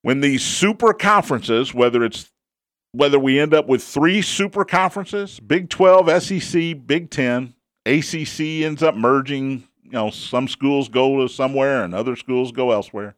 when 0.03 0.21
these 0.21 0.43
super 0.43 0.93
conferences, 0.93 1.73
whether 1.73 2.03
it's 2.03 2.31
whether 2.93 3.17
we 3.17 3.39
end 3.39 3.53
up 3.53 3.67
with 3.67 3.83
three 3.83 4.21
super 4.21 4.65
conferences 4.65 5.39
Big 5.39 5.69
12, 5.69 6.23
SEC, 6.23 6.85
Big 6.85 7.09
10, 7.09 7.53
ACC 7.85 8.63
ends 8.63 8.83
up 8.83 8.95
merging. 8.95 9.63
You 9.83 9.91
know, 9.91 10.09
some 10.09 10.47
schools 10.47 10.89
go 10.89 11.21
to 11.21 11.27
somewhere 11.27 11.83
and 11.83 11.93
other 11.93 12.15
schools 12.15 12.51
go 12.51 12.71
elsewhere. 12.71 13.15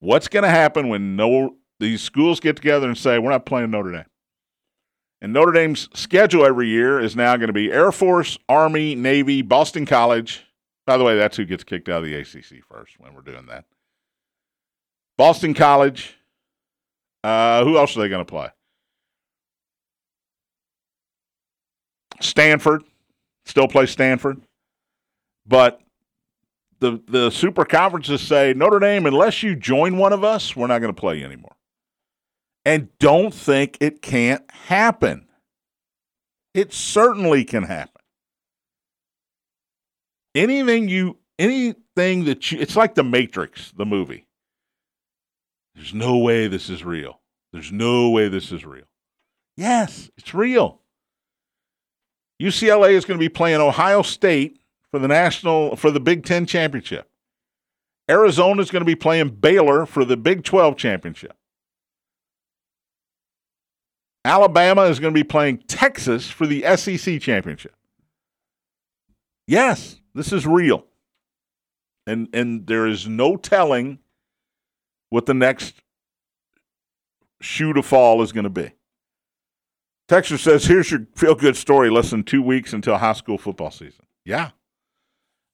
What's 0.00 0.28
going 0.28 0.44
to 0.44 0.50
happen 0.50 0.88
when 0.88 1.16
no 1.16 1.56
these 1.80 2.02
schools 2.02 2.40
get 2.40 2.56
together 2.56 2.86
and 2.86 2.98
say 2.98 3.18
we're 3.18 3.30
not 3.30 3.46
playing 3.46 3.70
Notre 3.70 3.92
Dame? 3.92 4.04
And 5.20 5.32
Notre 5.32 5.52
Dame's 5.52 5.88
schedule 5.94 6.44
every 6.44 6.68
year 6.68 7.00
is 7.00 7.16
now 7.16 7.36
going 7.36 7.48
to 7.48 7.52
be 7.52 7.72
Air 7.72 7.90
Force, 7.90 8.38
Army, 8.48 8.94
Navy, 8.94 9.42
Boston 9.42 9.84
College. 9.84 10.44
By 10.86 10.96
the 10.96 11.04
way, 11.04 11.16
that's 11.16 11.36
who 11.36 11.44
gets 11.44 11.64
kicked 11.64 11.88
out 11.88 12.04
of 12.04 12.04
the 12.04 12.14
ACC 12.14 12.64
first 12.68 12.98
when 12.98 13.14
we're 13.14 13.22
doing 13.22 13.46
that. 13.46 13.64
Boston 15.16 15.54
College, 15.54 16.16
uh, 17.24 17.64
who 17.64 17.76
else 17.76 17.96
are 17.96 18.00
they 18.00 18.08
going 18.08 18.24
to 18.24 18.30
play? 18.30 18.48
Stanford, 22.20 22.84
still 23.48 23.66
play 23.66 23.86
Stanford, 23.86 24.40
but 25.46 25.80
the 26.80 27.02
the 27.08 27.30
super 27.30 27.64
conferences 27.64 28.20
say 28.20 28.52
Notre 28.54 28.78
Dame, 28.78 29.06
unless 29.06 29.42
you 29.42 29.56
join 29.56 29.96
one 29.96 30.12
of 30.12 30.22
us, 30.22 30.54
we're 30.54 30.66
not 30.66 30.80
going 30.80 30.94
to 30.94 31.00
play 31.00 31.18
you 31.18 31.24
anymore. 31.24 31.56
And 32.64 32.88
don't 32.98 33.32
think 33.32 33.78
it 33.80 34.02
can't 34.02 34.48
happen. 34.50 35.26
It 36.54 36.72
certainly 36.72 37.44
can 37.44 37.64
happen. 37.64 38.02
Anything 40.34 40.88
you 40.88 41.18
anything 41.38 42.24
that 42.24 42.52
you 42.52 42.60
it's 42.60 42.76
like 42.76 42.94
the 42.94 43.04
Matrix, 43.04 43.72
the 43.72 43.86
movie. 43.86 44.26
There's 45.74 45.94
no 45.94 46.18
way 46.18 46.48
this 46.48 46.68
is 46.68 46.84
real. 46.84 47.20
There's 47.52 47.72
no 47.72 48.10
way 48.10 48.28
this 48.28 48.52
is 48.52 48.64
real. 48.64 48.84
Yes, 49.56 50.10
it's 50.16 50.34
real. 50.34 50.82
UCLA 52.40 52.92
is 52.92 53.04
going 53.04 53.18
to 53.18 53.24
be 53.24 53.28
playing 53.28 53.60
Ohio 53.60 54.02
State 54.02 54.60
for 54.90 54.98
the 54.98 55.08
national 55.08 55.76
for 55.76 55.90
the 55.90 56.00
Big 56.00 56.24
10 56.24 56.46
championship. 56.46 57.10
Arizona 58.10 58.62
is 58.62 58.70
going 58.70 58.80
to 58.80 58.86
be 58.86 58.94
playing 58.94 59.30
Baylor 59.30 59.84
for 59.86 60.04
the 60.04 60.16
Big 60.16 60.44
12 60.44 60.76
championship. 60.76 61.36
Alabama 64.24 64.82
is 64.82 65.00
going 65.00 65.12
to 65.12 65.18
be 65.18 65.24
playing 65.24 65.58
Texas 65.68 66.30
for 66.30 66.46
the 66.46 66.64
SEC 66.76 67.20
championship. 67.20 67.74
Yes, 69.46 70.00
this 70.14 70.32
is 70.32 70.46
real. 70.46 70.84
And 72.06 72.28
and 72.32 72.66
there 72.66 72.86
is 72.86 73.08
no 73.08 73.36
telling 73.36 73.98
what 75.10 75.26
the 75.26 75.34
next 75.34 75.82
shoe 77.40 77.72
to 77.72 77.82
fall 77.82 78.22
is 78.22 78.32
going 78.32 78.44
to 78.44 78.50
be. 78.50 78.72
Texas 80.08 80.40
says, 80.40 80.64
here's 80.64 80.90
your 80.90 81.06
feel 81.14 81.34
good 81.34 81.56
story 81.56 81.90
less 81.90 82.10
than 82.10 82.24
two 82.24 82.42
weeks 82.42 82.72
until 82.72 82.96
high 82.96 83.12
school 83.12 83.36
football 83.36 83.70
season. 83.70 84.06
Yeah. 84.24 84.50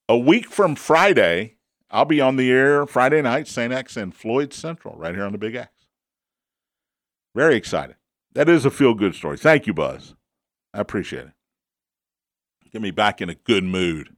A 0.07 0.17
week 0.17 0.49
from 0.49 0.75
Friday, 0.75 1.57
I'll 1.91 2.05
be 2.05 2.21
on 2.21 2.37
the 2.37 2.49
air 2.51 2.85
Friday 2.85 3.21
night, 3.21 3.47
St. 3.47 3.73
X 3.73 3.97
and 3.97 4.15
Floyd 4.15 4.53
Central, 4.53 4.95
right 4.97 5.13
here 5.13 5.25
on 5.25 5.33
the 5.33 5.37
Big 5.37 5.55
X. 5.55 5.69
Very 7.35 7.55
excited. 7.55 7.97
That 8.33 8.47
is 8.47 8.65
a 8.65 8.71
feel 8.71 8.93
good 8.93 9.13
story. 9.13 9.37
Thank 9.37 9.67
you, 9.67 9.73
Buzz. 9.73 10.15
I 10.73 10.79
appreciate 10.79 11.27
it. 11.27 11.33
Get 12.71 12.81
me 12.81 12.91
back 12.91 13.21
in 13.21 13.29
a 13.29 13.35
good 13.35 13.63
mood. 13.63 14.09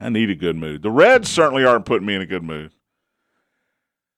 I 0.00 0.08
need 0.08 0.30
a 0.30 0.34
good 0.34 0.56
mood. 0.56 0.82
The 0.82 0.90
Reds 0.90 1.28
certainly 1.28 1.64
aren't 1.64 1.84
putting 1.84 2.06
me 2.06 2.14
in 2.14 2.22
a 2.22 2.26
good 2.26 2.42
mood. 2.42 2.72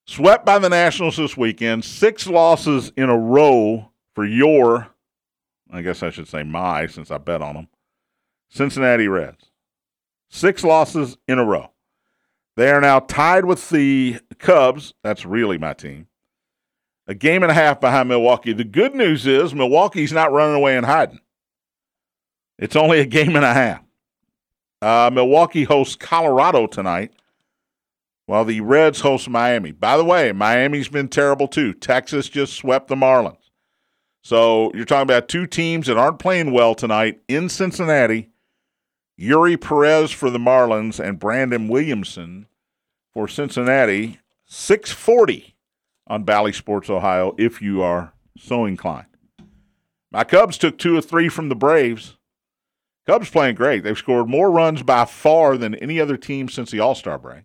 Swept 0.06 0.44
by 0.44 0.58
the 0.58 0.68
Nationals 0.68 1.16
this 1.16 1.36
weekend, 1.36 1.84
six 1.84 2.26
losses 2.26 2.92
in 2.96 3.08
a 3.08 3.16
row 3.16 3.90
for 4.14 4.24
your, 4.24 4.88
I 5.72 5.82
guess 5.82 6.02
I 6.02 6.10
should 6.10 6.28
say 6.28 6.42
my, 6.42 6.86
since 6.86 7.10
I 7.10 7.18
bet 7.18 7.42
on 7.42 7.54
them, 7.54 7.68
Cincinnati 8.48 9.08
Reds. 9.08 9.50
Six 10.28 10.64
losses 10.64 11.16
in 11.28 11.38
a 11.38 11.44
row. 11.44 11.70
They 12.56 12.70
are 12.70 12.80
now 12.80 13.00
tied 13.00 13.44
with 13.44 13.70
the 13.70 14.18
Cubs. 14.38 14.94
That's 15.02 15.24
really 15.24 15.58
my 15.58 15.72
team. 15.72 16.06
A 17.06 17.14
game 17.14 17.42
and 17.42 17.50
a 17.50 17.54
half 17.54 17.80
behind 17.80 18.08
Milwaukee. 18.08 18.52
The 18.52 18.64
good 18.64 18.94
news 18.94 19.26
is 19.26 19.54
Milwaukee's 19.54 20.12
not 20.12 20.32
running 20.32 20.56
away 20.56 20.76
and 20.76 20.86
hiding. 20.86 21.20
It's 22.58 22.76
only 22.76 23.00
a 23.00 23.06
game 23.06 23.34
and 23.36 23.44
a 23.44 23.54
half. 23.54 23.82
Uh, 24.82 25.10
Milwaukee 25.12 25.64
hosts 25.64 25.96
Colorado 25.96 26.66
tonight, 26.66 27.12
while 28.26 28.44
the 28.44 28.60
Reds 28.60 29.00
host 29.00 29.28
Miami. 29.28 29.72
By 29.72 29.96
the 29.96 30.04
way, 30.04 30.32
Miami's 30.32 30.88
been 30.88 31.08
terrible 31.08 31.48
too. 31.48 31.72
Texas 31.72 32.28
just 32.28 32.54
swept 32.54 32.88
the 32.88 32.94
Marlins. 32.94 33.39
So 34.22 34.70
you're 34.74 34.84
talking 34.84 35.02
about 35.02 35.28
two 35.28 35.46
teams 35.46 35.86
that 35.86 35.96
aren't 35.96 36.18
playing 36.18 36.52
well 36.52 36.74
tonight 36.74 37.20
in 37.28 37.48
Cincinnati. 37.48 38.30
Eury 39.18 39.60
Perez 39.60 40.10
for 40.10 40.30
the 40.30 40.38
Marlins 40.38 40.98
and 40.98 41.18
Brandon 41.18 41.68
Williamson 41.68 42.46
for 43.12 43.28
Cincinnati. 43.28 44.18
640 44.46 45.54
on 46.06 46.24
Bally 46.24 46.52
Sports 46.52 46.90
Ohio 46.90 47.34
if 47.38 47.62
you 47.62 47.82
are 47.82 48.12
so 48.36 48.64
inclined. 48.64 49.06
My 50.10 50.24
Cubs 50.24 50.58
took 50.58 50.76
two 50.76 50.96
or 50.96 51.02
three 51.02 51.28
from 51.28 51.48
the 51.48 51.54
Braves. 51.54 52.16
Cubs 53.06 53.30
playing 53.30 53.54
great. 53.54 53.84
They've 53.84 53.96
scored 53.96 54.28
more 54.28 54.50
runs 54.50 54.82
by 54.82 55.04
far 55.04 55.56
than 55.56 55.74
any 55.76 56.00
other 56.00 56.16
team 56.16 56.48
since 56.48 56.70
the 56.70 56.80
All 56.80 56.94
Star 56.94 57.18
break. 57.18 57.44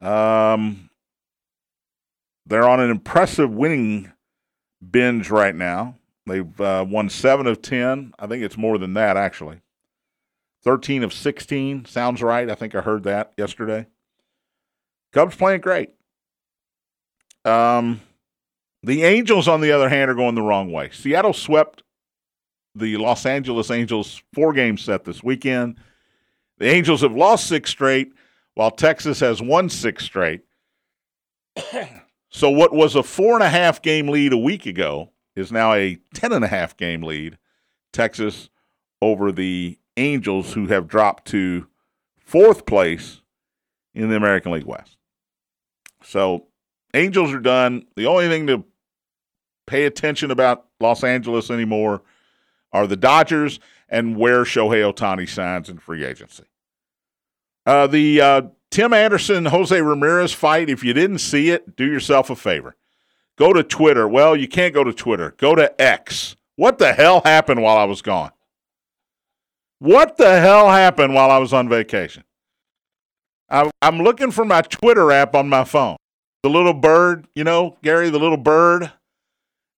Um, 0.00 0.90
they're 2.46 2.68
on 2.68 2.80
an 2.80 2.90
impressive 2.90 3.50
winning 3.50 4.12
binge 4.90 5.30
right 5.30 5.54
now. 5.54 5.96
They've 6.26 6.60
uh, 6.60 6.84
won 6.88 7.08
seven 7.08 7.46
of 7.46 7.60
ten. 7.62 8.14
I 8.18 8.26
think 8.26 8.42
it's 8.42 8.56
more 8.56 8.78
than 8.78 8.94
that 8.94 9.16
actually. 9.16 9.60
Thirteen 10.62 11.02
of 11.02 11.12
sixteen 11.12 11.84
sounds 11.84 12.22
right. 12.22 12.48
I 12.48 12.54
think 12.54 12.74
I 12.74 12.80
heard 12.80 13.02
that 13.04 13.32
yesterday. 13.36 13.86
Cubs 15.12 15.36
playing 15.36 15.60
great. 15.60 15.90
Um, 17.44 18.00
the 18.82 19.04
Angels, 19.04 19.48
on 19.48 19.60
the 19.60 19.70
other 19.70 19.88
hand, 19.88 20.10
are 20.10 20.14
going 20.14 20.34
the 20.34 20.42
wrong 20.42 20.72
way. 20.72 20.90
Seattle 20.90 21.34
swept 21.34 21.82
the 22.74 22.96
Los 22.96 23.26
Angeles 23.26 23.70
Angels 23.70 24.22
four 24.32 24.52
game 24.52 24.78
set 24.78 25.04
this 25.04 25.22
weekend. 25.22 25.78
The 26.58 26.66
Angels 26.66 27.02
have 27.02 27.14
lost 27.14 27.46
six 27.46 27.70
straight, 27.70 28.12
while 28.54 28.70
Texas 28.70 29.20
has 29.20 29.42
won 29.42 29.68
six 29.68 30.04
straight. 30.04 30.42
So, 32.34 32.50
what 32.50 32.72
was 32.74 32.96
a 32.96 33.04
four 33.04 33.34
and 33.34 33.44
a 33.44 33.48
half 33.48 33.80
game 33.80 34.08
lead 34.08 34.32
a 34.32 34.36
week 34.36 34.66
ago 34.66 35.12
is 35.36 35.52
now 35.52 35.72
a 35.72 36.00
ten 36.14 36.32
and 36.32 36.44
a 36.44 36.48
half 36.48 36.76
game 36.76 37.00
lead. 37.00 37.38
Texas 37.92 38.48
over 39.00 39.30
the 39.30 39.78
Angels, 39.96 40.54
who 40.54 40.66
have 40.66 40.88
dropped 40.88 41.26
to 41.28 41.68
fourth 42.18 42.66
place 42.66 43.20
in 43.94 44.08
the 44.08 44.16
American 44.16 44.50
League 44.50 44.64
West. 44.64 44.96
So, 46.02 46.48
Angels 46.92 47.32
are 47.32 47.38
done. 47.38 47.86
The 47.94 48.06
only 48.06 48.26
thing 48.26 48.48
to 48.48 48.64
pay 49.68 49.84
attention 49.84 50.32
about 50.32 50.66
Los 50.80 51.04
Angeles 51.04 51.52
anymore 51.52 52.02
are 52.72 52.88
the 52.88 52.96
Dodgers 52.96 53.60
and 53.88 54.16
where 54.16 54.42
Shohei 54.42 54.92
Ohtani 54.92 55.28
signs 55.28 55.68
in 55.68 55.78
free 55.78 56.04
agency. 56.04 56.46
Uh, 57.66 57.86
the 57.86 58.20
uh, 58.20 58.42
Tim 58.70 58.92
Anderson 58.92 59.46
Jose 59.46 59.80
Ramirez 59.80 60.32
fight, 60.32 60.68
if 60.68 60.84
you 60.84 60.92
didn't 60.92 61.18
see 61.18 61.50
it, 61.50 61.76
do 61.76 61.84
yourself 61.84 62.30
a 62.30 62.36
favor. 62.36 62.76
Go 63.36 63.52
to 63.52 63.62
Twitter. 63.62 64.06
Well, 64.06 64.36
you 64.36 64.46
can't 64.46 64.74
go 64.74 64.84
to 64.84 64.92
Twitter. 64.92 65.34
Go 65.38 65.54
to 65.54 65.80
X. 65.80 66.36
What 66.56 66.78
the 66.78 66.92
hell 66.92 67.22
happened 67.24 67.62
while 67.62 67.76
I 67.76 67.84
was 67.84 68.02
gone? 68.02 68.30
What 69.80 70.16
the 70.16 70.40
hell 70.40 70.70
happened 70.70 71.14
while 71.14 71.30
I 71.30 71.38
was 71.38 71.52
on 71.52 71.68
vacation? 71.68 72.24
I, 73.50 73.70
I'm 73.82 73.98
looking 73.98 74.30
for 74.30 74.44
my 74.44 74.62
Twitter 74.62 75.10
app 75.10 75.34
on 75.34 75.48
my 75.48 75.64
phone. 75.64 75.96
The 76.42 76.50
little 76.50 76.74
bird, 76.74 77.26
you 77.34 77.44
know, 77.44 77.76
Gary, 77.82 78.10
the 78.10 78.18
little 78.18 78.36
bird 78.36 78.92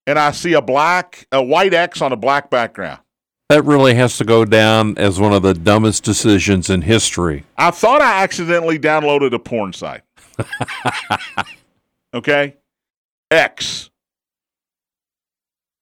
and 0.07 0.17
I 0.17 0.31
see 0.31 0.53
a 0.53 0.61
black, 0.61 1.27
a 1.31 1.43
white 1.43 1.73
X 1.73 2.01
on 2.01 2.13
a 2.13 2.15
black 2.15 2.49
background. 2.49 3.01
That 3.49 3.63
really 3.63 3.95
has 3.95 4.17
to 4.17 4.25
go 4.25 4.43
down 4.43 4.97
as 4.97 5.19
one 5.19 5.31
of 5.31 5.41
the 5.41 5.53
dumbest 5.53 6.03
decisions 6.03 6.69
in 6.69 6.81
history. 6.81 7.45
I 7.57 7.71
thought 7.71 8.01
I 8.01 8.21
accidentally 8.23 8.77
downloaded 8.77 9.33
a 9.33 9.39
porn 9.39 9.71
site. 9.71 10.01
okay? 12.13 12.57
X. 13.31 13.89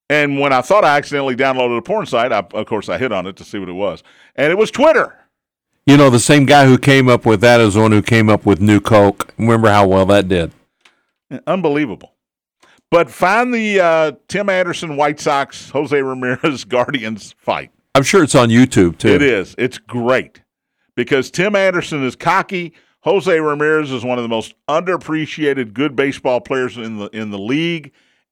And 0.08 0.40
when 0.40 0.54
I 0.54 0.62
thought 0.62 0.86
I 0.86 0.98
accidentally 0.98 1.36
downloaded 1.36 1.80
a 1.80 1.82
porn 1.82 2.06
site, 2.06 2.32
I, 2.32 2.46
of 2.54 2.68
course 2.68 2.88
I 2.88 3.00
hit 3.00 3.12
on 3.12 3.26
it 3.26 3.36
to 3.38 3.44
see 3.44 3.58
what 3.58 3.70
it 3.70 3.74
was. 3.74 4.04
And 4.36 4.52
it 4.52 4.58
was 4.58 4.70
Twitter. 4.70 5.18
You 5.88 5.98
know, 5.98 6.12
the 6.12 6.20
same 6.20 6.46
guy 6.46 6.66
who 6.68 6.78
came 6.78 7.10
up 7.10 7.26
with 7.26 7.42
that 7.42 7.60
is 7.60 7.74
the 7.74 7.82
one 7.82 7.92
who 7.92 8.02
came 8.04 8.30
up 8.30 8.46
with 8.46 8.62
New 8.62 8.80
Coke. 8.80 9.34
Remember 9.40 9.70
how 9.70 9.88
well 9.88 10.06
that 10.08 10.28
did? 10.28 10.52
Unbelievable. 11.48 12.15
But 12.92 13.10
find 13.10 13.54
the 13.54 13.80
uh, 13.80 14.12
Tim 14.28 14.50
Anderson 14.50 14.96
White 14.96 15.20
Sox 15.20 15.70
Jose 15.72 16.00
Ramirez 16.02 16.64
Guardians 16.66 17.34
fight. 17.38 17.72
I'm 17.94 18.04
sure 18.04 18.24
it's 18.24 18.36
on 18.36 18.50
YouTube 18.50 18.98
too. 18.98 19.10
It 19.10 19.22
is. 19.22 19.56
It's 19.58 19.78
great 19.78 20.42
because 20.96 21.32
Tim 21.32 21.56
Anderson 21.56 22.04
is 22.04 22.16
cocky. 22.16 22.74
Jose 23.02 23.40
Ramirez 23.40 23.92
is 23.92 24.04
one 24.04 24.18
of 24.18 24.24
the 24.24 24.30
most 24.30 24.56
underappreciated 24.68 25.74
good 25.74 25.96
baseball 25.96 26.42
players 26.42 26.78
in 26.78 26.98
the 26.98 27.06
in 27.08 27.32
the 27.32 27.38
league, 27.40 27.92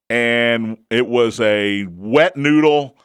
and 0.09 0.77
it 0.89 1.07
was 1.07 1.39
a 1.39 1.85
wet 1.89 2.35
noodle. 2.35 2.97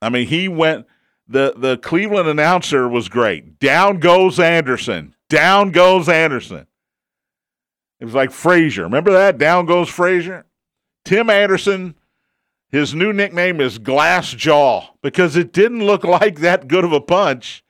I 0.00 0.10
mean, 0.10 0.26
he 0.26 0.48
went. 0.48 0.86
the 1.28 1.54
The 1.56 1.76
Cleveland 1.78 2.28
announcer 2.28 2.88
was 2.88 3.08
great. 3.08 3.58
Down 3.58 3.98
goes 3.98 4.38
Anderson. 4.38 5.14
Down 5.28 5.70
goes 5.70 6.08
Anderson. 6.08 6.66
It 8.04 8.08
was 8.08 8.14
like 8.14 8.32
Frazier. 8.32 8.82
Remember 8.82 9.12
that? 9.12 9.38
Down 9.38 9.64
goes 9.64 9.88
Frazier. 9.88 10.44
Tim 11.06 11.30
Anderson, 11.30 11.94
his 12.70 12.94
new 12.94 13.14
nickname 13.14 13.62
is 13.62 13.78
Glass 13.78 14.34
Jaw 14.34 14.90
because 15.00 15.36
it 15.36 15.54
didn't 15.54 15.86
look 15.86 16.04
like 16.04 16.40
that 16.40 16.68
good 16.68 16.84
of 16.84 16.92
a 16.92 17.00
punch, 17.00 17.64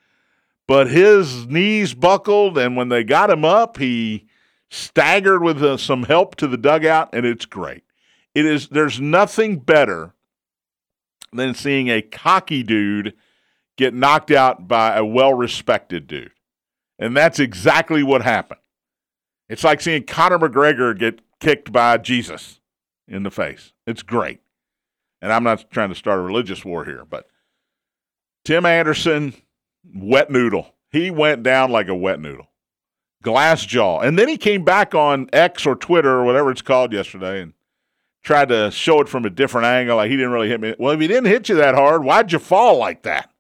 but 0.67 0.91
his 0.91 1.47
knees 1.47 1.95
buckled, 1.95 2.59
and 2.59 2.77
when 2.77 2.89
they 2.89 3.05
got 3.05 3.31
him 3.31 3.45
up, 3.45 3.77
he 3.77 4.27
staggered 4.71 5.41
with 5.41 5.63
uh, 5.63 5.77
some 5.77 6.03
help 6.03 6.35
to 6.35 6.49
the 6.49 6.57
dugout, 6.57 7.11
and 7.13 7.25
it's 7.25 7.47
great. 7.47 7.85
It 8.35 8.45
is. 8.45 8.67
There's 8.67 9.01
nothing 9.01 9.61
better 9.61 10.15
than 11.33 11.55
seeing 11.55 11.91
a 11.91 12.03
cocky 12.03 12.65
dude 12.65 13.15
get 13.77 13.95
knocked 13.95 14.33
out 14.33 14.67
by 14.67 14.97
a 14.97 15.05
well-respected 15.05 16.09
dude, 16.09 16.33
and 16.99 17.17
that's 17.17 17.39
exactly 17.39 18.03
what 18.03 18.23
happened. 18.23 18.59
It's 19.49 19.65
like 19.65 19.81
seeing 19.81 20.05
Conor 20.05 20.39
McGregor 20.39 20.97
get 20.99 21.21
kicked 21.41 21.73
by 21.73 21.99
Jesus 21.99 22.61
in 23.07 23.23
the 23.23 23.31
face. 23.31 23.73
It's 23.87 24.03
great. 24.03 24.41
And 25.21 25.33
I'm 25.33 25.45
not 25.45 25.71
trying 25.71 25.91
to 25.91 25.95
start 25.95 26.19
a 26.19 26.23
religious 26.23 26.65
war 26.65 26.85
here, 26.85 27.05
but 27.05 27.27
Tim 28.45 28.67
Anderson, 28.67 29.35
wet 29.95 30.31
noodle. 30.31 30.75
He 30.91 31.11
went 31.11 31.43
down 31.43 31.71
like 31.71 31.89
a 31.89 31.95
wet 31.95 32.21
noodle. 32.21 32.49
Glass 33.23 33.65
jaw. 33.65 34.01
And 34.01 34.19
then 34.19 34.29
he 34.29 34.37
came 34.37 34.65
back 34.65 34.95
on 34.95 35.31
X 35.33 35.67
or 35.67 35.77
Twitter 35.77 36.11
or 36.11 36.25
whatever 36.25 36.51
it's 36.51 36.63
called 36.63 36.93
yesterday 36.93 37.41
and 37.41 37.55
tried 38.23 38.49
to 38.51 38.71
show 38.71 39.01
it 39.01 39.09
from 39.09 39.25
a 39.25 39.31
different 39.31 39.67
angle. 39.67 39.97
Like 39.97 40.11
he 40.11 40.17
didn't 40.17 40.33
really 40.33 40.49
hit 40.49 40.61
me. 40.61 40.75
Well, 40.79 40.93
if 40.93 41.01
he 41.01 41.09
didn't 41.09 41.27
hit 41.27 41.49
you 41.49 41.57
that 41.57 41.75
hard, 41.75 42.05
why'd 42.05 42.33
you 42.33 42.39
fall 42.39 42.77
like 42.77 43.03
that? 43.03 43.31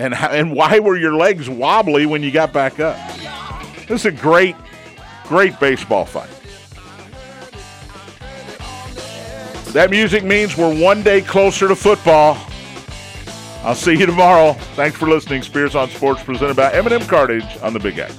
And, 0.00 0.14
and 0.14 0.52
why 0.52 0.78
were 0.78 0.96
your 0.96 1.14
legs 1.14 1.48
wobbly 1.48 2.06
when 2.06 2.22
you 2.22 2.30
got 2.30 2.52
back 2.52 2.80
up? 2.80 2.96
This 3.88 4.04
is 4.04 4.06
a 4.06 4.12
great, 4.12 4.54
great 5.24 5.58
baseball 5.58 6.04
fight. 6.04 6.28
That 9.72 9.90
music 9.90 10.24
means 10.24 10.58
we're 10.58 10.78
one 10.78 11.02
day 11.02 11.22
closer 11.22 11.68
to 11.68 11.74
football. 11.74 12.36
I'll 13.62 13.74
see 13.74 13.94
you 13.94 14.04
tomorrow. 14.04 14.52
Thanks 14.76 14.98
for 14.98 15.08
listening. 15.08 15.42
Spears 15.42 15.74
on 15.74 15.88
Sports 15.88 16.22
presented 16.22 16.56
by 16.56 16.70
M&M 16.72 17.06
Cartage 17.06 17.44
on 17.62 17.72
the 17.72 17.80
Big 17.80 17.98
X. 17.98 18.14